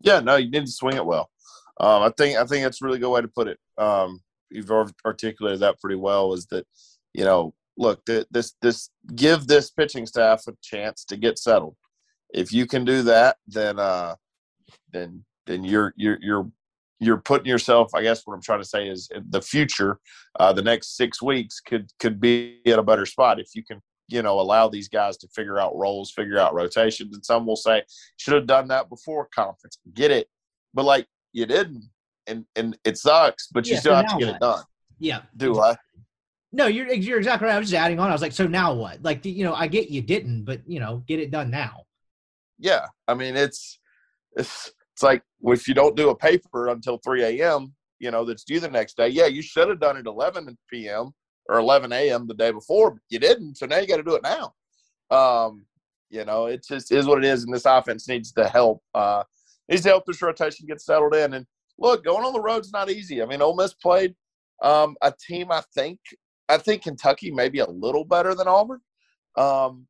[0.00, 1.30] Yeah, no, you need to swing it well.
[1.80, 3.58] Um, I think I think that's a really good way to put it.
[3.78, 4.20] Um,
[4.54, 4.70] you've
[5.04, 6.32] articulated that pretty well.
[6.32, 6.66] Is that
[7.12, 11.76] you know, look, th- this this give this pitching staff a chance to get settled.
[12.32, 14.16] If you can do that, then uh,
[14.92, 16.50] then then you're you're you're
[17.00, 17.94] you're putting yourself.
[17.94, 19.98] I guess what I'm trying to say is the future,
[20.38, 23.80] uh, the next six weeks could could be at a better spot if you can
[24.08, 27.56] you know allow these guys to figure out roles, figure out rotations, and some will
[27.56, 27.82] say
[28.16, 29.78] should have done that before conference.
[29.92, 30.28] Get it,
[30.72, 31.84] but like you didn't,
[32.26, 34.36] and and it sucks, but you Yeah, still so have to get what?
[34.36, 34.64] it done.
[34.98, 35.22] Yeah.
[35.36, 35.76] Do I?
[36.52, 37.56] No, you're you're exactly right.
[37.56, 38.08] I was just adding on.
[38.08, 39.02] I was like, so now what?
[39.02, 41.84] Like, you know, I get you didn't, but you know, get it done now.
[42.58, 43.78] Yeah, I mean it's
[44.36, 48.44] it's it's like if you don't do a paper until 3 a.m., you know that's
[48.44, 49.08] due the next day.
[49.08, 51.10] Yeah, you should have done it 11 p.m.
[51.48, 52.26] or 11 a.m.
[52.26, 53.56] the day before, but you didn't.
[53.56, 54.54] So now you got to do it now.
[55.10, 55.66] Um,
[56.10, 58.80] you know, it just is what it is, and this offense needs to help.
[58.94, 59.24] Uh,
[59.68, 61.34] needs to help this rotation get settled in.
[61.34, 61.46] And
[61.78, 63.22] look, going on the road's not easy.
[63.22, 64.14] I mean, Ole Miss played
[64.62, 65.50] um, a team.
[65.50, 65.98] I think
[66.48, 68.80] I think Kentucky maybe a little better than Auburn.
[69.36, 69.86] Um,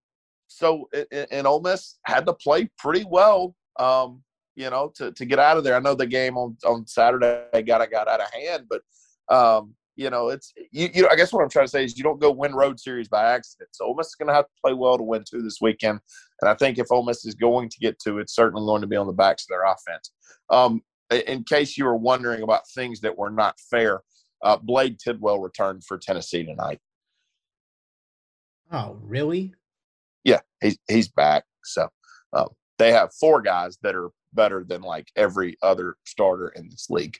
[0.46, 0.88] so
[1.30, 3.54] and, Ole Miss had to play pretty well.
[3.78, 4.22] Um,
[4.56, 5.74] you know, to, to get out of there.
[5.74, 8.82] I know the game on, on Saturday got got out of hand, but
[9.34, 11.08] um, you know, it's you, you.
[11.08, 13.32] I guess what I'm trying to say is you don't go win road series by
[13.32, 13.70] accident.
[13.72, 15.98] So Ole Miss is going to have to play well to win two this weekend,
[16.40, 18.86] and I think if Ole Miss is going to get two, it's certainly going to
[18.86, 20.12] be on the backs of their offense.
[20.50, 24.00] Um, in case you were wondering about things that were not fair,
[24.42, 26.80] uh, Blade Tidwell returned for Tennessee tonight.
[28.72, 29.54] Oh, really?
[30.24, 31.44] Yeah, he's he's back.
[31.64, 31.88] So
[32.32, 32.48] um,
[32.78, 37.16] they have four guys that are better than like every other starter in this league.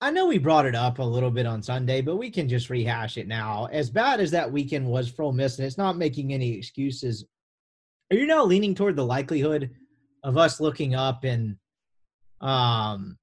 [0.00, 2.68] I know we brought it up a little bit on Sunday, but we can just
[2.68, 3.66] rehash it now.
[3.72, 7.24] As bad as that weekend was for Ole Miss, and it's not making any excuses.
[8.10, 9.70] Are you now leaning toward the likelihood
[10.22, 11.58] of us looking up in,
[12.40, 13.18] um,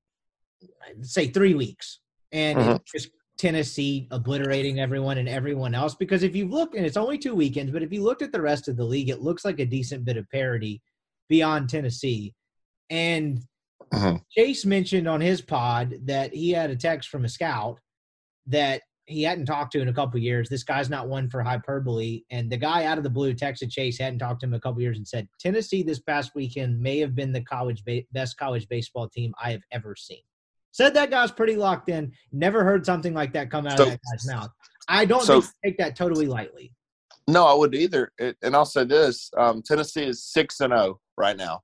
[1.01, 1.99] say three weeks,
[2.31, 2.81] and Mhm.
[2.85, 5.95] just Tennessee obliterating everyone and everyone else?
[5.95, 8.41] Because if you look, and it's only two weekends, but if you looked at the
[8.41, 10.81] rest of the league, it looks like a decent bit of parity
[11.29, 12.33] beyond Tennessee.
[12.89, 13.41] And
[13.91, 14.23] Mhm.
[14.31, 17.79] Chase mentioned on his pod that he had a text from a scout
[18.47, 20.47] that he hadn't talked to in a couple years.
[20.49, 22.23] This guy's not one for hyperbole.
[22.31, 24.61] And the guy out of the blue texted Chase, hadn't talked to him in a
[24.61, 28.37] couple years, and said, Tennessee this past weekend may have been the college ba- best
[28.37, 30.21] college baseball team I have ever seen.
[30.71, 32.11] Said that guy's pretty locked in.
[32.31, 34.49] Never heard something like that come out So- of that guy's mouth.
[34.87, 36.73] I don't so- take that totally lightly.
[37.27, 38.11] No, I wouldn't either.
[38.17, 41.61] It, and I'll say this: um, Tennessee is six and zero right now.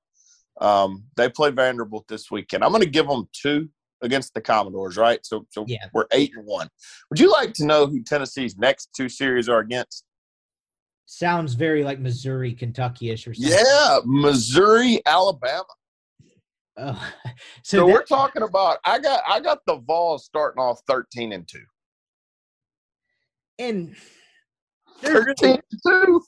[0.60, 2.64] Um, they play Vanderbilt this weekend.
[2.64, 3.68] I'm going to give them two
[4.02, 5.24] against the Commodores, right?
[5.24, 5.86] So, so Yeah.
[5.92, 6.68] we're eight and one.
[7.10, 10.04] Would you like to know who Tennessee's next two series are against?
[11.06, 13.52] Sounds very like Missouri, Kentucky-ish or something.
[13.52, 15.64] Yeah, Missouri, Alabama.
[16.76, 17.10] Uh,
[17.62, 18.78] So, so we're talking about.
[18.84, 21.64] I got I got the Vols starting off thirteen and two.
[23.58, 23.94] and
[25.00, 26.22] Thirteen two.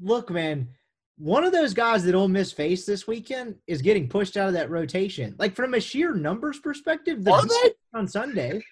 [0.00, 0.68] Look, man,
[1.18, 4.54] one of those guys that Ole Miss faced this weekend is getting pushed out of
[4.54, 5.34] that rotation.
[5.38, 7.72] Like from a sheer numbers perspective, the Are they?
[7.94, 8.62] on Sunday.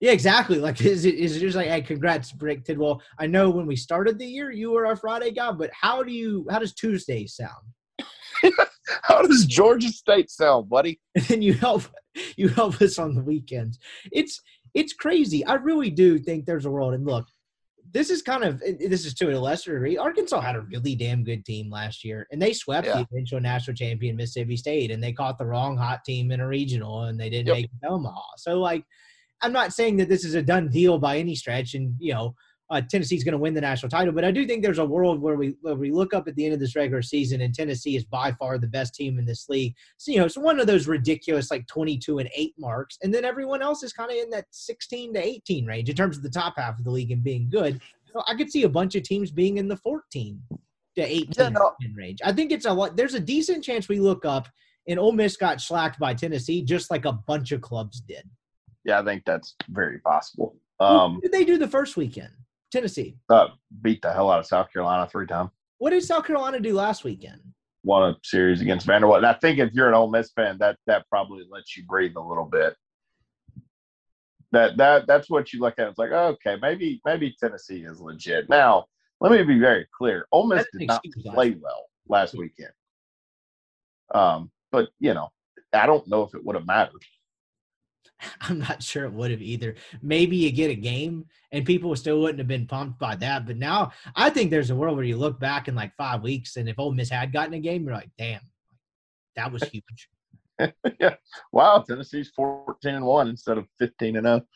[0.00, 0.58] Yeah, exactly.
[0.58, 3.00] Like, is it, is it just like, hey, congrats, Rick Tidwell?
[3.18, 6.12] I know when we started the year, you were our Friday guy, but how do
[6.12, 7.64] you, how does Tuesday sound?
[9.02, 11.00] How does Georgia State sound, buddy?
[11.16, 11.82] And then you help,
[12.36, 13.78] you help us on the weekends.
[14.12, 14.40] It's,
[14.74, 15.44] it's crazy.
[15.44, 16.94] I really do think there's a world.
[16.94, 17.26] And look,
[17.96, 19.96] this is kind of, this is to a lesser degree.
[19.96, 22.98] Arkansas had a really damn good team last year, and they swept Yeah.
[22.98, 26.46] the eventual national champion Mississippi State, and they caught the wrong hot team in a
[26.46, 27.56] regional, and they didn't Yep.
[27.56, 28.20] make Omaha.
[28.36, 28.84] So, like,
[29.40, 32.34] I'm not saying that this is a done deal by any stretch, and you know,
[32.70, 35.20] uh, Tennessee's going to win the national title, but I do think there's a world
[35.20, 37.96] where we where we look up at the end of this regular season, and Tennessee
[37.96, 39.74] is by far the best team in this league.
[39.98, 43.24] So, you know, it's one of those ridiculous like 22 and eight marks, and then
[43.24, 46.30] everyone else is kind of in that 16 to 18 range in terms of the
[46.30, 47.80] top half of the league and being good.
[48.12, 50.40] So I could see a bunch of teams being in the 14
[50.96, 51.72] to 18 Yeah, no.
[51.94, 52.18] range.
[52.24, 52.96] I think it's a lot.
[52.96, 54.48] There's a decent chance we look up
[54.88, 58.28] and Ole Miss got slacked by Tennessee, just like a bunch of clubs did.
[58.84, 60.56] Yeah, I think that's very possible.
[60.78, 62.30] Who Um, did they do the first weekend?
[62.76, 63.16] Tennessee.
[63.30, 63.48] uh,
[63.80, 65.50] beat the hell out of South Carolina three times.
[65.78, 67.40] What did South Carolina do last weekend?
[67.84, 69.18] Won a series against Vanderbilt.
[69.18, 72.16] And I think if you're an Ole Miss fan, that that probably lets you breathe
[72.16, 72.74] a little bit.
[74.52, 75.88] That that that's what you look at.
[75.88, 78.48] It's like, okay, maybe maybe Tennessee is legit.
[78.50, 78.86] Now,
[79.20, 80.26] let me be very clear.
[80.32, 82.72] Ole Miss did not play well last weekend.
[84.14, 85.28] Um, but you know,
[85.72, 87.02] I don't know if it would have mattered.
[88.40, 89.74] I'm not sure it would have either.
[90.02, 93.46] Maybe you get a game and people still wouldn't have been pumped by that.
[93.46, 96.56] But now I think there's a world where you look back in like five weeks
[96.56, 98.40] and if Ole Miss had gotten a game, you're like, damn,
[99.36, 100.08] that was huge.
[101.00, 101.14] yeah.
[101.52, 104.36] Wow, Tennessee's 14 and 1 instead of 15 and oh.
[104.38, 104.46] 0.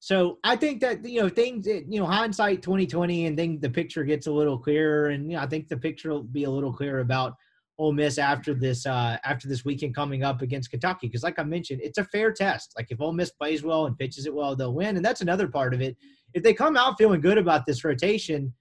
[0.00, 4.04] So I think that you know things, you know, hindsight 2020, and then the picture
[4.04, 6.74] gets a little clearer, and you know, I think the picture will be a little
[6.74, 7.36] clearer about
[7.78, 11.42] Ole Miss after this uh, after this weekend coming up against Kentucky, because like I
[11.42, 12.72] mentioned, it's a fair test.
[12.76, 15.48] Like if Ole Miss plays well and pitches it well, they'll win, and that's another
[15.48, 15.96] part of it.
[16.34, 18.52] If they come out feeling good about this rotation,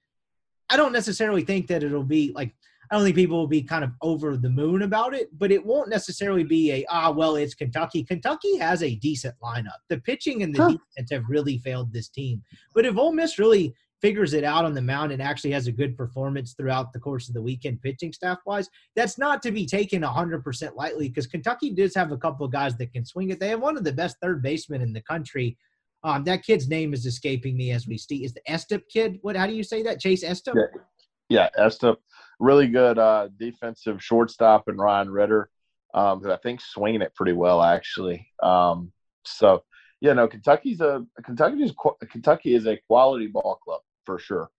[0.70, 2.54] I don't necessarily think that it'll be like
[2.92, 5.66] I don't think people will be kind of over the moon about it, but it
[5.66, 8.04] won't necessarily be a ah well it's Kentucky.
[8.04, 9.80] Kentucky has a decent lineup.
[9.90, 10.70] The pitching and the Huh.
[10.70, 12.42] defense have really failed this team.
[12.74, 13.74] But if Ole Miss really
[14.04, 17.30] figures it out on the mound and actually has a good performance throughout the course
[17.30, 21.72] of the weekend pitching staff wise, that's not to be taken 100% lightly because Kentucky
[21.72, 23.40] does have a couple of guys that can swing it.
[23.40, 25.58] They have one of the best third basemen in the country.
[26.04, 28.26] Um, that kid's name is escaping me as we speak.
[28.26, 29.20] Is the Estep kid?
[29.22, 29.38] What?
[29.38, 30.02] How do you say that?
[30.02, 30.56] Chase Estep?
[30.56, 30.82] Yeah.
[31.30, 31.96] Yeah, Estep,
[32.40, 35.50] really good uh, defensive shortstop and Ryan Ritter,
[35.94, 38.28] um, who I think swinging it pretty well actually.
[38.44, 38.92] Um,
[39.24, 39.64] so,
[40.02, 44.50] you know, Kentucky's a Kentucky is qu- Kentucky is a quality ball club for sure.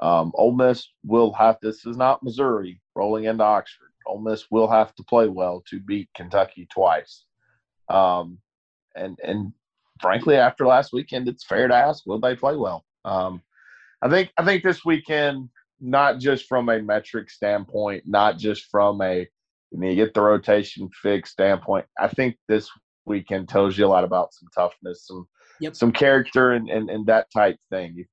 [0.00, 3.90] Um, Ole Miss will have this is not Missouri rolling into Oxford.
[4.06, 7.24] Ole Miss will have to play well to beat Kentucky twice.
[7.88, 8.38] Um,
[8.94, 9.52] and and
[10.00, 12.84] frankly, after last weekend, it's fair to ask, will they play well?
[13.04, 13.42] Um,
[14.02, 15.48] I think I think this weekend,
[15.80, 19.28] not just from a metric standpoint, not just from a
[19.70, 21.86] you, know, you get the rotation fixed standpoint.
[21.98, 22.70] I think this
[23.04, 25.26] weekend tells you a lot about some toughness, some
[25.60, 25.74] Yep.
[25.74, 28.06] some character, and, and and that type thing.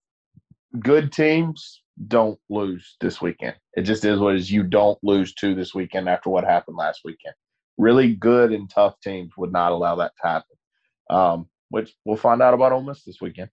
[0.79, 3.55] Good teams don't lose this weekend.
[3.73, 4.51] It just is what is.
[4.51, 7.35] You don't lose two this weekend after what happened last weekend.
[7.77, 10.57] Really good and tough teams would not allow that to happen.
[11.09, 13.49] Um, which we'll find out about Ole Miss this weekend.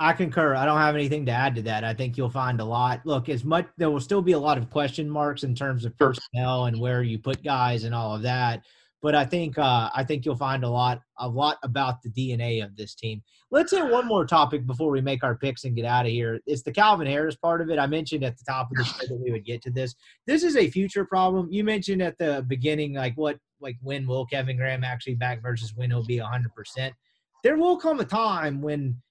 [0.00, 0.54] I concur.
[0.54, 1.84] I don't have anything to add to that.
[1.84, 3.02] I think you'll find a lot.
[3.04, 5.96] Look, as much there will still be a lot of question marks in terms of
[5.96, 8.64] personnel and where you put guys and all of that.
[9.04, 12.64] But I think uh, I think you'll find a lot a lot about the DNA
[12.64, 13.22] of this team.
[13.50, 16.40] Let's hit one more topic before we make our picks and get out of here.
[16.46, 17.78] It's the Calvin Harris part of it.
[17.78, 19.94] I mentioned at the top of the show that we would get to this.
[20.26, 21.48] This is a future problem.
[21.50, 25.74] You mentioned at the beginning, like what like when will Kevin Graham actually back versus
[25.76, 26.94] when he'll be hundred percent.
[27.42, 29.02] There will come a time when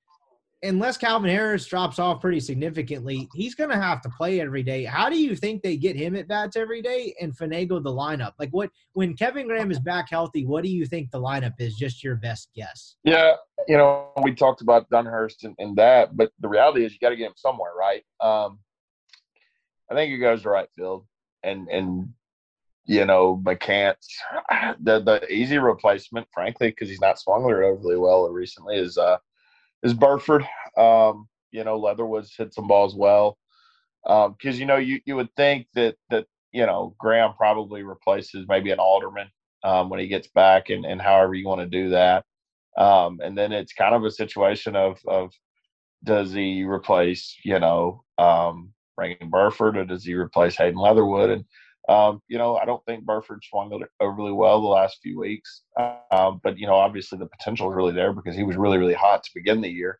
[0.64, 4.86] unless Calvin Harris drops off pretty significantly, he's going to have to play every day.
[4.86, 8.34] How do you think they get him at bats every day and finagle the lineup?
[8.40, 11.76] Like what when Kevin Graham is back healthy, what do you think the lineup is?
[11.76, 12.96] Just your best guess.
[13.04, 13.34] Yeah,
[13.68, 17.10] you know, we talked about Dunhurst and, and that, but the reality is you got
[17.10, 18.04] to get him somewhere, right?
[18.22, 18.60] Um,
[19.92, 21.06] I think he goes to right field,
[21.44, 22.10] and and
[22.86, 24.08] you know McCants,
[24.80, 29.18] the the easy replacement, frankly, because he's not swung overly well recently, is uh
[29.84, 30.48] is Burford.
[30.78, 33.38] Um, you know, Leatherwood's hit some balls well,
[34.04, 38.72] because you know you you would think that that you know Graham probably replaces maybe
[38.72, 39.28] an Alderman
[39.64, 42.26] um, when he gets back, and and however you want to do that.
[42.78, 45.32] Um, and then it's kind of a situation of of
[46.04, 48.74] does he replace, you know, um,
[49.30, 51.30] Burford, or does he replace Hayden Leatherwood?
[51.30, 51.46] And
[51.90, 55.64] um, you know, I don't think Burford swung it overly well the last few weeks.
[56.12, 58.94] Um, but you know, obviously the potential is really there because he was really, really
[58.94, 60.00] hot to begin the year.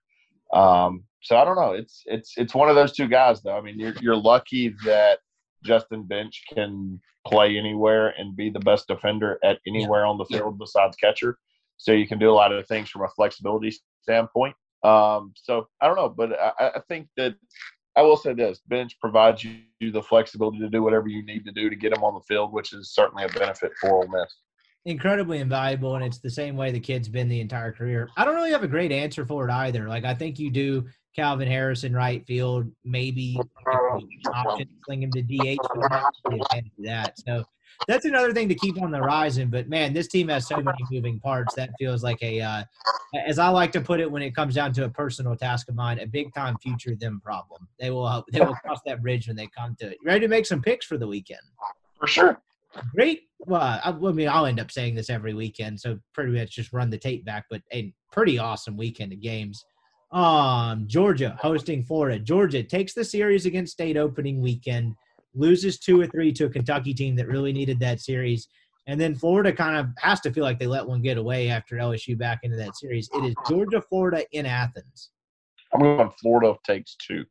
[0.54, 1.74] Um, so I don't know.
[1.74, 3.58] It's it's it's one of those two guys, though.
[3.58, 5.20] I mean, you're you're lucky that
[5.64, 10.60] Justin Bench can play anywhere and be the best defender at anywhere on the field
[10.60, 11.38] besides catcher.
[11.78, 14.56] So you can do a lot of things from a flexibility standpoint.
[14.84, 17.36] Um, so I don't know, but I, I think that
[17.96, 21.52] I will say this: bench provides you the flexibility to do whatever you need to
[21.52, 24.36] do to get them on the field, which is certainly a benefit for Ole Miss.
[24.86, 28.10] Incredibly invaluable, and it's the same way the kid's been the entire career.
[28.18, 29.88] I don't really have a great answer for it either.
[29.88, 33.40] Like I think you do Calvin Harrison right field, maybe
[34.34, 37.18] option sling him to DH, but that.
[37.20, 37.46] So
[37.88, 39.50] that's another thing to keep on the horizon.
[39.50, 41.54] But man, this team has so many moving parts.
[41.56, 42.64] That feels like a, uh,
[43.26, 45.76] as I like to put it, when it comes down to a personal task of
[45.76, 47.68] mine, a big time future them problem.
[47.80, 49.98] They will uh, they will cross that bridge when they come to it.
[50.02, 51.42] You ready to make some picks for the weekend?
[52.00, 52.42] For sure.
[52.96, 53.24] Great.
[53.40, 56.74] Well, I, I mean, I'll end up saying this every weekend, so pretty much just
[56.74, 57.46] run the tape back.
[57.50, 59.64] But a pretty awesome weekend of games.
[60.12, 62.20] Um, Georgia hosting Florida.
[62.20, 64.96] Georgia takes the series against State opening weekend
[65.34, 68.48] loses two or three to a Kentucky team that really needed that series.
[68.88, 71.78] And then Florida kind of has to feel like they let one get away after
[71.78, 73.10] LSU back into that series.
[73.14, 75.12] It is Georgia, Florida in Athens.
[75.74, 77.26] I'm going Florida takes two.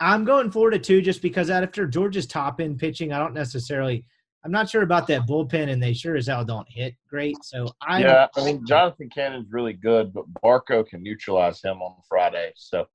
[0.00, 4.04] I'm going Florida too, just because after Georgia's top end pitching, I don't necessarily.
[4.42, 7.36] I'm not sure about that bullpen, and they sure as hell don't hit great.
[7.42, 11.96] So I yeah, I mean Jonathan Cannon's really good, but Barco can neutralize him on
[12.08, 12.52] Friday.
[12.56, 12.86] So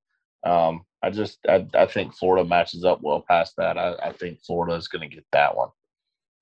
[0.46, 3.76] um, I just I, I think Florida matches up well past that.
[3.76, 5.68] I, I think Florida is going to get that one.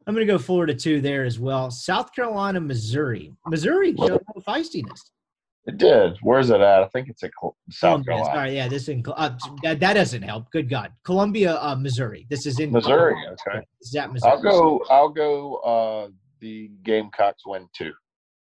[0.07, 1.71] I'm going to go Florida two there as well.
[1.71, 3.33] South Carolina, Missouri.
[3.47, 5.01] Missouri showed no feistiness.
[5.67, 6.19] It did.
[6.21, 6.83] Where's it at?
[6.83, 7.31] I think it's at
[7.71, 8.35] South Carolina.
[8.35, 9.31] Sorry, yeah, this in uh,
[9.63, 10.51] that, that doesn't help.
[10.51, 12.27] Good God, Columbia, uh, Missouri.
[12.29, 13.15] This is in Missouri.
[13.49, 14.33] Okay, is that Missouri?
[14.33, 14.85] I'll go.
[14.91, 15.55] I'll go.
[15.57, 16.09] Uh,
[16.41, 17.95] the Gamecocks win two.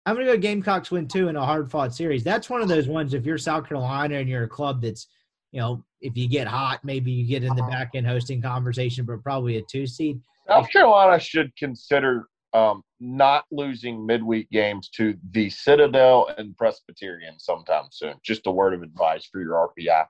[0.07, 2.24] I'm going to go Gamecocks win two in a hard fought series.
[2.24, 3.12] That's one of those ones.
[3.12, 5.07] If you're South Carolina and you're a club that's
[5.52, 7.70] you know, if you get hot, maybe you get in the uh-huh.
[7.70, 10.20] back end hosting conversation, but probably a two seed.
[10.48, 17.85] South Carolina should consider um, not losing midweek games to the Citadel and Presbyterian sometime
[17.90, 18.14] soon.
[18.22, 20.06] Just a word of advice for your RPI.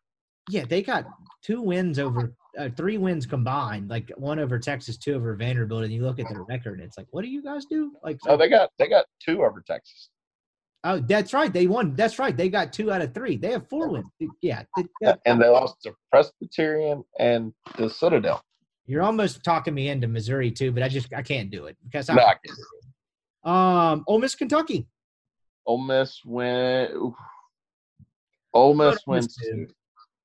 [0.49, 1.07] Yeah, they got
[1.43, 5.93] two wins over uh, three wins combined, like one over Texas, two over Vanderbilt, and
[5.93, 7.93] you look at their record, and it's like, what do you guys do?
[8.03, 10.10] Like, oh, they got they got two over Texas.
[10.83, 11.53] Oh, that's right.
[11.53, 11.95] They won.
[11.95, 12.35] That's right.
[12.35, 13.37] They got two out of three.
[13.37, 14.07] They have four wins.
[14.41, 14.63] Yeah.
[15.27, 18.43] And they lost to Presbyterian and the Citadel.
[18.87, 22.09] You're almost talking me into Missouri too, but I just I can't do it because
[22.09, 22.15] I.
[22.15, 24.89] No, um, Ole Miss, Kentucky.
[25.67, 27.15] Ole Miss win.
[28.53, 29.69] Ole Miss wins two.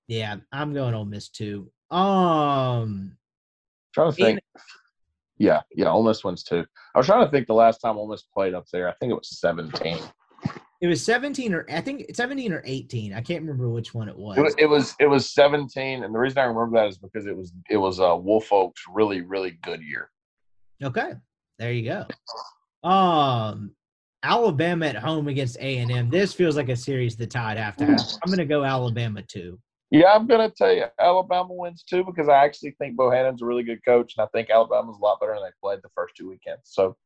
[0.08, 1.72] Yeah, I'm going Ole Miss too.
[1.92, 3.18] Um,
[3.94, 4.40] trying to think.
[4.40, 4.62] In,
[5.38, 6.66] yeah, yeah, Ole Miss wins two.
[6.96, 8.88] I was trying to think the last time Ole Miss played up there.
[8.88, 10.00] I think it was 17.
[10.82, 13.14] It was 17 or I think 17 or 18.
[13.14, 14.38] I can't remember which one it was.
[14.38, 17.26] It was it was, it was 17, and the reason I remember that is because
[17.26, 20.10] it was it was uh, Woolfolk's really really good year.
[20.84, 21.14] Okay,
[21.60, 21.90] there you
[22.84, 22.90] go.
[22.90, 23.72] Um,
[24.24, 26.10] Alabama at home against A and M.
[26.10, 28.00] This feels like a series the Tide have to have.
[28.00, 29.60] I'm going to go Alabama too.
[29.92, 33.46] Yeah, I'm going to tell you Alabama wins too because I actually think Bohannon's a
[33.46, 36.16] really good coach, and I think Alabama's a lot better than they played the first
[36.18, 36.64] two weekends.
[36.66, 36.98] So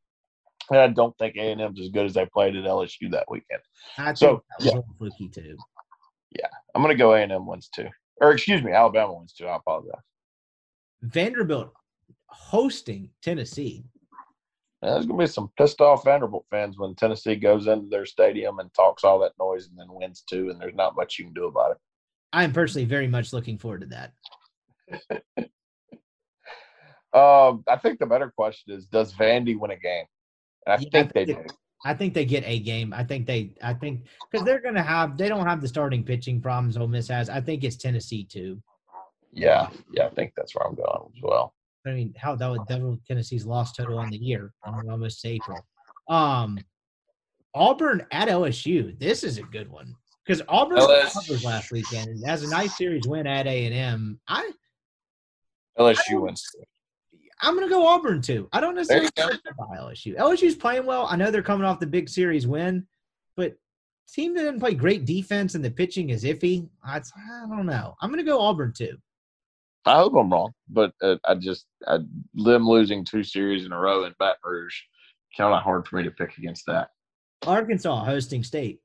[0.77, 3.61] I don't think A and M's as good as they played at LSU that weekend.
[3.97, 4.73] I so yeah.
[4.97, 5.57] fluky too.
[6.31, 7.87] Yeah, I'm going to go A and M wins too,
[8.21, 9.47] or excuse me, Alabama wins too.
[9.47, 10.01] I apologize.
[11.01, 11.73] Vanderbilt
[12.27, 13.83] hosting Tennessee.
[14.81, 18.59] there's going to be some pissed off Vanderbilt fans when Tennessee goes into their stadium
[18.59, 21.33] and talks all that noise and then wins too, and there's not much you can
[21.33, 21.77] do about it.
[22.31, 24.13] I'm personally very much looking forward to that.
[27.13, 30.05] um, I think the better question is, does Vandy win a game?
[30.69, 31.43] I yeah, think they do.
[31.85, 32.93] I think they get a game.
[32.93, 33.55] I think they.
[33.63, 35.17] I think because they're going to have.
[35.17, 37.29] They don't have the starting pitching problems Ole Miss has.
[37.29, 38.61] I think it's Tennessee too.
[39.31, 41.53] Yeah, yeah, I think that's where I'm going as well.
[41.85, 45.57] I mean, how that would double Tennessee's loss total on the year, on almost April.
[46.09, 46.59] Um,
[47.55, 48.97] Auburn at LSU.
[48.99, 51.43] This is a good one because Auburn LSU.
[51.43, 54.19] last weekend and has a nice series win at A and M.
[54.27, 54.51] I
[55.77, 56.43] LSU I wins.
[57.41, 58.49] I'm going to go Auburn too.
[58.51, 60.17] I don't necessarily care about LSU.
[60.17, 61.07] LSU's playing well.
[61.09, 62.85] I know they're coming off the big series win,
[63.37, 63.55] but
[64.13, 66.67] team that didn't play great defense and the pitching is iffy.
[66.83, 67.95] I, I don't know.
[68.01, 68.97] I'm going to go Auburn too.
[69.85, 71.99] I hope I'm wrong, but uh, I just I,
[72.33, 74.75] them losing two series in a row in Baton Rouge,
[75.37, 76.89] kind of hard for me to pick against that.
[77.47, 78.81] Arkansas hosting State.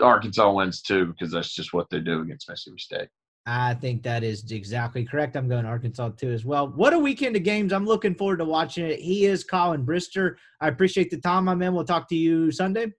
[0.00, 3.08] Arkansas wins too because that's just what they do against Mississippi State.
[3.46, 5.36] I think that is exactly correct.
[5.36, 6.68] I'm going to Arkansas too as well.
[6.68, 7.72] What a weekend of games.
[7.72, 8.98] I'm looking forward to watching it.
[9.00, 10.36] He is Collin Brister.
[10.60, 11.74] I appreciate the time, my man.
[11.74, 12.92] We'll talk to you Sunday.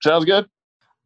[0.00, 0.46] Sounds good.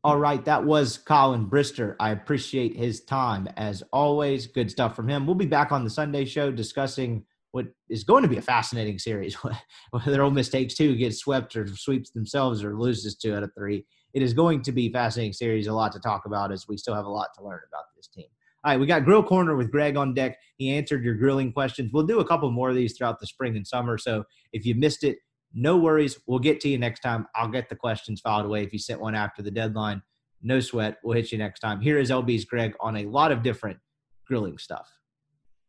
[0.04, 1.96] All right, that was Collin Brister.
[1.98, 4.46] I appreciate his time as always.
[4.46, 5.26] Good stuff from him.
[5.26, 8.98] We'll be back on the Sunday show discussing what is going to be a fascinating
[8.98, 9.36] series.
[9.90, 13.50] Whether Ole Miss takes two, gets swept, or sweeps themselves, or loses two out of
[13.56, 13.86] three.
[14.12, 15.66] It is going to be a fascinating series.
[15.66, 18.06] A lot to talk about as we still have a lot to learn about this
[18.06, 18.26] team.
[18.66, 20.38] All right, we got Grill Corner with Greg on deck.
[20.56, 21.92] He answered your grilling questions.
[21.92, 23.96] We'll do a couple more of these throughout the spring and summer.
[23.96, 25.18] So if you missed it,
[25.54, 26.18] no worries.
[26.26, 27.28] We'll get to you next time.
[27.36, 30.02] I'll get the questions filed away if you sent one after the deadline.
[30.42, 30.96] No sweat.
[31.04, 31.80] We'll hit you next time.
[31.80, 33.78] Here is LB's Greg on a lot of different
[34.26, 34.95] grilling stuff.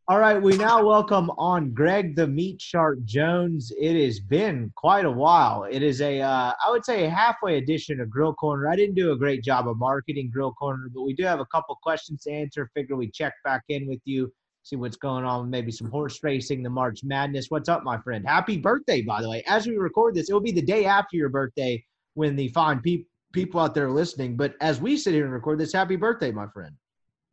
[0.09, 3.73] All right, we now welcome on Greg the Meat Shark Jones.
[3.77, 5.65] It has been quite a while.
[5.69, 8.69] It is a, uh, I would say, a halfway edition of Grill Corner.
[8.69, 11.45] I didn't do a great job of marketing Grill Corner, but we do have a
[11.47, 12.71] couple questions to answer.
[12.73, 14.31] Figure we check back in with you,
[14.63, 15.49] see what's going on.
[15.49, 17.47] Maybe some horse racing, the March Madness.
[17.49, 18.25] What's up, my friend?
[18.25, 19.43] Happy birthday, by the way.
[19.45, 22.79] As we record this, it will be the day after your birthday when the fine
[22.79, 23.03] pe-
[23.34, 24.38] people out there are listening.
[24.38, 26.73] But as we sit here and record this, happy birthday, my friend.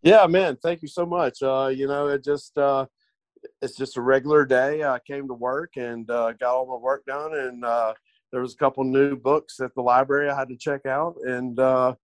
[0.04, 0.58] Yeah, man.
[0.62, 1.42] Thank you so much.
[1.42, 2.84] Uh, you know, it just uh,
[3.62, 4.84] it's just a regular day.
[4.84, 7.94] I came to work and uh, got all my work done, and uh,
[8.30, 11.58] there was a couple new books at the library I had to check out and
[11.58, 11.94] uh,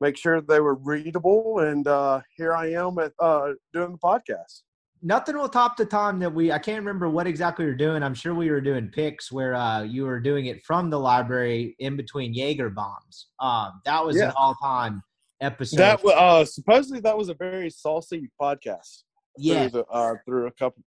[0.00, 1.58] make sure they were readable.
[1.58, 4.62] And uh, here I am at uh, doing the podcast.
[5.02, 6.52] Nothing will top the time that we.
[6.52, 8.04] I can't remember what exactly we were doing.
[8.04, 11.74] I'm sure we were doing picks where uh, you were doing it from the library
[11.80, 13.28] in between Jaeger bombs.
[13.40, 14.26] Um, that was Yeah.
[14.28, 15.02] an all time
[15.40, 15.78] episode.
[15.78, 19.02] That uh, supposedly that was a very saucy podcast.
[19.36, 20.82] yeah, through, the, uh, through a couple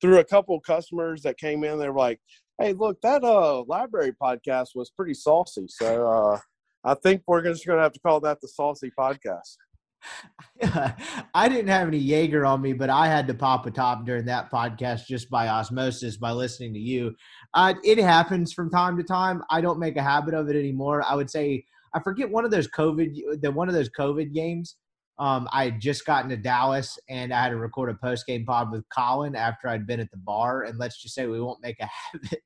[0.00, 1.78] through a couple customers that came in.
[1.78, 2.20] They were like,
[2.60, 6.38] "Hey, look, that uh library podcast was pretty saucy." So uh,
[6.84, 9.56] I think we're just going to have to call that the saucy podcast.
[11.34, 14.24] I didn't have any Jaeger on me, but I had to pop a top during
[14.26, 17.14] that podcast just by osmosis by listening to you.
[17.54, 19.42] Uh, it happens from time to time.
[19.50, 21.02] I don't make a habit of it anymore.
[21.06, 21.64] I would say
[21.96, 24.76] I forget one of those COVID, the one of those COVID games.
[25.18, 28.44] Um, I had just gotten to Dallas and I had to record a post game
[28.44, 30.64] pod with Collin after I'd been at the bar.
[30.64, 32.42] And let's just say we won't make a habit.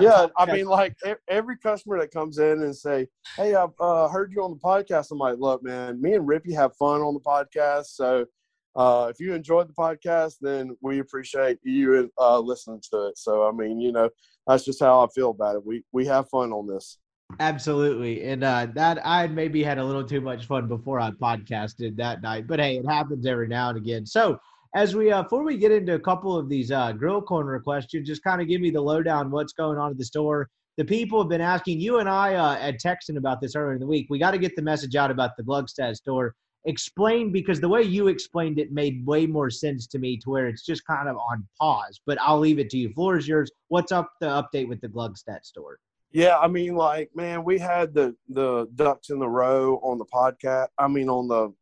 [0.00, 0.96] Yeah, I mean, like
[1.28, 3.06] every customer that comes in and say,
[3.36, 6.52] "Hey, I've uh, heard you on the podcast," I'm like, "Look, man, me and Rippy
[6.54, 7.88] have fun on the podcast.
[7.94, 8.26] So
[8.74, 13.18] uh, if you enjoyed the podcast, then we appreciate you uh, listening to it.
[13.18, 14.08] So I mean, you know,
[14.46, 15.64] that's just how I feel about it.
[15.64, 16.98] We we have fun on this.
[17.38, 18.24] Absolutely.
[18.24, 22.22] And uh, that I maybe had a little too much fun before I podcasted that
[22.22, 22.46] night.
[22.46, 24.04] But hey, it happens every now and again.
[24.04, 24.38] So
[24.74, 28.06] as we uh before we get into a couple of these uh grill corner questions,
[28.06, 30.48] just kind of give me the lowdown what's going on at the store.
[30.76, 33.80] The people have been asking you and I uh at texting about this earlier in
[33.80, 34.06] the week.
[34.10, 36.34] We got to get the message out about the Gluckstadt store.
[36.66, 40.46] Explain because the way you explained it made way more sense to me to where
[40.46, 42.00] it's just kind of on pause.
[42.06, 42.92] But I'll leave it to you.
[42.92, 43.50] Floor is yours.
[43.68, 45.78] What's up the update with the Gluckstadt store?
[46.12, 50.04] Yeah, I mean, like, man, we had the the ducks in the row on the
[50.06, 50.68] podcast.
[50.76, 51.54] I mean, on the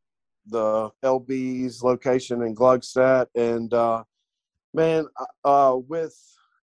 [0.47, 4.05] the LB's location in Gluckstadt, and uh,
[4.73, 5.07] man,
[5.45, 6.17] uh, with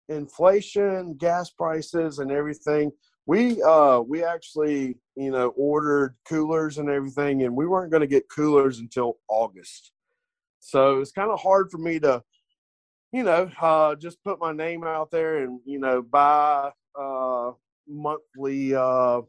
[0.09, 2.91] inflation, gas prices, and everything,
[3.27, 8.07] we uh, we actually you know ordered coolers and everything, and we weren't going to
[8.07, 9.91] get coolers until August.
[10.59, 12.23] So it's kind of hard for me to,
[13.11, 16.71] you know, uh, just put my name out there and you know buy.
[16.99, 17.51] Uh,
[17.87, 19.21] monthly uh,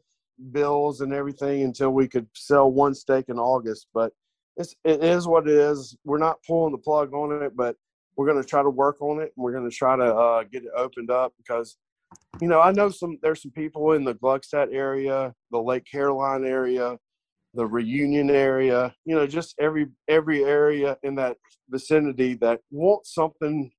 [0.51, 3.87] bills and everything until we could sell one steak in August.
[3.93, 4.13] But
[4.55, 5.95] it's, it is what it is.
[6.03, 7.75] We're not pulling the plug on it, but
[8.15, 10.43] we're going to try to work on it and we're going to try to uh,
[10.43, 11.77] get it opened up because,
[12.41, 16.45] you know, I know some there's some people in the Gluckstadt area, the Lake Caroline
[16.45, 16.97] area,
[17.53, 21.37] the Reunion area, you know, just every every area in that
[21.69, 23.71] vicinity that wants something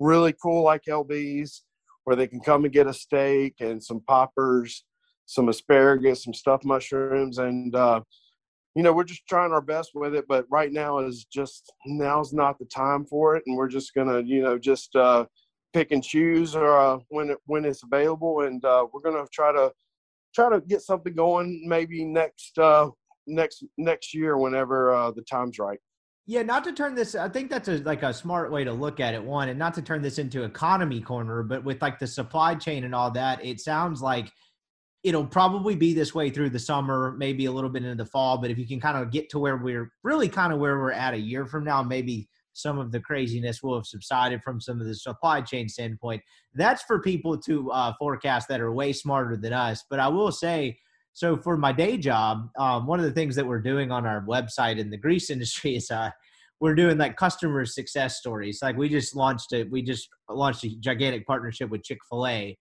[0.00, 1.62] really cool like LB's
[2.06, 4.84] where they can come and get a steak and some poppers,
[5.26, 8.00] some asparagus, some stuffed mushrooms, and uh,
[8.76, 10.24] you know we're just trying our best with it.
[10.28, 14.20] But right now is just now's not the time for it, and we're just gonna
[14.20, 15.26] you know just uh,
[15.74, 19.52] pick and choose or uh, when it when it's available, and uh, we're gonna try
[19.52, 19.72] to
[20.32, 22.88] try to get something going maybe next uh,
[23.26, 25.80] next next year whenever uh, the time's right.
[26.28, 27.14] Yeah, not to turn this.
[27.14, 29.22] I think that's a, like a smart way to look at it.
[29.22, 32.82] One, and not to turn this into economy corner, but with like the supply chain
[32.82, 34.32] and all that, it sounds like
[35.04, 38.38] it'll probably be this way through the summer, maybe a little bit into the fall.
[38.38, 40.90] But if you can kind of get to where we're really kind of where we're
[40.90, 44.80] at a year from now, maybe some of the craziness will have subsided from some
[44.80, 46.22] of the supply chain standpoint.
[46.54, 49.84] That's for people to uh, forecast that are way smarter than us.
[49.88, 50.76] But I will say,
[51.16, 54.20] so for my day job, um, one of the things that we're doing on our
[54.26, 56.10] website in the grease industry is uh,
[56.60, 58.58] we're doing like customer success stories.
[58.60, 62.58] Like we just launched a we just launched a gigantic partnership with Chick Fil A,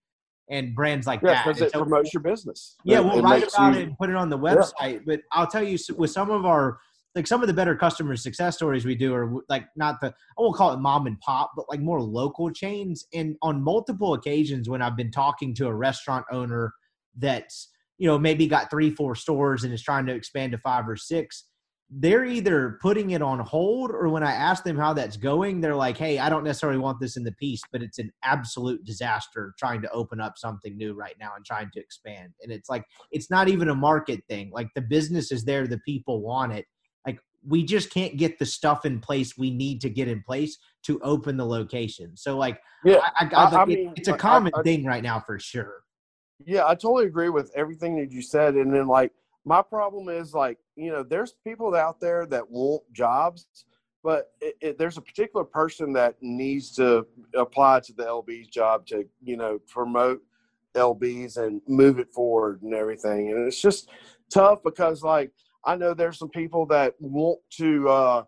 [0.49, 1.45] and brands like Yeah, that.
[1.47, 2.77] because it so- promotes your business.
[2.85, 5.01] yeah, we'll it write about you- it and put it on the website.
[5.05, 6.77] But I'll tell you, with some of our
[7.13, 10.41] like some of the better customer success stories we do are like not the I
[10.41, 13.05] won't call it mom and pop, but like more local chains.
[13.13, 16.73] And on multiple occasions, when I've been talking to a restaurant owner
[17.17, 20.87] that's you know maybe got three, four stores and is trying to expand to five
[20.87, 21.45] or six.
[21.89, 25.75] They're either putting it on hold, or when I ask them how that's going, they're
[25.75, 29.53] like, "Hey, I don't necessarily want this in the piece, but it's an absolute disaster
[29.59, 32.83] trying to open up something new right now and trying to expand." And it's like
[33.11, 34.49] it's not even a market thing.
[34.51, 36.65] Like the business is there, the people want it.
[37.05, 40.57] Like we just can't get the stuff in place we need to get in place
[40.85, 42.17] to open the location.
[42.17, 45.19] So like, Yeah, I, I, I- I, it- mean, it's a common thing right now
[45.19, 45.83] for sure.
[46.43, 48.55] Yeah, I totally agree with everything that you said.
[48.55, 49.11] And then, like,
[49.45, 53.47] my problem is, like, you know, there's people out there that want jobs,
[54.03, 58.85] but it, it, there's a particular person that needs to apply to the LB's job
[58.87, 60.21] to, you know, promote
[60.75, 63.31] LB's and move it forward and everything.
[63.31, 63.89] And it's just
[64.31, 65.31] tough because, like,
[65.63, 68.23] I know there's some people that want to uh,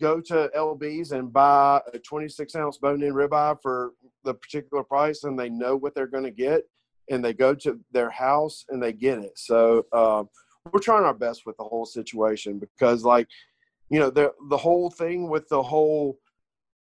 [0.00, 3.92] go to LB's and buy a 26 ounce bone in ribeye for
[4.24, 6.64] the particular price and they know what they're going to get
[7.10, 9.38] and they go to their house and they get it.
[9.38, 10.28] So um,
[10.70, 13.28] we're trying our best with the whole situation because, like,
[13.90, 16.18] you know, the the whole thing with the whole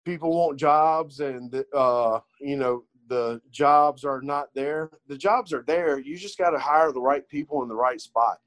[0.06, 4.90] people want jobs and uh, you know the jobs are not there.
[5.08, 6.00] The jobs are there.
[6.00, 8.38] You just got to hire the right people in the right spot.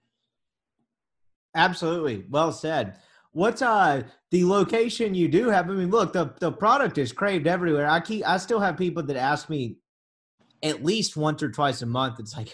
[1.54, 2.24] Absolutely.
[2.30, 2.96] Well said.
[3.32, 5.68] What's uh the location you do have?
[5.68, 7.88] I mean, look, the the product is craved everywhere.
[7.88, 9.76] I keep I still have people that ask me
[10.64, 12.18] at least once or twice a month.
[12.18, 12.52] It's like,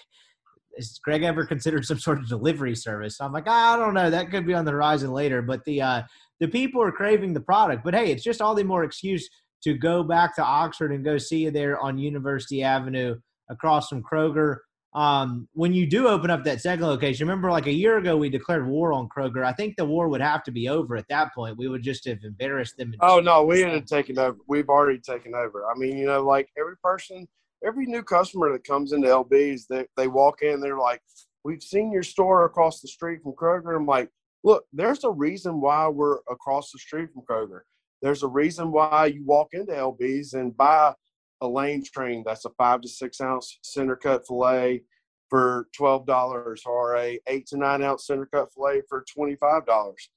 [0.76, 3.20] is Greg ever considered some sort of delivery service?
[3.20, 4.10] I'm like, I don't know.
[4.10, 5.40] That could be on the horizon later.
[5.40, 6.02] But the uh
[6.40, 7.84] the people are craving the product.
[7.84, 9.28] But hey, it's just all the more excuse
[9.62, 13.16] to go back to Oxford and go see you there on University Avenue
[13.50, 14.56] across from Kroger
[14.92, 18.28] um, when you do open up that second location, remember like a year ago we
[18.28, 19.44] declared war on Kroger.
[19.44, 21.56] I think the war would have to be over at that point.
[21.56, 22.88] We would just have embarrassed them.
[22.92, 24.36] and- Oh no, we ended up taking over.
[24.48, 25.64] We've already taken over.
[25.70, 27.28] I mean, you know, like every person,
[27.64, 31.02] every new customer that comes into LB's, they they walk in, they're like,
[31.44, 34.10] "We've seen your store across the street from Kroger." I'm like,
[34.44, 37.60] "Look, there's a reason why we're across the street from Kroger.
[38.02, 40.94] There's a reason why you walk into LB's and buy
[41.42, 44.82] a lane train that's a five to six ounce center cut fillet
[45.28, 49.66] for twelve dollars, or a eight to nine ounce center cut fillet for twenty five
[49.66, 50.10] dollars."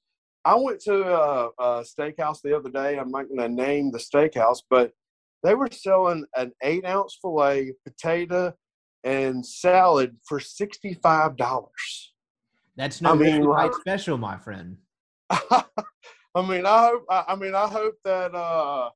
[0.46, 2.98] I went to a, a steakhouse the other day.
[2.98, 4.92] I'm not going to name the steakhouse, but
[5.44, 8.52] they were selling an eight ounce fillet, potato,
[9.04, 12.12] and salad for sixty five dollars.
[12.76, 14.78] That's no I mean, like- special, my friend.
[15.30, 17.04] I mean, I hope.
[17.08, 18.34] I, I mean, I hope that.
[18.34, 18.90] uh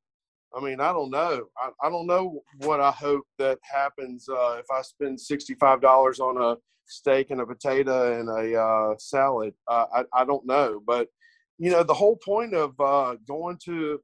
[0.56, 1.44] I mean, I don't know.
[1.58, 5.82] I, I don't know what I hope that happens uh, if I spend sixty five
[5.82, 6.56] dollars on a
[6.86, 9.52] steak and a potato and a uh, salad.
[9.68, 11.08] Uh, I I don't know, but
[11.58, 14.00] you know, the whole point of uh, going to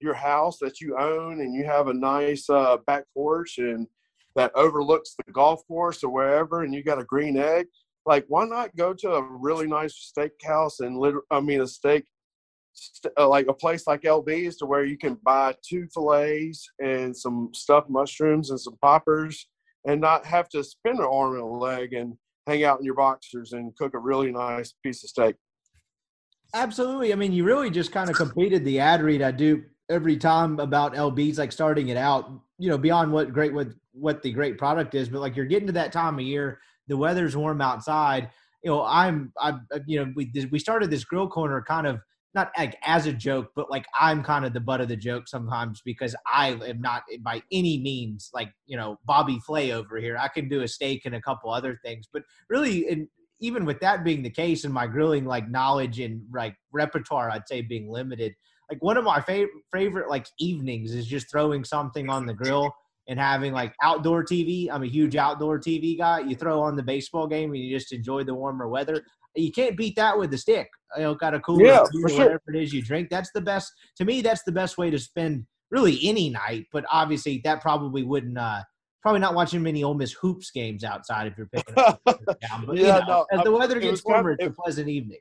[0.00, 3.86] your house that you own and you have a nice uh, back porch and
[4.36, 7.66] that overlooks the golf course or wherever, and you got a green egg.
[8.06, 12.04] Like, why not go to a really nice steakhouse and I mean, a steak
[12.72, 17.16] st- uh, like a place like LB's to where you can buy two fillets and
[17.16, 19.48] some stuffed mushrooms and some poppers
[19.86, 22.14] and not have to spend an arm and a leg and
[22.46, 25.36] hang out in your boxers and cook a really nice piece of steak.
[26.54, 27.12] Absolutely.
[27.12, 30.60] I mean, you really just kind of completed the ad read I do every time
[30.60, 34.58] about LBs, like starting it out, you know, beyond what great, what, what the great
[34.58, 38.30] product is, but like you're getting to that time of year, the weather's warm outside.
[38.62, 42.00] You know, I'm, I, uh, you know, we, we started this grill corner kind of
[42.34, 45.28] not like as a joke, but like I'm kind of the butt of the joke
[45.28, 50.18] sometimes because I am not by any means like, you know, Bobby Flay over here.
[50.20, 53.08] I can do a steak and a couple other things, but really, and
[53.40, 57.48] even with that being the case and my grilling like knowledge and like repertoire i'd
[57.48, 58.34] say being limited
[58.70, 62.72] like one of my favorite favorite like evenings is just throwing something on the grill
[63.08, 66.82] and having like outdoor tv i'm a huge outdoor tv guy you throw on the
[66.82, 69.02] baseball game and you just enjoy the warmer weather
[69.34, 72.18] you can't beat that with the stick you know got a cooler Yeah, for sure.
[72.18, 74.98] whatever it is you drink that's the best to me that's the best way to
[74.98, 78.62] spend really any night but obviously that probably wouldn't uh
[79.00, 82.66] probably not watching many Ole Miss hoops games outside if you're picking up down.
[82.66, 84.50] But Yeah, you know, no, as the weather gets was kind of- warmer, it's a
[84.50, 85.20] pleasant evening.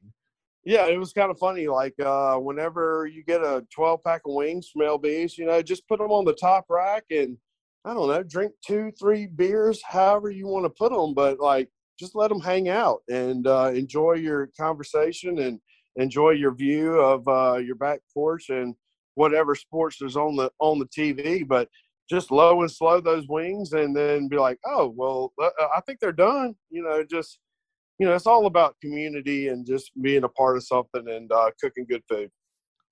[0.67, 1.65] Yeah, it was kind of funny.
[1.67, 5.87] Like uh, whenever you get a 12 pack of wings from LB's, you know, just
[5.87, 7.37] put them on the top rack and
[7.85, 11.69] I don't know, drink two, three beers, however you want to put them, but like
[11.97, 15.61] just let them hang out and uh, enjoy your conversation and
[15.95, 18.75] enjoy your view of uh, your back porch and
[19.15, 21.47] whatever sports there's on the on the TV.
[21.47, 21.69] But
[22.09, 26.01] just low and slow those wings, and then be like, oh well, uh, I think
[26.01, 26.55] they're done.
[26.69, 27.39] You know, just
[27.99, 31.51] you know, it's all about community and just being a part of something and uh,
[31.59, 32.29] cooking good food.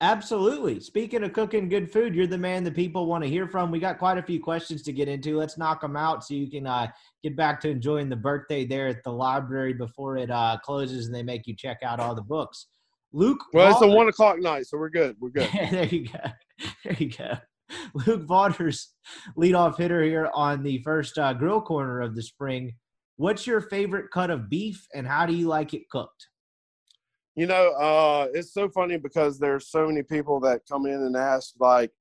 [0.01, 0.81] Absolutely.
[0.81, 3.71] Speaking of cooking good food, you're the man that people want to hear from.
[3.71, 5.37] We got quite a few questions to get into.
[5.37, 6.87] Let's knock them out so you can uh,
[7.23, 11.15] get back to enjoying the birthday there at the library before it uh, closes and
[11.15, 12.67] they make you check out all the books.
[13.13, 13.39] Luke.
[13.53, 15.15] Well, it's a one o'clock night, so we're good.
[15.19, 15.49] We're good.
[15.71, 16.19] there you go.
[16.83, 17.37] There you go.
[18.05, 18.93] Luke Vaughters,
[19.37, 22.73] leadoff hitter here on the first uh, grill corner of the spring.
[23.17, 26.27] What's your favorite cut of beef and how do you like it cooked?
[27.35, 31.15] You know, uh, it's so funny because there's so many people that come in and
[31.15, 31.91] ask, like,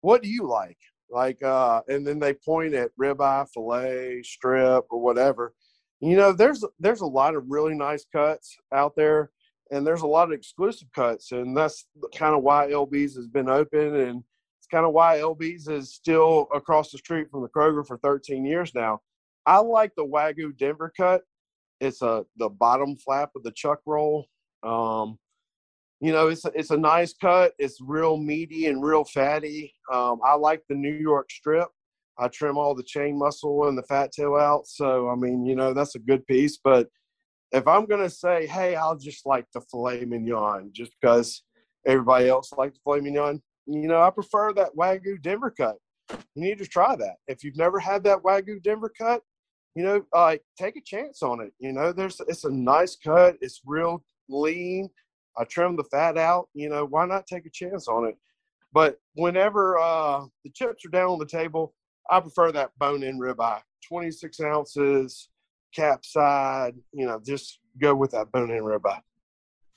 [0.00, 0.78] what do you like?
[1.10, 5.54] Like, uh, and then they point at ribeye, filet, strip, or whatever.
[6.00, 9.30] You know, there's there's a lot of really nice cuts out there,
[9.70, 13.48] and there's a lot of exclusive cuts, and that's kind of why LB's has been
[13.48, 14.24] open, and
[14.58, 18.44] it's kind of why LB's is still across the street from the Kroger for 13
[18.44, 19.00] years now.
[19.46, 21.22] I like the Wagyu Denver cut.
[21.80, 24.26] It's a the bottom flap of the chuck roll
[24.62, 25.18] um,
[26.00, 27.52] you know, it's a, it's a nice cut.
[27.58, 29.74] It's real meaty and real fatty.
[29.92, 31.68] Um, I like the New York strip.
[32.18, 34.66] I trim all the chain muscle and the fat tail out.
[34.66, 36.58] So, I mean, you know, that's a good piece.
[36.62, 36.88] But
[37.52, 41.42] if I'm to say, hey, I'll just like the filet mignon just because
[41.86, 45.76] everybody else likes the filet mignon, you know, I prefer that Wagyu Denver cut.
[46.10, 47.16] You need to try that.
[47.28, 49.22] If you've never had that Wagyu Denver cut,
[49.74, 51.52] you know, uh, take a chance on it.
[51.58, 53.36] You know, there's it's a nice cut.
[53.40, 54.90] It's real lean.
[55.38, 56.48] I trim the fat out.
[56.54, 58.16] You know, why not take a chance on it?
[58.72, 61.74] But whenever uh, the chips are down on the table,
[62.10, 65.28] I prefer that bone-in ribeye, 26 ounces,
[65.74, 66.74] cap side.
[66.92, 69.00] You know, just go with that bone-in ribeye.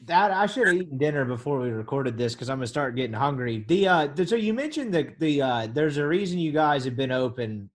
[0.04, 3.14] That I should have eaten dinner before we recorded this because I'm gonna start getting
[3.14, 3.64] hungry.
[3.68, 6.98] The uh, the, so you mentioned that the uh, there's a reason you guys have
[6.98, 7.70] been open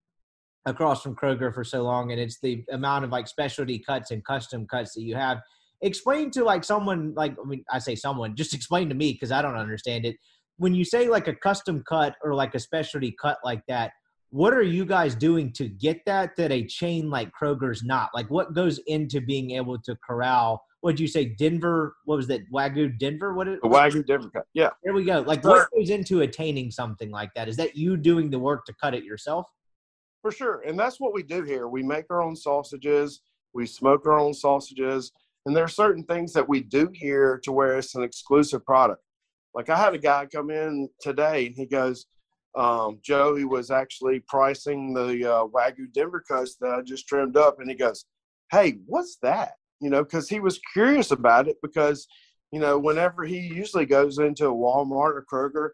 [0.66, 4.24] across from Kroger for so long, and it's the amount of like specialty cuts and
[4.24, 5.40] custom cuts that you have
[5.82, 9.32] explain to like someone like I mean I say someone just explain to me because
[9.32, 10.16] I don't understand it.
[10.58, 13.92] When you say like a custom cut or like a specialty cut like that,
[14.30, 18.10] what are you guys doing to get that that a chain like Kroger's not?
[18.14, 20.62] Like what goes into being able to corral?
[20.82, 21.26] What did you say?
[21.26, 21.96] Denver?
[22.04, 22.50] What was that?
[22.52, 23.34] Wagyu Denver?
[23.34, 23.48] What?
[23.48, 24.46] It, the Wagyu Denver cut.
[24.54, 24.70] Yeah.
[24.82, 25.20] There we go.
[25.20, 27.48] Like what goes into attaining something like that?
[27.48, 29.46] Is that you doing the work to cut it yourself?
[30.22, 31.68] For sure, and that's what we do here.
[31.68, 33.22] We make our own sausages.
[33.55, 35.12] We smoke our own sausages
[35.47, 39.02] and there are certain things that we do here to where it's an exclusive product.
[39.55, 42.06] Like I had a guy come in today and he goes,
[42.56, 47.36] um, Joe, he was actually pricing the uh, Wagyu Denver cuts that I just trimmed
[47.36, 47.60] up.
[47.60, 48.05] And he goes,
[48.51, 49.52] Hey, what's that?
[49.80, 52.06] You know, because he was curious about it because,
[52.52, 55.70] you know, whenever he usually goes into a Walmart or Kroger,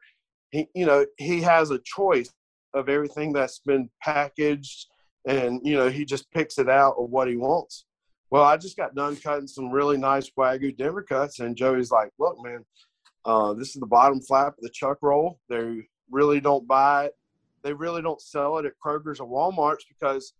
[0.50, 2.30] he, you know, he has a choice
[2.76, 4.86] of everything that's been packaged
[5.26, 7.86] and, you know, he just picks it out of what he wants.
[8.30, 12.10] Well, I just got done cutting some really nice Wagyu Denver cuts, and Joey's like,
[12.18, 12.64] "Look, man,
[13.24, 15.38] uh, this is the bottom flap of the chuck roll.
[15.48, 17.14] They really don't buy it.
[17.62, 20.32] They really don't sell it at Kroger's or Walmart's because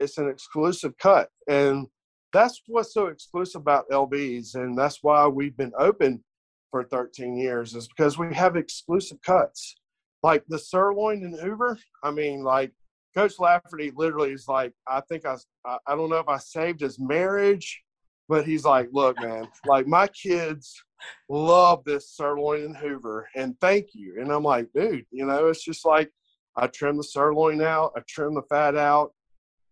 [0.00, 1.86] it's an exclusive cut, and
[2.32, 6.24] that's what's so exclusive about LB's, and that's why we've been open
[6.70, 9.76] for 13 years is because we have exclusive cuts,
[10.24, 11.78] like the sirloin and Hoover.
[12.02, 12.72] I mean, like
[13.14, 15.36] Coach Lafferty literally is like, I think I,
[15.66, 17.82] I don't know if I saved his marriage,
[18.26, 20.82] but he's like, look, man, like my kids
[21.28, 24.16] love this sirloin and Hoover, and thank you.
[24.18, 26.10] And I'm like, dude, you know, it's just like
[26.56, 29.12] I trim the sirloin out, I trim the fat out,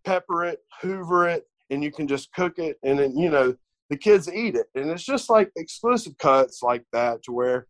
[0.04, 3.56] pepper it, Hoover it, and you can just cook it, and then you know
[3.88, 7.68] the kids eat it, and it's just like exclusive cuts like that to where,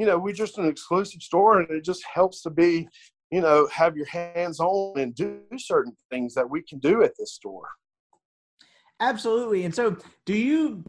[0.00, 2.88] you know, we're just an exclusive store, and it just helps to be
[3.30, 7.12] you know, have your hands on and do certain things that we can do at
[7.16, 7.68] this store.
[9.00, 9.64] Absolutely.
[9.64, 9.96] And so,
[10.26, 10.84] do you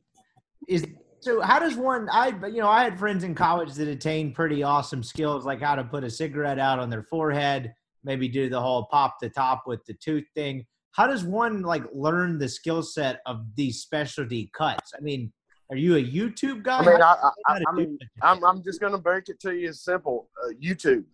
[0.68, 0.86] is
[1.20, 4.64] so how does one I you know, I had friends in college that attained pretty
[4.64, 7.74] awesome skills like how to put a cigarette out on their forehead,
[8.04, 10.66] maybe do the whole pop the top with the tooth thing.
[10.94, 14.92] How does one like learn the skill set of these specialty cuts?
[14.98, 15.32] I mean,
[15.72, 16.80] are you a YouTube guy?
[16.80, 19.70] I mean, I, I, I mean I'm, I'm just going to break it to you
[19.70, 21.06] as simple uh, YouTube.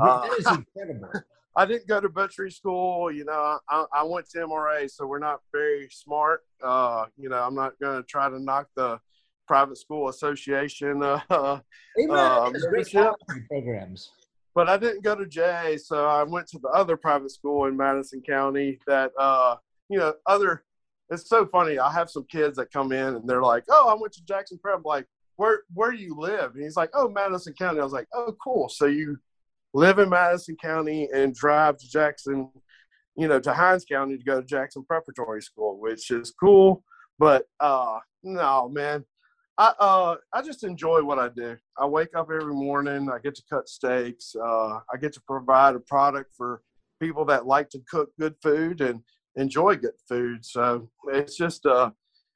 [0.00, 1.10] Uh, that is incredible.
[1.54, 3.10] I didn't go to butchery school.
[3.10, 6.44] You know, I, I went to MRA, so we're not very smart.
[6.62, 9.00] Uh, you know, I'm not going to try to knock the
[9.46, 11.60] private school association uh, uh,
[13.48, 14.10] programs.
[14.54, 17.76] But I didn't go to J, so I went to the other private school in
[17.76, 18.78] Madison County.
[18.86, 19.56] That uh,
[19.88, 20.62] you know, other.
[21.10, 21.78] It's so funny.
[21.78, 24.58] I have some kids that come in and they're like, "Oh, I went to Jackson
[24.60, 25.06] Prep." I'm like,
[25.36, 26.54] where where do you live?
[26.54, 27.80] And he's like, oh, Madison County.
[27.80, 28.68] I was like, oh, cool.
[28.68, 29.18] So you
[29.74, 32.50] live in Madison County and drive to Jackson,
[33.16, 36.82] you know, to Hinds County to go to Jackson Preparatory School, which is cool.
[37.18, 39.04] But uh, no, man,
[39.58, 41.56] I uh, I just enjoy what I do.
[41.78, 43.10] I wake up every morning.
[43.10, 44.34] I get to cut steaks.
[44.34, 46.62] Uh, I get to provide a product for
[46.98, 49.02] people that like to cook good food and
[49.36, 50.44] enjoy good food.
[50.44, 51.90] So it's just uh,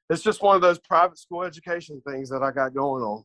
[0.09, 3.23] it's just one of those private school education things that I got going on.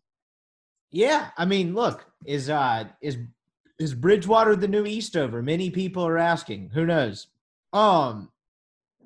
[0.91, 3.19] Yeah, I mean, look, is uh is
[3.79, 5.43] is Bridgewater the new Eastover?
[5.43, 6.71] Many people are asking.
[6.73, 7.29] Who knows?
[7.73, 8.31] Um,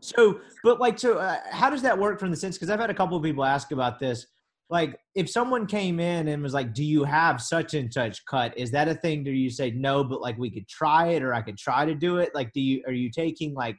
[0.00, 2.56] so, but like, so uh, how does that work from the sense?
[2.56, 4.26] Because I've had a couple of people ask about this
[4.70, 8.56] like if someone came in and was like do you have such and such cut
[8.56, 11.34] is that a thing do you say no but like we could try it or
[11.34, 13.76] i could try to do it like do you are you taking like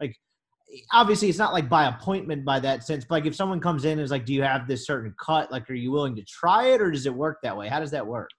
[0.00, 0.16] like
[0.92, 3.92] obviously it's not like by appointment by that sense but like if someone comes in
[3.92, 5.52] and is like do you have this certain cut?
[5.52, 7.68] Like are you willing to try it or does it work that way?
[7.68, 8.30] How does that work?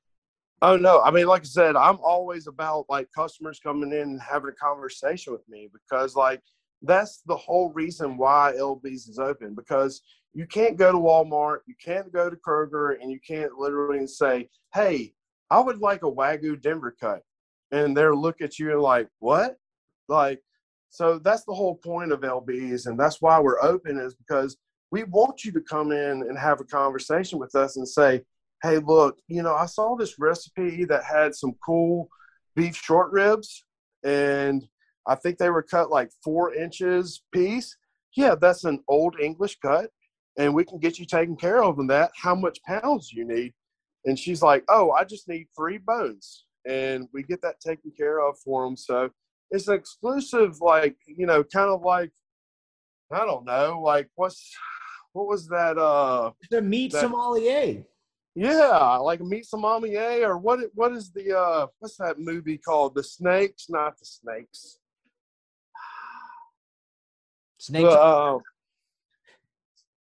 [0.62, 1.02] Oh no.
[1.02, 4.54] I mean like i said i'm always about like customers coming in and having a
[4.54, 6.42] conversation with me because like
[6.82, 10.02] that's the whole reason why lb's is open because
[10.36, 14.50] you can't go to Walmart, you can't go to Kroger, and you can't literally say,
[14.74, 15.14] "Hey,
[15.50, 17.24] I would like a Wagyu Denver cut,"
[17.72, 19.58] and they'll look at you like, "What?"
[20.10, 20.44] Like,
[20.96, 24.58] so that's the whole point of LBs, and that's why we're open is because
[24.92, 28.24] we want you to come in and have a conversation with us and say,
[28.64, 32.10] "Hey, look, you know, I saw this recipe that had some cool
[32.56, 33.64] beef short ribs,
[34.04, 34.68] and
[35.08, 37.76] I think they were cut like four inches piece."
[38.16, 39.92] Yeah, that's an old English cut
[40.38, 42.12] and we can get you taken care of in that.
[42.16, 43.54] How much pounds you need?
[44.06, 46.46] And she's like, oh, I just need three bones.
[46.68, 48.76] And we get that taken care of for them.
[48.76, 49.10] So
[49.52, 52.12] it's an exclusive, like, you know, kind of like,
[53.12, 54.52] I don't know, like what's,
[55.14, 55.78] what was that?
[55.78, 57.84] Uh, the meat that, sommelier.
[58.36, 60.60] Yeah, like meat sommelier, or what?
[60.74, 61.68] What is the uh?
[61.80, 62.94] What's that movie called?
[62.94, 64.80] The Snakes, not the Snakes.
[67.58, 67.94] Snakes.
[67.94, 68.40] Uh,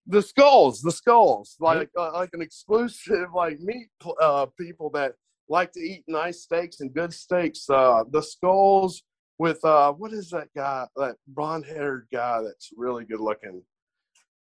[0.06, 3.88] the skulls, the skulls, like uh, like an exclusive like meat
[4.22, 5.14] uh, people that
[5.48, 7.68] like to eat nice steaks and good steaks.
[7.68, 9.02] Uh, the skulls
[9.40, 10.86] with uh, what is that guy?
[10.98, 13.64] That blonde haired guy that's really good looking.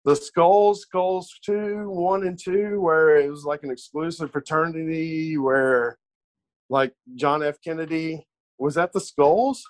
[0.04, 5.96] The skulls, skulls two, one and two, where it was like an exclusive fraternity where,
[6.68, 7.56] like John F.
[7.64, 8.26] Kennedy
[8.58, 9.64] was that the skulls?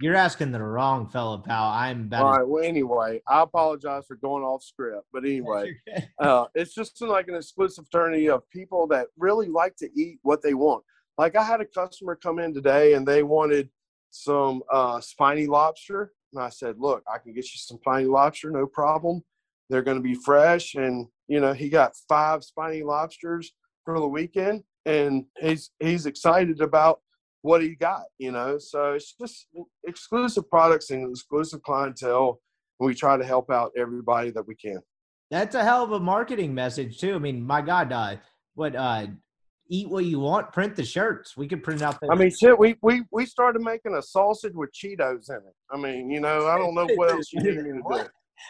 [0.00, 1.66] You're asking the wrong fellow, pal.
[1.66, 2.24] I'm better.
[2.24, 2.46] All right.
[2.46, 5.76] Well, anyway, I apologize for going off script, but anyway,
[6.18, 10.42] uh, it's just like an exclusive fraternity of people that really like to eat what
[10.42, 10.84] they want.
[11.18, 13.68] Like I had a customer come in today, and they wanted
[14.14, 18.50] some uh, spiny lobster, and I said, "Look, I can get you some spiny lobster,
[18.50, 19.22] no problem.
[19.68, 23.52] They're going to be fresh." And you know, he got five spiny lobsters
[23.84, 27.00] for the weekend, and he's he's excited about
[27.42, 28.04] what he got?
[28.18, 29.48] You know, so it's just
[29.86, 32.40] exclusive products and exclusive clientele.
[32.80, 34.80] And we try to help out everybody that we can.
[35.30, 37.14] That's a hell of a marketing message too.
[37.14, 38.16] I mean, my God, uh,
[38.54, 39.08] what uh,
[39.68, 41.36] eat what you want, print the shirts.
[41.36, 41.98] We could print out.
[42.00, 42.58] The- I mean, shit.
[42.58, 45.54] We we we started making a sausage with Cheetos in it.
[45.70, 48.04] I mean, you know, I don't know what else you need me to do.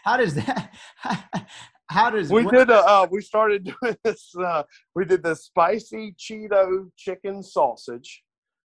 [0.05, 0.73] How does that?
[1.91, 2.71] How does we what, did?
[2.71, 4.35] A, uh, we started doing this.
[4.35, 4.63] Uh,
[4.95, 8.25] we did the spicy Cheeto chicken sausage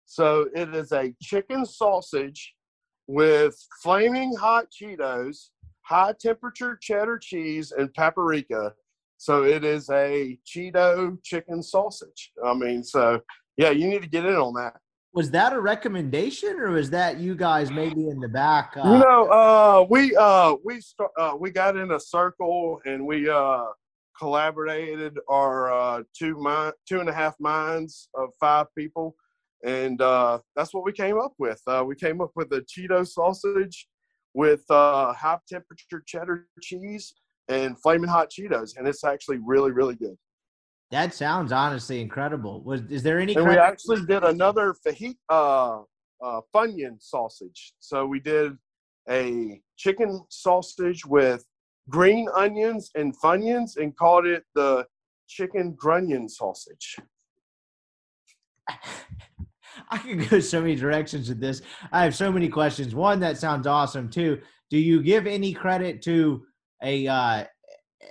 [0.07, 2.55] so it is a chicken sausage
[3.09, 5.51] with flaming hot Cheetos,
[5.83, 8.73] high temperature cheddar cheese, and paprika.
[9.19, 12.33] So it is a Cheeto chicken sausage.
[12.45, 13.21] I mean, so
[13.57, 14.77] yeah, you need to get in on that.
[15.15, 18.75] Was that a recommendation, or was that you guys maybe in the back?
[18.77, 18.93] Uh...
[18.93, 23.29] You know, uh, we uh, we start, uh, we got in a circle and we
[23.29, 23.65] uh,
[24.19, 29.17] collaborated our uh, two mind, two and a half minds of five people
[29.65, 31.61] and uh, that's what we came up with.
[31.67, 33.89] Uh, we came up with a Cheeto sausage
[34.35, 37.15] with uh, high temperature cheddar cheese
[37.49, 40.17] and flaming hot Cheetos, and it's actually really, really good.
[40.91, 42.63] That sounds honestly incredible.
[42.63, 43.35] Was is there any?
[43.35, 45.81] And we actually did another fajita uh,
[46.23, 47.75] uh, funyun sausage.
[47.81, 48.53] So we did
[49.09, 51.45] a chicken sausage with
[51.89, 54.87] green onions and funyuns, and called it the
[55.29, 56.97] chicken grunion sausage.
[59.91, 61.63] I could go so many directions with this.
[61.93, 62.95] I have so many questions.
[62.95, 64.09] One, that sounds awesome.
[64.09, 64.41] Two,
[64.71, 66.47] do you give any credit to
[66.83, 67.45] a uh,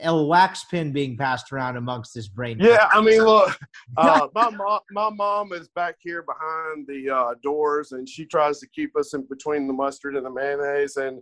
[0.03, 2.57] a wax pin being passed around amongst this brain?
[2.59, 3.57] Yeah, I mean, look,
[3.97, 8.59] uh, my mom, my mom is back here behind the uh, doors, and she tries
[8.59, 11.21] to keep us in between the mustard and the mayonnaise, and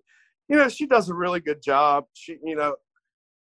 [0.49, 2.05] you know, she does a really good job.
[2.13, 2.75] She, you know,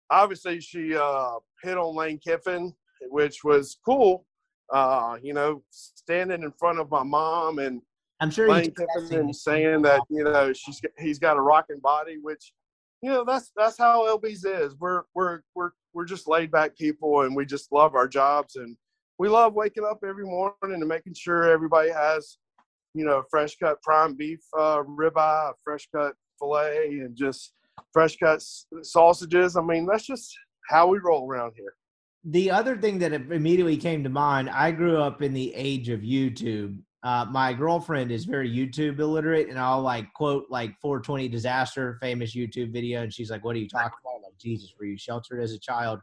[0.10, 2.74] obviously she uh, hit on Lane Kiffin
[3.10, 4.26] which was cool.
[4.72, 7.82] Uh, you know, standing in front of my mom and
[8.20, 11.80] I'm sure Lane he's Kiffin and saying that you know she's he's got a rocking
[11.80, 12.54] body, which
[13.04, 14.76] you know that's that's how LB's is.
[14.80, 18.78] We're we're we're we're just laid back people, and we just love our jobs, and
[19.20, 22.38] we love waking up every morning and making sure everybody has
[22.94, 27.52] you know fresh cut prime beef uh, ribeye, fresh cut fillet, and just
[27.92, 28.42] fresh cut
[28.82, 29.58] sausages.
[29.58, 30.34] I mean, that's just
[30.70, 31.74] how we roll around here.
[32.24, 36.00] The other thing that immediately came to mind, I grew up in the age of
[36.00, 36.80] YouTube.
[37.04, 42.34] Uh, my girlfriend is very YouTube illiterate, and I'll like quote like 420 disaster, famous
[42.34, 45.42] YouTube video, and she's like, "What are you talking about?" Like, Jesus, were you sheltered
[45.42, 46.00] as a child?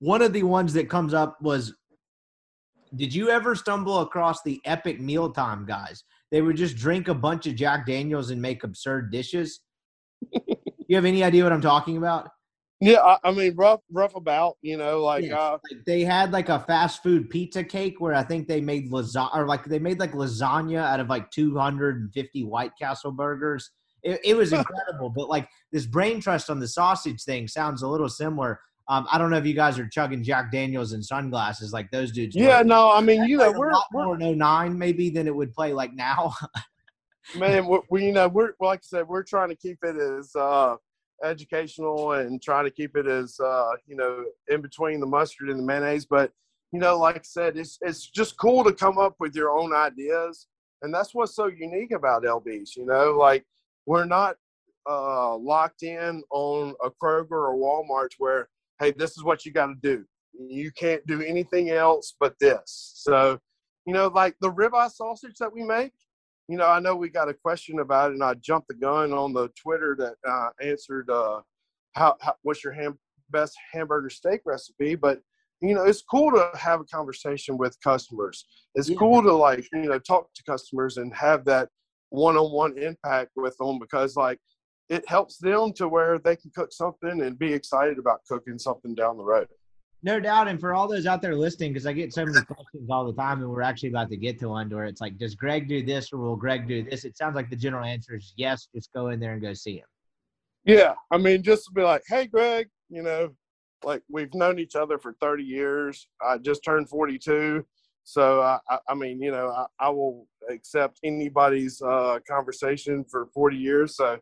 [0.00, 1.74] One of the ones that comes up was,
[2.96, 6.02] did you ever stumble across the epic mealtime guys?
[6.32, 9.60] They would just drink a bunch of Jack Daniels and make absurd dishes.
[10.32, 12.30] you have any idea what I'm talking about?
[12.80, 15.32] Yeah, I, I mean rough rough about you know like Yes.
[15.32, 18.90] uh, Like, they had like a fast food pizza cake where I think they made
[18.90, 23.70] lasagna or like they made like lasagna out of like 250 White Castle burgers.
[24.02, 27.88] It, it was incredible, but like this brain trust on the sausage thing sounds a
[27.88, 28.60] little similar.
[28.88, 32.12] Um, I don't know if you guys are chugging Jack Daniels and sunglasses like those
[32.12, 32.36] dudes.
[32.36, 35.26] yeah no I mean That you know we're lot we're more in 09 maybe than
[35.26, 36.34] it would play like now.
[37.36, 40.30] man we, we you know we're like i said we're trying to keep it as
[40.36, 40.76] uh
[41.24, 45.58] educational and try to keep it as uh you know in between the mustard and
[45.58, 46.30] the mayonnaise but
[46.72, 49.74] you know like i said it's it's just cool to come up with your own
[49.74, 50.46] ideas
[50.82, 53.44] and that's what's so unique about lbs you know like
[53.86, 54.36] we're not
[54.88, 58.48] uh locked in on a kroger or walmart where
[58.78, 60.04] hey this is what you got to do.
[60.38, 62.92] You can't do anything else but this.
[62.96, 63.38] So
[63.86, 65.92] you know like the ribeye sausage that we make
[66.48, 69.12] you know, I know we got a question about it, and I jumped the gun
[69.12, 71.40] on the Twitter that uh, answered uh,
[71.94, 72.98] how, how what's your ham,
[73.30, 74.94] best hamburger steak recipe.
[74.94, 75.20] But
[75.60, 78.44] you know, it's cool to have a conversation with customers.
[78.74, 78.96] It's Yeah.
[78.96, 81.68] cool to like you know talk to customers and have that
[82.10, 84.38] one-on-one impact with them because like
[84.88, 88.94] it helps them to where they can cook something and be excited about cooking something
[88.94, 89.48] down the road.
[90.02, 90.48] No doubt.
[90.48, 93.12] And for all those out there listening, because I get so many questions all the
[93.12, 95.84] time, and we're actually about to get to one where it's like, does Greg do
[95.84, 97.04] this or will Greg do this?
[97.04, 98.68] It sounds like the general answer is yes.
[98.74, 99.86] Just go in there and go see him.
[100.64, 103.30] Yeah, I mean, just to be like, hey, Greg, you know,
[103.84, 106.08] like we've known each other for 30 years.
[106.20, 107.64] I just turned 42.
[108.04, 108.58] So, I,
[108.88, 113.96] I, mean, you know, I, I will accept anybody's uh, conversation for 40 years.
[113.96, 114.18] So,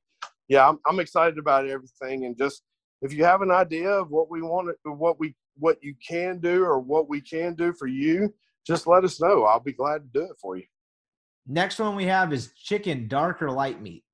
[0.48, 2.24] yeah, I'm, I'm excited about everything.
[2.24, 2.62] And just
[3.02, 6.64] if you have an idea of what we want, what we, what you can do
[6.64, 8.32] or what we can do for you,
[8.66, 9.44] just let us know.
[9.44, 10.64] I'll be glad to do it for you.
[11.46, 14.04] Next one we have is chicken, dark or light meat.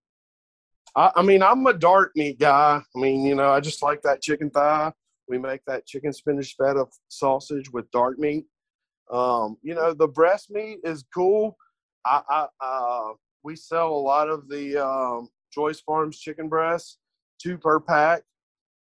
[0.96, 2.82] I, I mean, I'm a dark meat guy.
[2.94, 4.92] I mean, you know, I just like that chicken thigh.
[5.28, 8.46] We make that chicken spinach feta sausage with dark meat.
[9.12, 11.56] Um, you know, the breast meat is cool.
[12.04, 13.12] I, I uh,
[13.44, 16.98] we sell a lot of the um, Joyce Farms chicken breasts,
[17.40, 18.22] two per pack.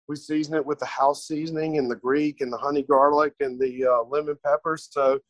[0.09, 3.61] We season it with the house seasoning and the Greek and the honey garlic and
[3.61, 4.89] the uh, lemon peppers.
[4.91, 5.21] So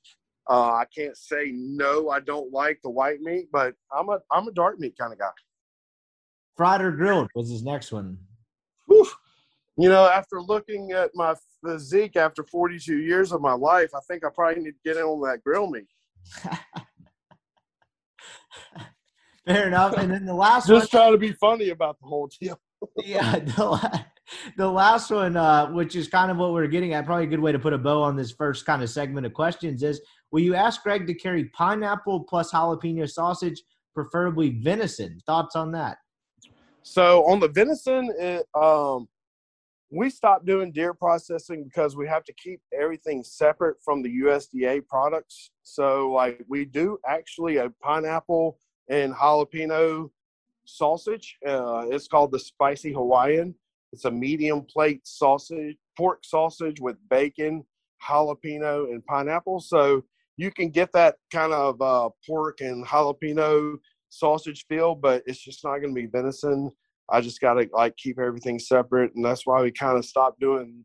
[0.48, 2.10] uh, I can't say no.
[2.10, 5.18] I don't like the white meat, but I'm a I'm a dark meat kind of
[5.18, 5.30] guy.
[6.56, 8.18] Fried or grilled was his next one.
[8.86, 9.09] Whew.
[9.76, 11.34] You know, after looking at my
[11.64, 15.02] physique after 42 years of my life, I think I probably need to get in
[15.02, 15.86] on that grill meat.
[19.46, 19.96] Fair enough.
[19.96, 22.60] And then the last one, Just trying to be funny about the whole deal.
[23.05, 24.05] yeah, the,
[24.56, 27.40] the last one, uh, which is kind of what we're getting at, probably a good
[27.40, 30.00] way to put a bow on this first kind of segment of questions is
[30.30, 33.62] will you ask Greg to carry pineapple plus jalapeno sausage,
[33.94, 35.20] preferably venison?
[35.26, 35.98] Thoughts on that?
[36.82, 39.09] So on the venison, it, um,
[39.90, 44.86] we stopped doing deer processing because we have to keep everything separate from the USDA
[44.86, 45.50] products.
[45.62, 50.10] So like we do actually a pineapple and jalapeno
[50.64, 51.38] sausage.
[51.46, 53.55] Uh, it's called the spicy Hawaiian.
[53.93, 57.65] It's a medium plate sausage, pork sausage with bacon,
[58.06, 59.60] jalapeno, and pineapple.
[59.60, 60.05] So
[60.36, 63.77] you can get that kind of uh, pork and jalapeno
[64.09, 66.70] sausage feel, but it's just not going to be venison.
[67.10, 70.40] I just got to like keep everything separate, and that's why we kind of stopped
[70.40, 70.85] doing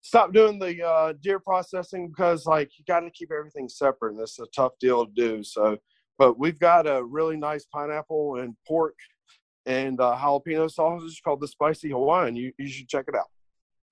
[0.00, 4.20] stopped doing the uh, deer processing because like you got to keep everything separate, and
[4.20, 5.42] it's a tough deal to do.
[5.42, 5.76] So,
[6.16, 8.94] but we've got a really nice pineapple and pork
[9.68, 12.34] and uh, jalapeno sausage called the Spicy Hawaiian.
[12.34, 13.26] You you should check it out.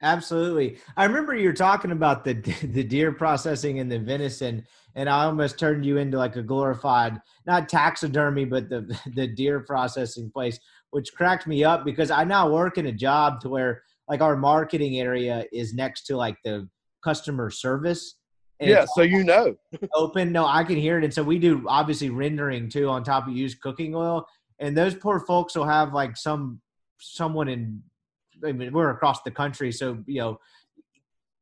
[0.02, 0.78] Absolutely.
[0.96, 5.24] I remember you were talking about the the deer processing and the venison, and I
[5.24, 10.58] almost turned you into like a glorified not taxidermy, but the the deer processing place,
[10.90, 14.36] which cracked me up because I now work in a job to where like our
[14.36, 16.68] marketing area is next to like the
[17.04, 18.16] customer service.
[18.60, 19.54] And Yeah, so you know.
[19.94, 20.32] open.
[20.32, 21.04] No, I can hear it.
[21.04, 24.26] And so we do obviously rendering too on top of used cooking oil.
[24.58, 26.60] And those poor folks will have like some
[26.98, 27.82] someone in
[28.44, 30.40] I mean, we're across the country, so you know,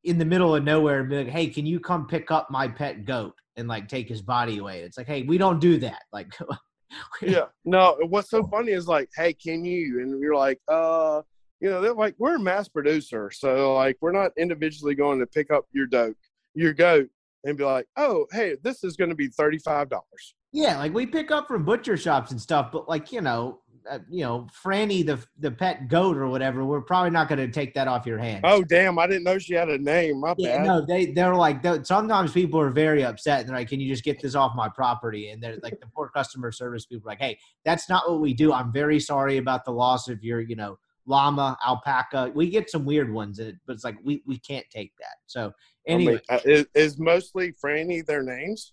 [0.04, 2.68] in the middle of nowhere and be like, Hey, can you come pick up my
[2.68, 4.80] pet goat and like take his body away?
[4.80, 6.02] It's like, hey, we don't do that.
[6.12, 6.32] Like
[7.22, 7.46] Yeah.
[7.64, 10.00] No, what's so funny is like, hey, can you?
[10.00, 11.22] And you're like, uh,
[11.60, 13.30] you know, they're like, we're a mass producer.
[13.32, 16.16] So like we're not individually going to pick up your goat,
[16.54, 17.08] your goat,
[17.44, 20.34] and be like, oh, hey, this is gonna be thirty-five dollars.
[20.54, 23.58] Yeah, like we pick up from butcher shops and stuff, but like you know,
[23.90, 27.48] uh, you know, Franny the the pet goat or whatever, we're probably not going to
[27.48, 28.42] take that off your hands.
[28.44, 30.20] Oh damn, I didn't know she had a name.
[30.20, 30.66] My yeah, bad.
[30.66, 33.88] no, they they're like they sometimes people are very upset and they're like, "Can you
[33.88, 37.12] just get this off my property?" And they're like, the poor customer service people are
[37.14, 38.52] like, "Hey, that's not what we do.
[38.52, 42.30] I'm very sorry about the loss of your, you know, llama, alpaca.
[42.32, 45.52] We get some weird ones, but it's like we we can't take that." So
[45.88, 48.72] I mean, anyway, uh, is, is mostly Franny their names?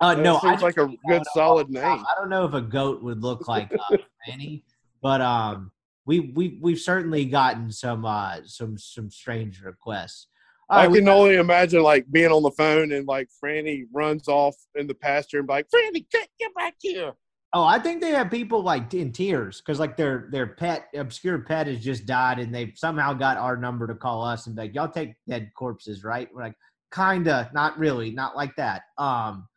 [0.00, 1.84] Uh, That no, I seems like a good solid name.
[1.84, 3.96] I don't know if a goat would look like uh,
[4.28, 4.62] Franny,
[5.02, 5.70] but um,
[6.04, 10.28] we we we've certainly gotten some uh some some strange requests.
[10.68, 14.28] All I right, can only imagine like being on the phone and like Franny runs
[14.28, 17.12] off in the pasture and be like, Franny, get, get back here.
[17.52, 21.38] oh, I think they have people like in tears because like their their pet obscure
[21.38, 24.62] pet has just died and they've somehow got our number to call us and be
[24.62, 26.28] like, y'all take dead corpses, right?
[26.34, 26.56] We're like,
[26.92, 28.82] kinda, not really, not like that.
[28.98, 29.48] Um.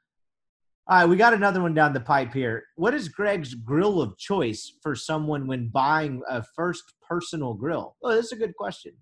[0.90, 2.64] All right, we got another one down the pipe here.
[2.76, 7.95] What is Greg's grill of choice for someone when buying a first personal grill?
[8.03, 8.94] Oh, this is a good question.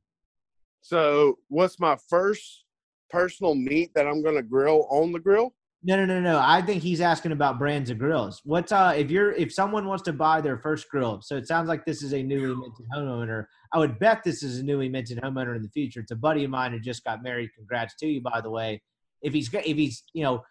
[0.82, 2.66] So, what's my first
[3.10, 5.54] personal meat that I'm going to grill on the grill?
[5.82, 6.42] No, no, no, no.
[6.44, 8.42] I think he's asking about brands of grills.
[8.44, 11.70] What's uh if you're if someone wants to buy their first grill, so it sounds
[11.70, 13.46] like this is a newly minted homeowner.
[13.72, 16.02] I would bet this is a newly minted homeowner in the future.
[16.02, 17.52] It's a buddy of mine who just got married.
[17.56, 18.82] Congrats to you, by the way.
[19.22, 20.44] If he's got- if he's you know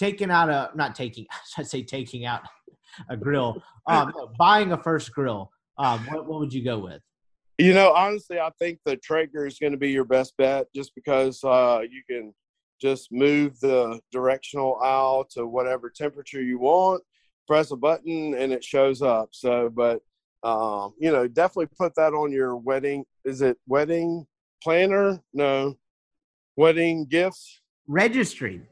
[0.00, 1.26] taking out a not taking
[1.58, 2.42] I'd say taking out
[3.08, 5.52] a grill, um, buying a first grill.
[5.78, 7.02] Um, what what would you go with?
[7.58, 10.94] You know, honestly, I think the Traeger is going to be your best bet just
[10.94, 12.32] because uh, you can
[12.80, 17.02] just move the directional aisle to whatever temperature you want,
[17.46, 19.28] press a button, and it shows up.
[19.32, 20.00] So, but,
[20.42, 23.04] um, you know, definitely put that on your wedding.
[23.26, 24.26] Is it wedding
[24.62, 25.20] planner?
[25.34, 25.76] No.
[26.56, 27.60] Wedding gifts?
[27.86, 28.62] Registry.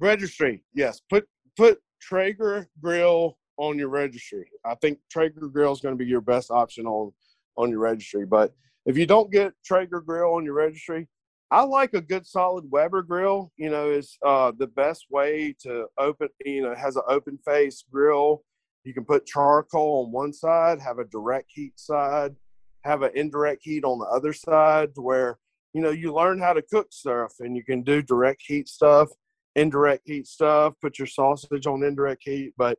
[0.00, 1.00] Registry yes.
[1.08, 4.50] Put put traeger grill on your registry.
[4.64, 7.12] I think traeger grill is going to be your best option on
[7.56, 8.52] on your registry but
[8.84, 11.08] if you don't get traeger grill on your registry
[11.50, 15.86] i like a good solid weber grill you know is uh the best way to
[15.98, 18.42] open you know has an open face grill.
[18.84, 22.36] You can put charcoal on one side have a direct heat side
[22.84, 25.38] have an indirect heat on the other side where
[25.72, 29.08] you know you learn how to cook stuff and you can do direct heat stuff
[29.56, 32.52] indirect heat stuff, put your sausage on indirect heat.
[32.56, 32.78] But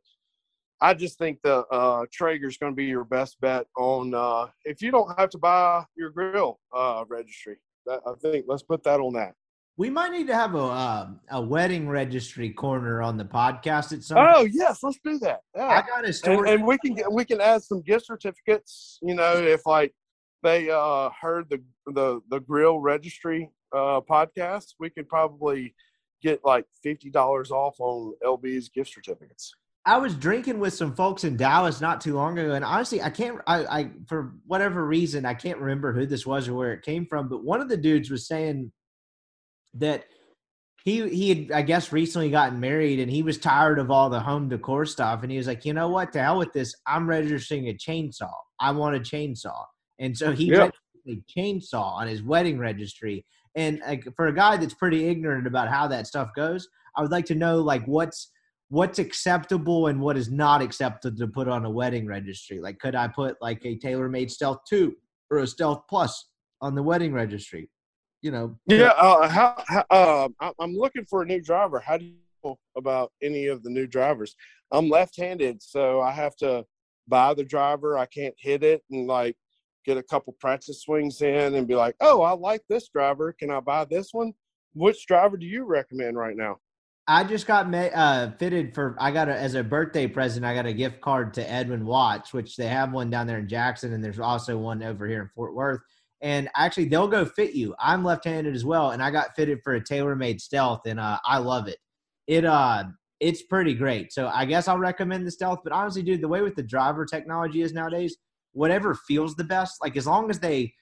[0.80, 4.46] I just think the uh, Traeger is going to be your best bet on uh,
[4.64, 7.56] if you don't have to buy your grill uh, registry.
[7.86, 9.34] That, I think let's put that on that.
[9.76, 14.02] We might need to have a um a wedding registry corner on the podcast at
[14.02, 14.18] some.
[14.18, 15.40] Oh yes, let's do that.
[15.56, 18.98] I got a And, and we can get we can add some gift certificates.
[19.02, 19.94] You know, if like
[20.42, 25.74] they uh, heard the the the grill registry uh, podcast, we could probably
[26.22, 29.54] get like fifty dollars off on LB's gift certificates.
[29.86, 33.10] I was drinking with some folks in Dallas not too long ago, and honestly, I
[33.10, 33.40] can't.
[33.46, 37.06] I, I for whatever reason, I can't remember who this was or where it came
[37.06, 37.28] from.
[37.28, 38.70] But one of the dudes was saying
[39.74, 40.04] that
[40.84, 44.20] he he had, I guess, recently gotten married, and he was tired of all the
[44.20, 46.74] home decor stuff, and he was like, you know what, to hell with this.
[46.86, 48.32] I'm registering a chainsaw.
[48.60, 49.64] I want a chainsaw,
[49.98, 50.68] and so he Yeah.
[50.68, 53.24] registered a chainsaw on his wedding registry.
[53.54, 57.10] And like, for a guy that's pretty ignorant about how that stuff goes, I would
[57.10, 58.30] like to know like what's
[58.70, 62.60] what's acceptable and what is not acceptable to put on a wedding registry.
[62.60, 64.94] Like, could I put like a TaylorMade Stealth Two
[65.30, 66.28] or a Stealth Plus
[66.60, 67.70] on the wedding registry?
[68.20, 71.78] You know, Yeah, uh, how, how uh, I'm looking for a new driver.
[71.78, 72.14] How do you
[72.44, 74.34] know about any of the new drivers?
[74.72, 76.64] I'm left-handed, so I have to
[77.06, 77.96] buy the driver.
[77.96, 79.36] I can't hit it and like
[79.84, 83.32] get a couple practice swings in and be like, "Oh, I like this driver.
[83.32, 84.32] Can I buy this one?"
[84.74, 86.58] Which driver do you recommend right now?
[87.10, 88.94] I just got ma- uh, fitted for.
[89.00, 90.44] I got a, as a birthday present.
[90.44, 93.48] I got a gift card to Edwin Watts, which they have one down there in
[93.48, 95.80] Jackson, and there's also one over here in Fort Worth.
[96.20, 97.74] And actually, they'll go fit you.
[97.78, 101.38] I'm left-handed as well, and I got fitted for a TaylorMade Stealth, and uh, I
[101.38, 101.78] love it.
[102.26, 102.84] It uh,
[103.20, 104.12] it's pretty great.
[104.12, 105.60] So I guess I'll recommend the Stealth.
[105.64, 108.18] But honestly, dude, the way with the driver technology is nowadays,
[108.58, 109.76] whatever feels the best.
[109.80, 110.74] Like as long as they,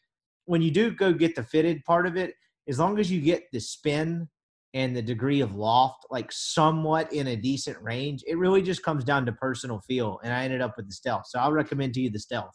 [0.46, 2.34] when you do go get the fitted part of it,
[2.68, 4.28] as long as you get the spin
[4.74, 8.22] and the degree of loft like somewhat in a decent range.
[8.26, 11.24] It really just comes down to personal feel, and I ended up with the stealth.
[11.28, 12.54] So I'll recommend to you the stealth.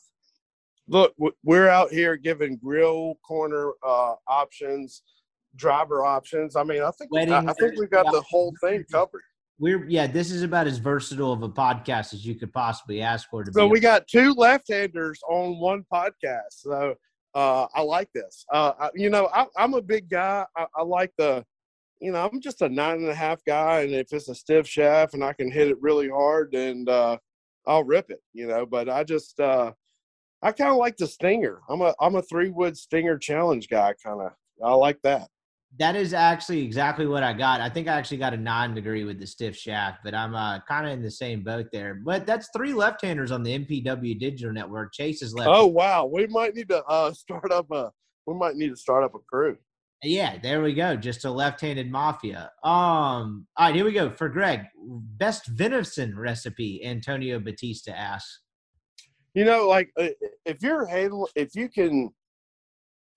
[0.87, 5.03] Look, we're out here giving grill corner uh, options,
[5.55, 6.55] driver options.
[6.55, 9.23] I mean, I think I, Wedding- I think we've got the whole thing covered.
[9.61, 13.29] We're yeah, this is about as versatile of a podcast as you could possibly ask
[13.29, 13.43] for.
[13.43, 16.49] To So be we got two left-handers on one podcast.
[16.49, 16.95] So
[17.35, 18.43] uh, I like this.
[18.51, 20.47] Uh, I, you know, I, I'm a big guy.
[20.57, 21.45] I, I like the,
[21.99, 24.67] you know, I'm just a nine and a half guy, and if it's a stiff
[24.67, 27.17] shaft and I can hit it really hard, and uh,
[27.67, 28.23] I'll rip it.
[28.33, 29.73] You know, but I just, uh,
[30.41, 31.61] I kind of like the stinger.
[31.69, 33.93] I'm a I'm a three wood stinger challenge guy.
[34.03, 34.31] Kind of,
[34.65, 35.27] I like that.
[35.79, 37.61] That is actually exactly what I got.
[37.61, 40.59] I think I actually got a nine degree with the stiff shaft, but I'm uh,
[40.67, 41.95] kind of in the same boat there.
[41.95, 44.93] But that's three left-handers on the MPW Digital Network.
[44.93, 45.49] Chase is left.
[45.51, 47.89] Oh wow, we might need to uh, start up a
[48.27, 49.57] we might need to start up a crew.
[50.03, 50.95] Yeah, there we go.
[50.95, 52.51] Just a left-handed mafia.
[52.63, 54.61] Um, all right, here we go for Greg.
[54.75, 56.83] Best venison recipe.
[56.83, 58.41] Antonio Batista asks.
[59.35, 60.07] you know like uh,
[60.45, 62.09] if you're handle if you can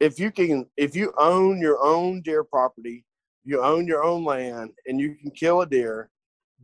[0.00, 3.04] if you can if you own your own deer property
[3.44, 6.10] you own your own land and you can kill a deer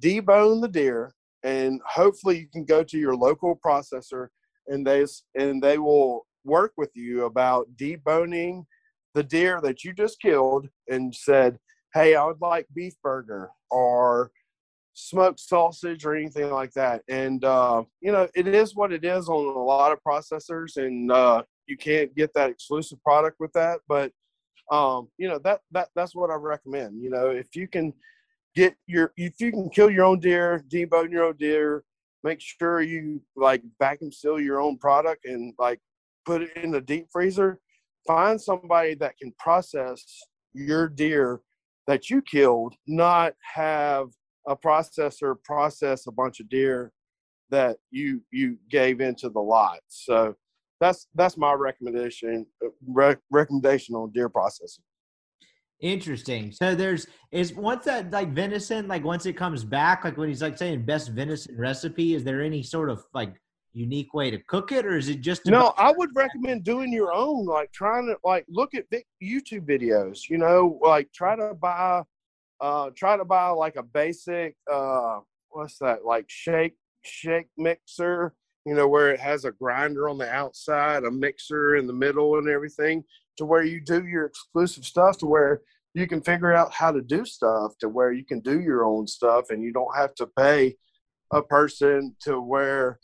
[0.01, 1.13] debone the deer
[1.43, 4.29] and hopefully you can go to your local processor
[4.67, 5.05] and they
[5.37, 8.65] and they will work with you about deboning
[9.15, 11.59] the deer that you just killed and said
[11.95, 14.31] hey i would like beef burger or
[14.95, 17.03] smoked sausage or anything like that.
[17.09, 21.11] And uh, you know, it is what it is on a lot of processors, and
[21.11, 23.79] uh, you can't get that exclusive product with that.
[23.89, 24.13] But
[24.71, 27.03] um, you know, that that that's what I recommend.
[27.03, 27.93] You know, if you can
[28.55, 31.85] get your if you can kill your own deer, debone your own deer,
[32.23, 35.81] make sure you like vacuum seal your own product and like
[36.27, 37.61] put it in the deep freezer.
[38.07, 40.05] Find somebody that can process
[40.53, 41.41] your deer
[41.87, 44.09] that you killed, not have
[44.47, 46.93] a processor process a bunch of deer
[47.51, 49.81] that you you gave into the lot.
[49.89, 50.37] So
[50.81, 54.85] that's that's my recommendation uh, rec- recommendation on deer processing.
[55.81, 56.53] Interesting.
[56.53, 60.43] So there's is once that like venison, like once it comes back, like when he's
[60.43, 63.35] like saying best venison recipe, is there any sort of like
[63.73, 67.13] unique way to cook it, or is it just No, I would recommend doing your
[67.13, 68.85] own, like trying to like look at
[69.23, 70.29] YouTube videos.
[70.29, 72.03] You know, like try to buy,
[72.61, 78.35] uh, try to buy like a basic, uh, what's that, like shake shake mixer.
[78.67, 82.39] You know, where it has a grinder on the outside, a mixer in the middle,
[82.39, 83.05] and everything,
[83.39, 85.63] to where you do your exclusive stuff, to where
[85.95, 89.07] you can figure out how to do stuff, to where you can do your own
[89.07, 90.77] stuff, and you don't have to pay
[91.33, 92.99] a person to where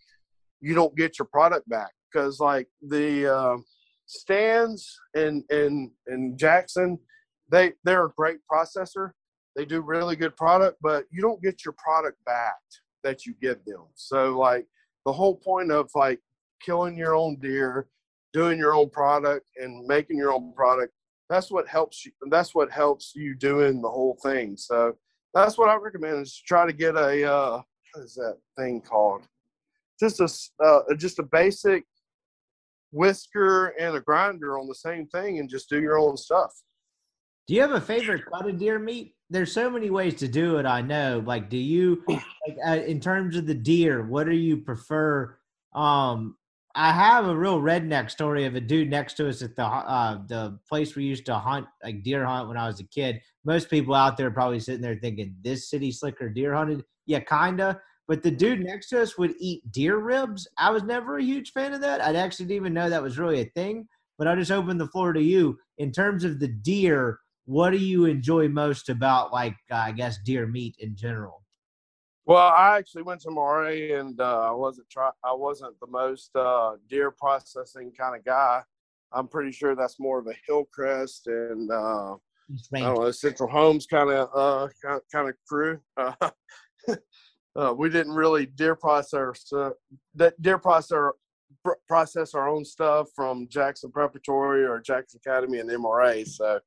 [0.60, 3.56] you don't get your product back because like the uh,
[4.06, 6.98] stands in in in Jackson,
[7.50, 9.10] they they're a great processor.
[9.54, 12.56] They do really good product, but you don't get your product back
[13.04, 13.84] that you give them.
[13.94, 14.66] So like
[15.06, 16.20] the whole point of like
[16.60, 17.88] killing your own deer,
[18.34, 20.92] doing your own product, and making your own product.
[21.30, 22.12] That's what helps you.
[22.30, 24.56] That's what helps you doing the whole thing.
[24.58, 24.96] So
[25.32, 27.62] that's what I recommend is try to get a uh,
[27.94, 29.26] what is that thing called?
[29.98, 31.84] just a, uh, just a basic
[32.92, 36.52] whisker and a grinder on the same thing and just do your own stuff.
[37.46, 39.14] Do you have a favorite cut of deer meat?
[39.30, 40.66] There's so many ways to do it.
[40.66, 41.22] I know.
[41.24, 42.22] Like, do you, like,
[42.66, 45.36] uh, in terms of the deer, what do you prefer?
[45.74, 46.36] Um,
[46.74, 50.18] I have a real redneck story of a dude next to us at the uh,
[50.26, 53.20] the place we used to hunt, like deer hunt when I was a kid.
[53.44, 57.80] Most people out there probably sitting there thinking, "This city slicker deer hunted." Yeah, kinda.
[58.08, 60.46] But the dude next to us would eat deer ribs.
[60.58, 62.00] I was never a huge fan of that.
[62.00, 63.88] I'd actually didn't even know that was really a thing.
[64.18, 67.78] But I'll just open the floor to you in terms of the deer what do
[67.78, 71.42] you enjoy most about like uh, i guess deer meat in general
[72.26, 76.34] Well, I actually went to Moray and uh, I wasn't try I wasn't the most
[76.34, 78.62] uh, deer processing kind of guy.
[79.12, 82.14] I'm pretty sure that's more of a Hillcrest and uh,
[82.74, 84.68] I don't know Central Hinds kind of uh,
[85.12, 85.78] kind of crew.
[85.96, 86.30] Uh,
[87.56, 89.48] uh, we didn't really deer process
[90.16, 91.12] that deer process
[91.64, 96.26] pr- process our own stuff from Jackson Preparatory or Jackson Academy and MRA.
[96.26, 96.60] So,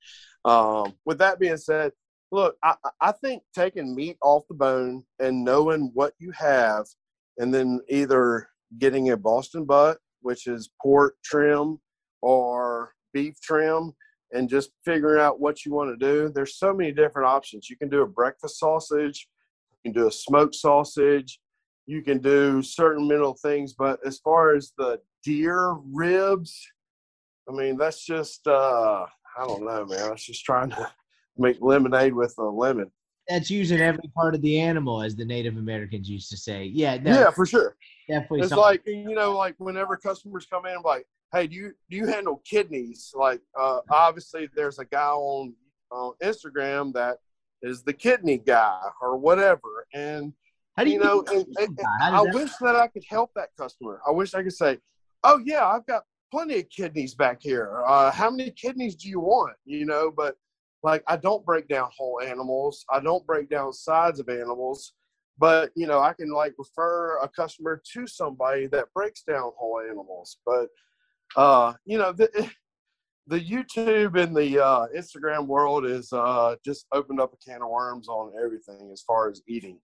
[0.46, 1.92] um, with that being said,
[2.32, 6.86] look, I, I- think taking meat off the bone and knowing what you have,
[7.38, 11.80] and then either getting a Boston butt, which is pork trim,
[12.22, 13.94] or beef trim,
[14.32, 16.30] and just figuring out what you want to do.
[16.30, 17.70] There's so many different options.
[17.70, 19.28] You can do a breakfast sausage,
[19.72, 21.40] you can do a smoked sausage,
[21.90, 23.74] you can do certain middle things.
[23.74, 26.56] But as far as the deer ribs,
[27.50, 29.06] I mean, that's just uh,
[29.38, 30.10] I don't know, man.
[30.10, 30.92] That's just trying to
[31.38, 32.92] make lemonade with a lemon.
[33.28, 36.66] That's using every part of the animal, as the Native Americans used to say.
[36.66, 37.76] Yeah, Yeah, for sure.
[38.08, 38.42] definitely.
[38.42, 41.98] It's something- like you know, like whenever customers come in, like, hey, do you do
[41.98, 43.12] you handle kidneys?
[43.16, 45.56] Like, uh, obviously, there's a guy on
[45.92, 47.18] on Instagram that
[47.64, 50.34] is the kidney guy or whatever, and
[50.80, 53.50] how do you, you know, and, and- I that- wish that I could help that
[53.58, 54.00] customer.
[54.08, 54.80] I wish I could say,
[55.24, 57.84] "Oh yeah, I've got plenty of kidneys back here.
[57.86, 60.36] Uh, how many kidneys do you want?" You know, but
[60.84, 62.86] like I don't break down whole animals.
[62.92, 64.94] I don't break down sides of animals.
[65.38, 69.82] But you know, I can like refer a customer to somebody that breaks down whole
[69.82, 70.38] animals.
[70.46, 70.68] But
[71.36, 72.30] uh, you know, the
[73.28, 77.70] the YouTube and the uh, Instagram world is uh, just opened up a can of
[77.70, 79.78] worms on everything as far as eating.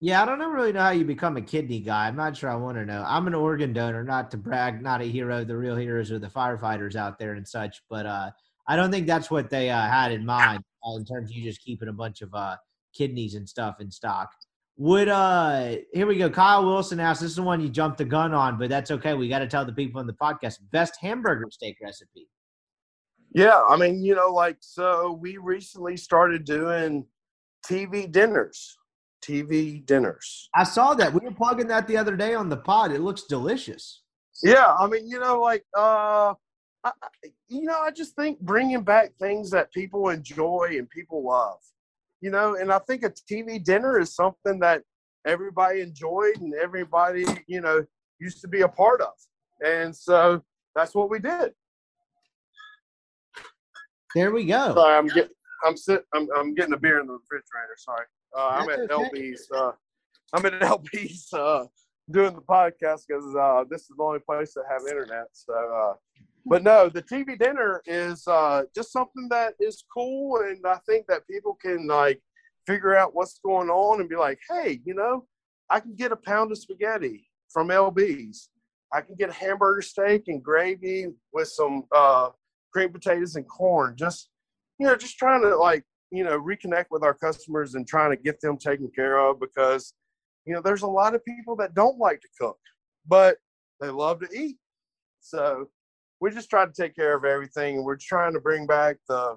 [0.00, 2.06] Yeah, I don't really know how you become a kidney guy.
[2.06, 3.02] I'm not sure I want to know.
[3.06, 5.42] I'm an organ donor, not to brag, not a hero.
[5.42, 7.82] The real heroes are the firefighters out there and such.
[7.88, 8.30] But uh,
[8.68, 11.42] I don't think that's what they uh, had in mind uh, in terms of you
[11.42, 12.56] just keeping a bunch of uh,
[12.92, 14.30] kidneys and stuff in stock.
[14.78, 16.28] Would uh here we go.
[16.28, 19.14] Kyle Wilson asked, this is the one you jumped the gun on, but that's okay.
[19.14, 22.28] We got to tell the people in the podcast best hamburger steak recipe.
[23.32, 27.06] Yeah, I mean, you know, like so we recently started doing
[27.66, 28.76] TV dinners.
[29.26, 30.48] TV dinners.
[30.54, 31.12] I saw that.
[31.12, 32.92] We were plugging that the other day on the pod.
[32.92, 34.02] It looks delicious.
[34.42, 36.34] Yeah, I mean, you know, like uh
[36.84, 36.92] I,
[37.48, 41.58] you know, I just think bringing back things that people enjoy and people love.
[42.20, 44.82] You know, and I think a TV dinner is something that
[45.26, 47.84] everybody enjoyed and everybody, you know,
[48.20, 49.12] used to be a part of.
[49.64, 50.42] And so
[50.74, 51.52] that's what we did.
[54.14, 54.74] There we go.
[54.74, 55.34] Sorry, I'm getting
[55.64, 57.76] I'm sit I'm I'm getting a beer in the refrigerator.
[57.78, 58.06] Sorry.
[58.36, 58.90] Uh, I'm at.
[58.90, 59.48] LB's.
[59.50, 59.72] Uh,
[60.32, 61.64] I'm at LB's uh,
[62.10, 65.28] doing the podcast because uh, this is the only place that have internet.
[65.32, 65.94] So, uh,
[66.44, 71.06] but no, the TV dinner is uh, just something that is cool, and I think
[71.08, 72.20] that people can like
[72.66, 75.24] figure out what's going on and be like, hey, you know,
[75.70, 78.50] I can get a pound of spaghetti from LB's.
[78.92, 82.30] I can get a hamburger steak and gravy with some uh,
[82.72, 83.96] cream potatoes and corn.
[83.96, 84.28] Just
[84.78, 88.16] you know, just trying to like you know reconnect with our customers and trying to
[88.16, 89.94] get them taken care of because
[90.44, 92.58] you know there's a lot of people that don't like to cook,
[93.06, 93.38] but
[93.80, 94.56] they love to eat.
[95.20, 95.68] So
[96.20, 97.84] we just try to take care of everything.
[97.84, 99.36] We're trying to bring back the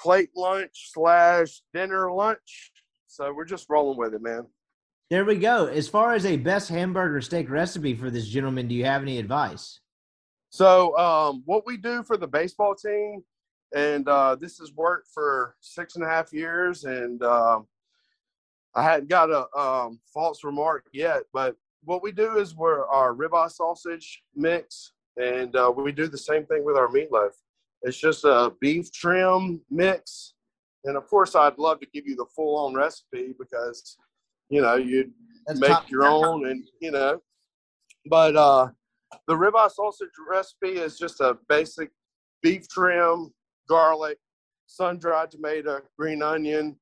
[0.00, 2.72] plate lunch slash dinner lunch.
[3.06, 4.46] So we're just rolling with it, man.
[5.10, 5.66] There we go.
[5.66, 9.18] As far as a best hamburger steak recipe for this gentleman, do you have any
[9.18, 9.80] advice?
[10.50, 13.22] So um, what we do for the baseball team,
[13.74, 17.66] and uh, this has worked for six and a half years, and um,
[18.74, 23.12] I hadn't got a um, false remark yet, but what we do is we're our
[23.14, 27.32] ribeye sausage mix, and uh, we do the same thing with our meatloaf.
[27.82, 30.34] It's just a beef trim mix,
[30.84, 33.96] and of course, I'd love to give you the full on recipe because
[34.50, 35.12] you know you'd
[35.46, 37.20] That's make top- your own and you know.
[38.06, 38.68] But uh
[39.26, 41.90] the ribeye sausage recipe is just a basic
[42.42, 43.32] beef trim
[43.68, 44.18] garlic
[44.66, 46.76] sun-dried tomato green onion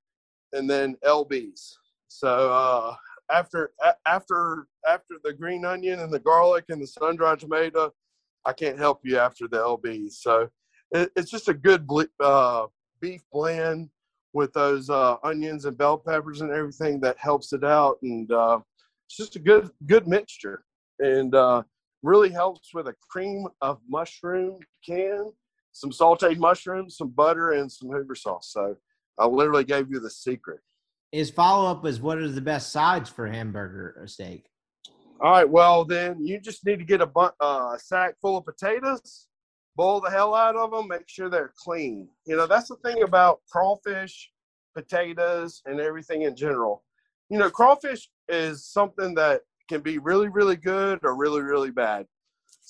[0.53, 1.73] and then lbs
[2.09, 2.95] so uh
[3.31, 3.73] after
[4.07, 7.93] after after the green onion and the garlic and the sun-dried tomato
[8.45, 10.49] i can't help you after the lbs so
[10.93, 11.87] it, it's just a good
[12.21, 12.67] uh
[13.01, 13.91] beef blend
[14.33, 17.99] with those uh, onions and bell peppers and everything that helps it out.
[18.03, 18.61] And uh,
[19.07, 20.65] it's just a good good mixture.
[20.99, 21.65] And uh,
[22.03, 25.33] really helps with a cream of mushroom can
[25.73, 28.51] some sauteed mushrooms some butter and some hoover sauce.
[28.53, 28.77] So
[29.19, 30.61] i literally gave you the secret.
[31.11, 34.47] His follow up is what are the best sides for hamburger or steak?
[35.20, 38.44] all right well then you just need to get a bu- uh, sack full of
[38.44, 39.28] potatoes
[39.77, 42.09] boil the hell out of them make sure they're clean.
[42.27, 44.31] You know that's the thing about crawfish
[44.74, 46.82] potatoes and everything in general.
[47.31, 52.07] You know crawfish is something that can be really really good or really really bad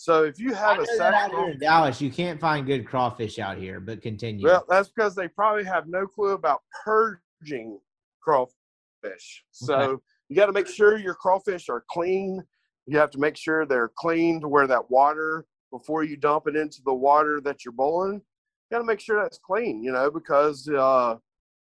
[0.03, 3.79] so if you have a here in Dallas, you can't find good crawfish out here,
[3.79, 4.45] but continue.
[4.45, 7.79] well that's because they probably have no clue about purging
[8.21, 10.03] crawfish so Okay.
[10.29, 12.43] you got to make sure your crawfish are clean
[12.87, 16.57] you have to make sure they're clean to where that water before you dump it
[16.57, 20.11] into the water that you're boiling you got to make sure that's clean you know
[20.11, 21.15] because uh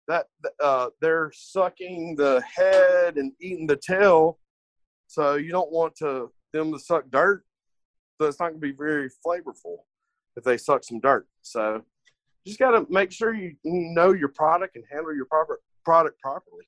[0.08, 0.26] that
[0.60, 4.38] uh they're sucking the head and eating the tail
[5.06, 7.44] so you don't want to them to suck dirt
[8.22, 9.78] so it's not going to be very flavorful
[10.36, 11.82] if they suck some dirt so
[12.46, 16.66] just got to make sure you, know your product and handle your proper product properly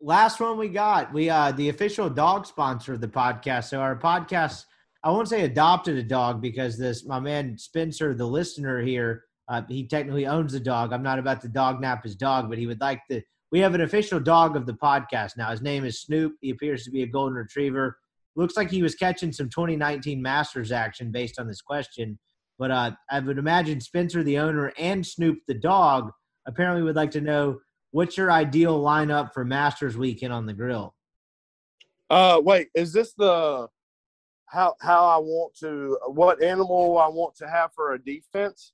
[0.00, 3.64] Last one we got, we uh the official dog sponsor of the podcast.
[3.64, 4.64] So our podcast,
[5.02, 9.62] I won't say adopted a dog because this my man Spencer, the listener here, Uh,
[9.68, 10.92] he technically owns the dog.
[10.92, 13.22] I'm not about to dog nap his dog, but he would like to.
[13.50, 15.50] We have an official dog of the podcast now.
[15.50, 16.34] His name is Snoop.
[16.40, 17.98] He appears to be a golden retriever.
[18.38, 22.16] Looks like he was catching some 2019 Masters action based on this question.
[22.56, 26.12] But uh, I would imagine Spencer, the owner, and Snoop, the dog,
[26.46, 27.58] apparently would like to know
[27.90, 30.94] what's your ideal lineup for Masters weekend on the grill.
[32.10, 33.66] Uh, wait, is this the
[34.46, 38.72] how how I want to what animal I want to have for a defense,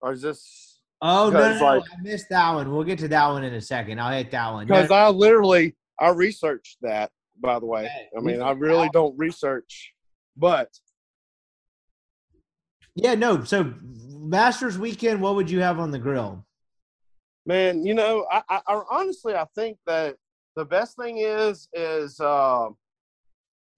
[0.00, 0.80] or is this?
[1.00, 2.72] Oh no, no, no, like- I missed that one.
[2.72, 4.00] We'll get to that one in a second.
[4.00, 4.66] I'll hit that one.
[4.66, 7.12] Because No, I literally I researched that.
[7.40, 9.92] By the way, Okay, I mean I really don't research,
[10.36, 10.70] but
[12.94, 13.44] yeah, no.
[13.44, 16.46] So Masters weekend, what would you have on the grill?
[17.46, 20.16] man, you know, I, I, I honestly I think that
[20.56, 22.68] the best thing is is uh,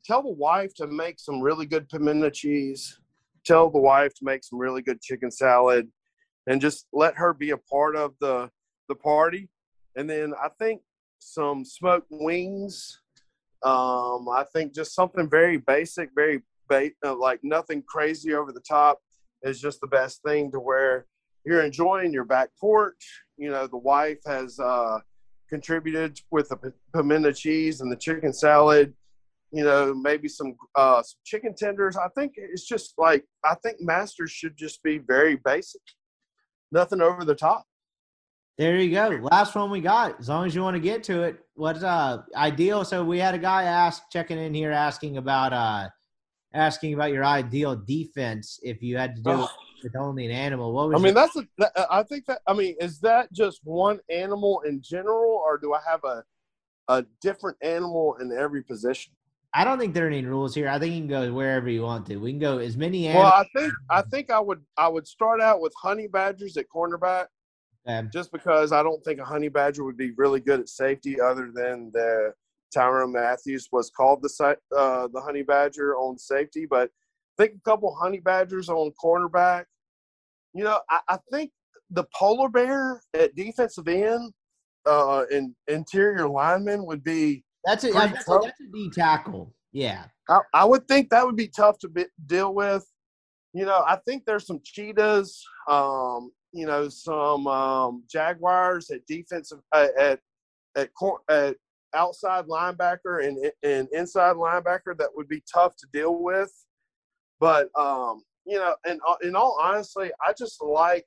[0.05, 2.99] tell the wife to make some really good pimento cheese.
[3.45, 5.89] Tell the wife to make some really good chicken salad,
[6.47, 8.51] and just let her be a part of the
[8.89, 9.49] the party.
[9.97, 10.81] And then I think
[11.19, 13.01] some smoked wings.
[13.63, 18.61] Um, I think just something very basic, very ba- uh, like nothing crazy over the
[18.61, 19.01] top
[19.43, 21.07] is just the best thing to where
[21.45, 23.23] you're enjoying your back porch.
[23.37, 24.99] You know, the wife has uh,
[25.49, 28.95] contributed with the p- pimento cheese and the chicken salad.
[29.51, 31.97] You know, maybe some uh, some chicken tenders.
[31.97, 35.81] I think it's just like I think masters should just be very basic,
[36.71, 37.65] nothing over the top.
[38.59, 39.09] There you go.
[39.31, 40.19] Last one we got.
[40.19, 42.85] As long as you want to get to it, what's uh ideal?
[42.85, 45.89] So we had a guy ask checking in here asking about uh
[46.55, 49.49] asking about your ideal defense if you had to do it Oh.
[49.85, 50.73] with only an animal.
[50.73, 51.47] What was I mean, that's a.
[51.59, 52.41] that- I think that.
[52.49, 56.25] I mean, is that just one animal in general, or do I have a
[56.89, 59.13] a different animal in every position?
[59.55, 60.69] I don't think there are any rules here.
[60.69, 62.17] I think you can go wherever you want to.
[62.17, 63.25] We can go as many Animals.
[63.33, 63.33] Well.
[63.35, 67.27] I think I think I would I would start out with honey badgers at cornerback.
[67.87, 71.21] Um, just because I don't think a honey badger would be really good at safety,
[71.21, 72.33] other than the
[72.73, 76.67] Tyrone Matthews was called the uh, the honey badger on safety.
[76.67, 76.91] But
[77.39, 79.65] I think a couple honey badgers on cornerback.
[80.55, 81.51] You know, I, I think
[81.91, 84.33] the polar bear at defensive end
[84.87, 87.45] uh, and interior lineman would be.
[87.65, 89.55] that's a, that's, a, that's a D tackle.
[89.73, 90.05] Yeah.
[90.29, 92.85] I, I would think that would be tough to be, deal with.
[93.55, 95.43] You know, I think there's some cheetahs.
[95.69, 100.19] Um, you know, some um, jaguars at defensive uh, at
[100.77, 101.57] at cor- at
[101.95, 106.53] outside linebacker and and inside linebacker that would be tough to deal with.
[107.39, 111.07] But um, you know, and in all honestly, I just like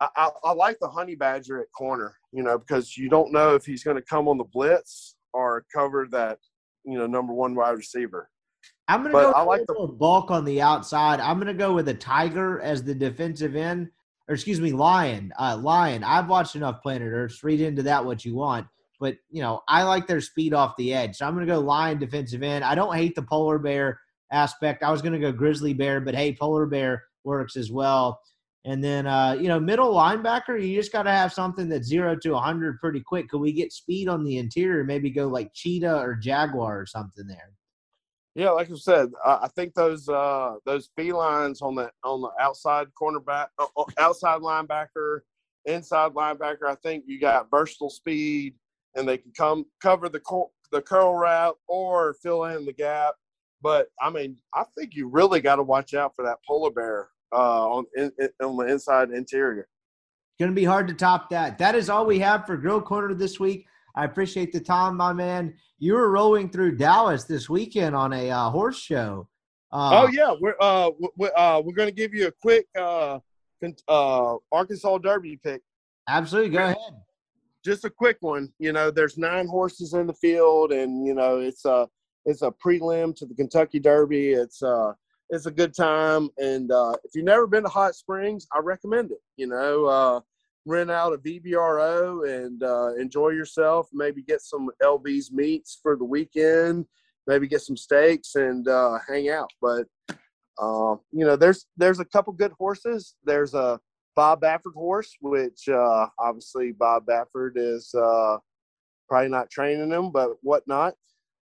[0.00, 2.16] I, I, like the honey badger at corner.
[2.32, 5.66] You know, because you don't know if he's going to come on the blitz or
[5.74, 6.38] cover that
[6.86, 8.30] you know number one wide receiver.
[8.88, 11.20] I'm gonna go I like little bulk on the outside.
[11.20, 13.90] I'm gonna go with a tiger as the defensive end,
[14.32, 15.30] or excuse me, lion.
[15.38, 16.02] Uh, lion.
[16.02, 17.44] I've watched enough Planet Earth.
[17.44, 18.66] Read into that what you want,
[18.98, 21.16] but you know I like their speed off the edge.
[21.16, 22.64] So I'm gonna go lion defensive end.
[22.64, 24.00] I don't hate the polar bear
[24.32, 24.82] aspect.
[24.82, 28.20] I was gonna go grizzly bear, but hey, polar bear works as well.
[28.64, 32.16] And then uh, you know middle linebacker, you just got to have something that's zero
[32.16, 33.28] to 100 pretty quick.
[33.28, 34.82] Could we get speed on the interior?
[34.82, 37.52] Maybe go like cheetah or jaguar or something there.
[38.34, 42.86] Yeah, like I said, I think those uh, those felines on the on the outside
[43.00, 45.20] cornerback, uh, uh, outside linebacker,
[45.66, 46.66] inside linebacker.
[46.66, 48.54] I think you got versatile speed,
[48.94, 53.14] and they can come cover the cor- the curl route or fill in the gap.
[53.60, 57.08] But I mean, I think you really got to watch out for that polar bear
[57.32, 59.68] uh, on in, in, on the inside interior.
[60.38, 61.58] Going to be hard to top that.
[61.58, 63.66] That is all we have for Grill Corner this week.
[63.94, 65.54] I appreciate the time, my man.
[65.78, 69.28] You were rolling through Dallas this weekend on a uh, horse show.
[69.72, 73.18] Uh, oh yeah, we're uh we uh we're gonna give you a quick uh
[73.88, 75.62] uh Arkansas Derby pick.
[76.08, 76.50] absolutely.
[76.50, 76.76] Go ahead.
[77.64, 78.52] just a quick one.
[78.58, 81.88] You know, there's nine horses in the field, and you know it's a
[82.26, 84.32] it's a prelim to the Kentucky Derby.
[84.32, 84.92] It's uh
[85.32, 89.12] it's a good time, and uh, if you've never been to Hot Springs, I recommend
[89.12, 89.22] it.
[89.36, 90.20] You know, uh,
[90.64, 93.88] rent out a VRBO and uh, enjoy yourself.
[93.92, 96.86] Maybe get some LB's meats for the weekend.
[97.26, 99.50] Maybe get some steaks and uh, hang out.
[99.60, 99.86] But
[100.58, 103.16] uh, you know, there's there's a couple good horses.
[103.24, 103.80] There's a
[104.14, 108.38] Bob Baffert horse, which uh, obviously Bob Baffert is uh,
[109.08, 110.94] probably not training him, but whatnot.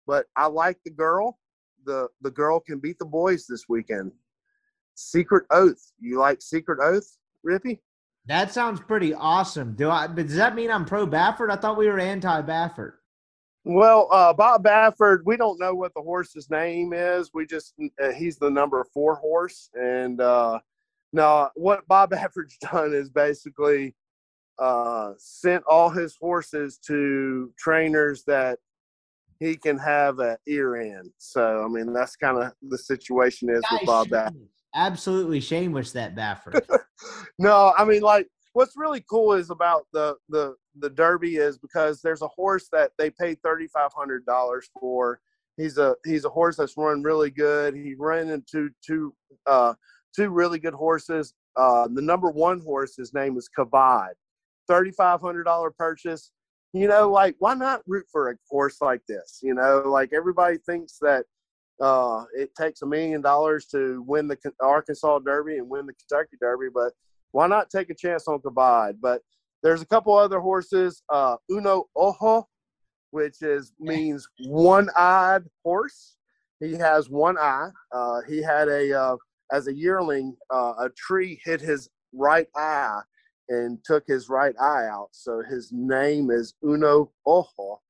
[0.06, 1.38] But I like the girl.
[1.84, 4.12] The the girl can beat the boys this weekend.
[4.94, 5.92] Secret Oath.
[5.98, 7.16] You like Secret Oath,
[7.46, 7.80] Rippy?
[8.26, 9.74] That sounds pretty awesome.
[9.74, 10.06] Do I?
[10.06, 11.50] But does that mean I'm pro Baffert?
[11.50, 12.92] I thought we were anti Baffert.
[13.64, 17.30] Well, uh, Bob Baffert, we don't know what the horse's name is.
[17.32, 20.58] We just uh, he's the number four horse, and uh,
[21.12, 23.94] No, what Bob Baffert's done is basically
[24.58, 28.58] uh, sent all his horses to trainers that
[29.40, 31.12] he can have an ear in.
[31.18, 34.46] So I mean, that's kind of the situation is with Bob Baffert.
[34.74, 36.66] Absolutely shameless that Baffert.
[37.38, 42.00] no, I mean like what's really cool is about the the the Derby is because
[42.00, 45.20] there's a horse that they paid thirty five hundred dollars for.
[45.58, 47.74] He's a he's a horse that's run really good.
[47.74, 49.14] He ran into two
[49.46, 49.74] uh,
[50.14, 51.34] two really good horses.
[51.56, 54.12] Uh, the number one horse, his name is Kavod.
[54.66, 56.30] Thirty five hundred dollar purchase.
[56.72, 59.40] You know, like why not root for a horse like this?
[59.42, 61.26] You know, like everybody thinks that
[61.82, 66.36] uh, it takes a million dollars to win the Arkansas Derby and win the Kentucky
[66.40, 66.92] Derby, but
[67.32, 68.98] why not take a chance on Kavod?
[69.00, 69.22] But
[69.62, 71.02] there's a couple other horses.
[71.08, 72.48] Uh, Uno Ojo,
[73.10, 76.16] which is means one-eyed horse.
[76.60, 77.70] He has one eye.
[77.90, 79.16] Uh, he had a uh,
[79.52, 83.00] as a yearling, uh, a tree hit his right eye
[83.48, 85.08] and took his right eye out.
[85.10, 87.80] So his name is Uno Ojo.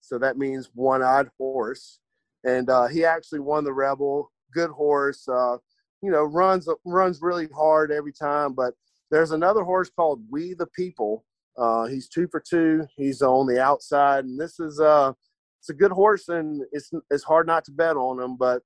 [0.00, 1.98] So that means one-eyed horse.
[2.44, 4.30] And uh, he actually won the Rebel.
[4.52, 5.28] Good horse.
[5.28, 5.58] Uh,
[6.02, 8.74] you know, runs runs really hard every time, but
[9.10, 11.24] there's another horse called We the People.
[11.58, 12.86] Uh, he's two for two.
[12.96, 15.12] He's on the outside, and this is uh,
[15.60, 18.36] it's a good horse, and it's it's hard not to bet on him.
[18.36, 18.62] But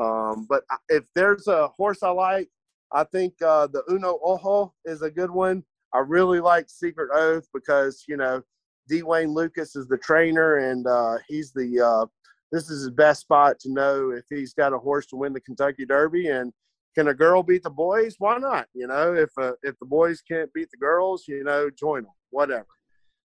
[0.00, 2.48] um, but if there's a horse I like,
[2.92, 5.62] I think uh, the Uno Ojo is a good one.
[5.92, 8.42] I really like Secret Oath because you know
[8.88, 9.02] D.
[9.02, 12.06] Wayne Lukas is the trainer, and uh, he's the uh,
[12.52, 15.40] this is his best spot to know if he's got a horse to win the
[15.40, 16.52] Kentucky Derby, and
[16.94, 18.16] can a girl beat the boys?
[18.18, 18.66] Why not?
[18.74, 22.12] You know, if uh, if the boys can't beat the girls, you know, join them,
[22.30, 22.66] whatever.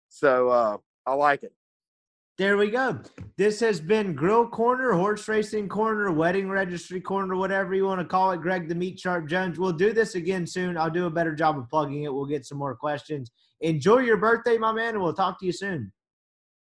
[0.10, 0.78] So uh,
[1.08, 1.54] I like it.
[2.38, 3.00] There we go.
[3.38, 8.06] This has been Grill Corner, Horse Racing Corner, Wedding Registry Corner, whatever you want to
[8.06, 8.41] call it.
[8.41, 9.60] Greg the Meat Sharp Jones.
[9.60, 10.76] We'll do this again soon.
[10.76, 12.14] I'll do a better job of plugging it.
[12.14, 13.30] We'll get some more questions.
[13.62, 15.91] Enjoy your birthday, my man, and we'll talk to you soon.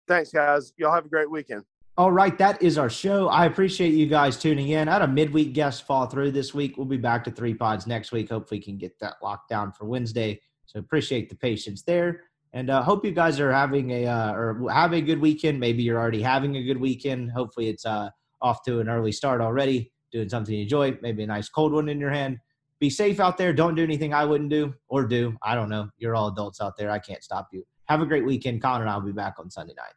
[0.07, 0.71] Thanks, guys.
[0.77, 1.63] Y'all have a great weekend.
[1.97, 3.29] All right, that is our show.
[3.29, 4.89] I appreciate you guys tuning in.
[4.89, 6.75] I had a midweek guest fall through this week.
[6.75, 8.29] We'll be back to three pods next week.
[8.29, 10.41] Hopefully, we can get that locked down for Wednesday.
[10.65, 14.69] So appreciate the patience there, and uh, hope you guys are having a uh, or
[14.69, 15.57] have a good weekend.
[15.57, 17.31] Maybe you're already having a good weekend.
[17.31, 18.09] Hopefully, it's uh,
[18.41, 19.93] off to an early start already.
[20.11, 22.39] Doing something you enjoy, maybe a nice cold one in your hand.
[22.81, 23.53] Be safe out there.
[23.53, 25.37] Don't do anything I wouldn't do or do.
[25.41, 25.87] I don't know.
[25.97, 26.91] You're all adults out there.
[26.91, 27.63] I can't stop you.
[27.85, 28.61] Have a great weekend.
[28.61, 29.93] Connor and I'll be back on Sunday night.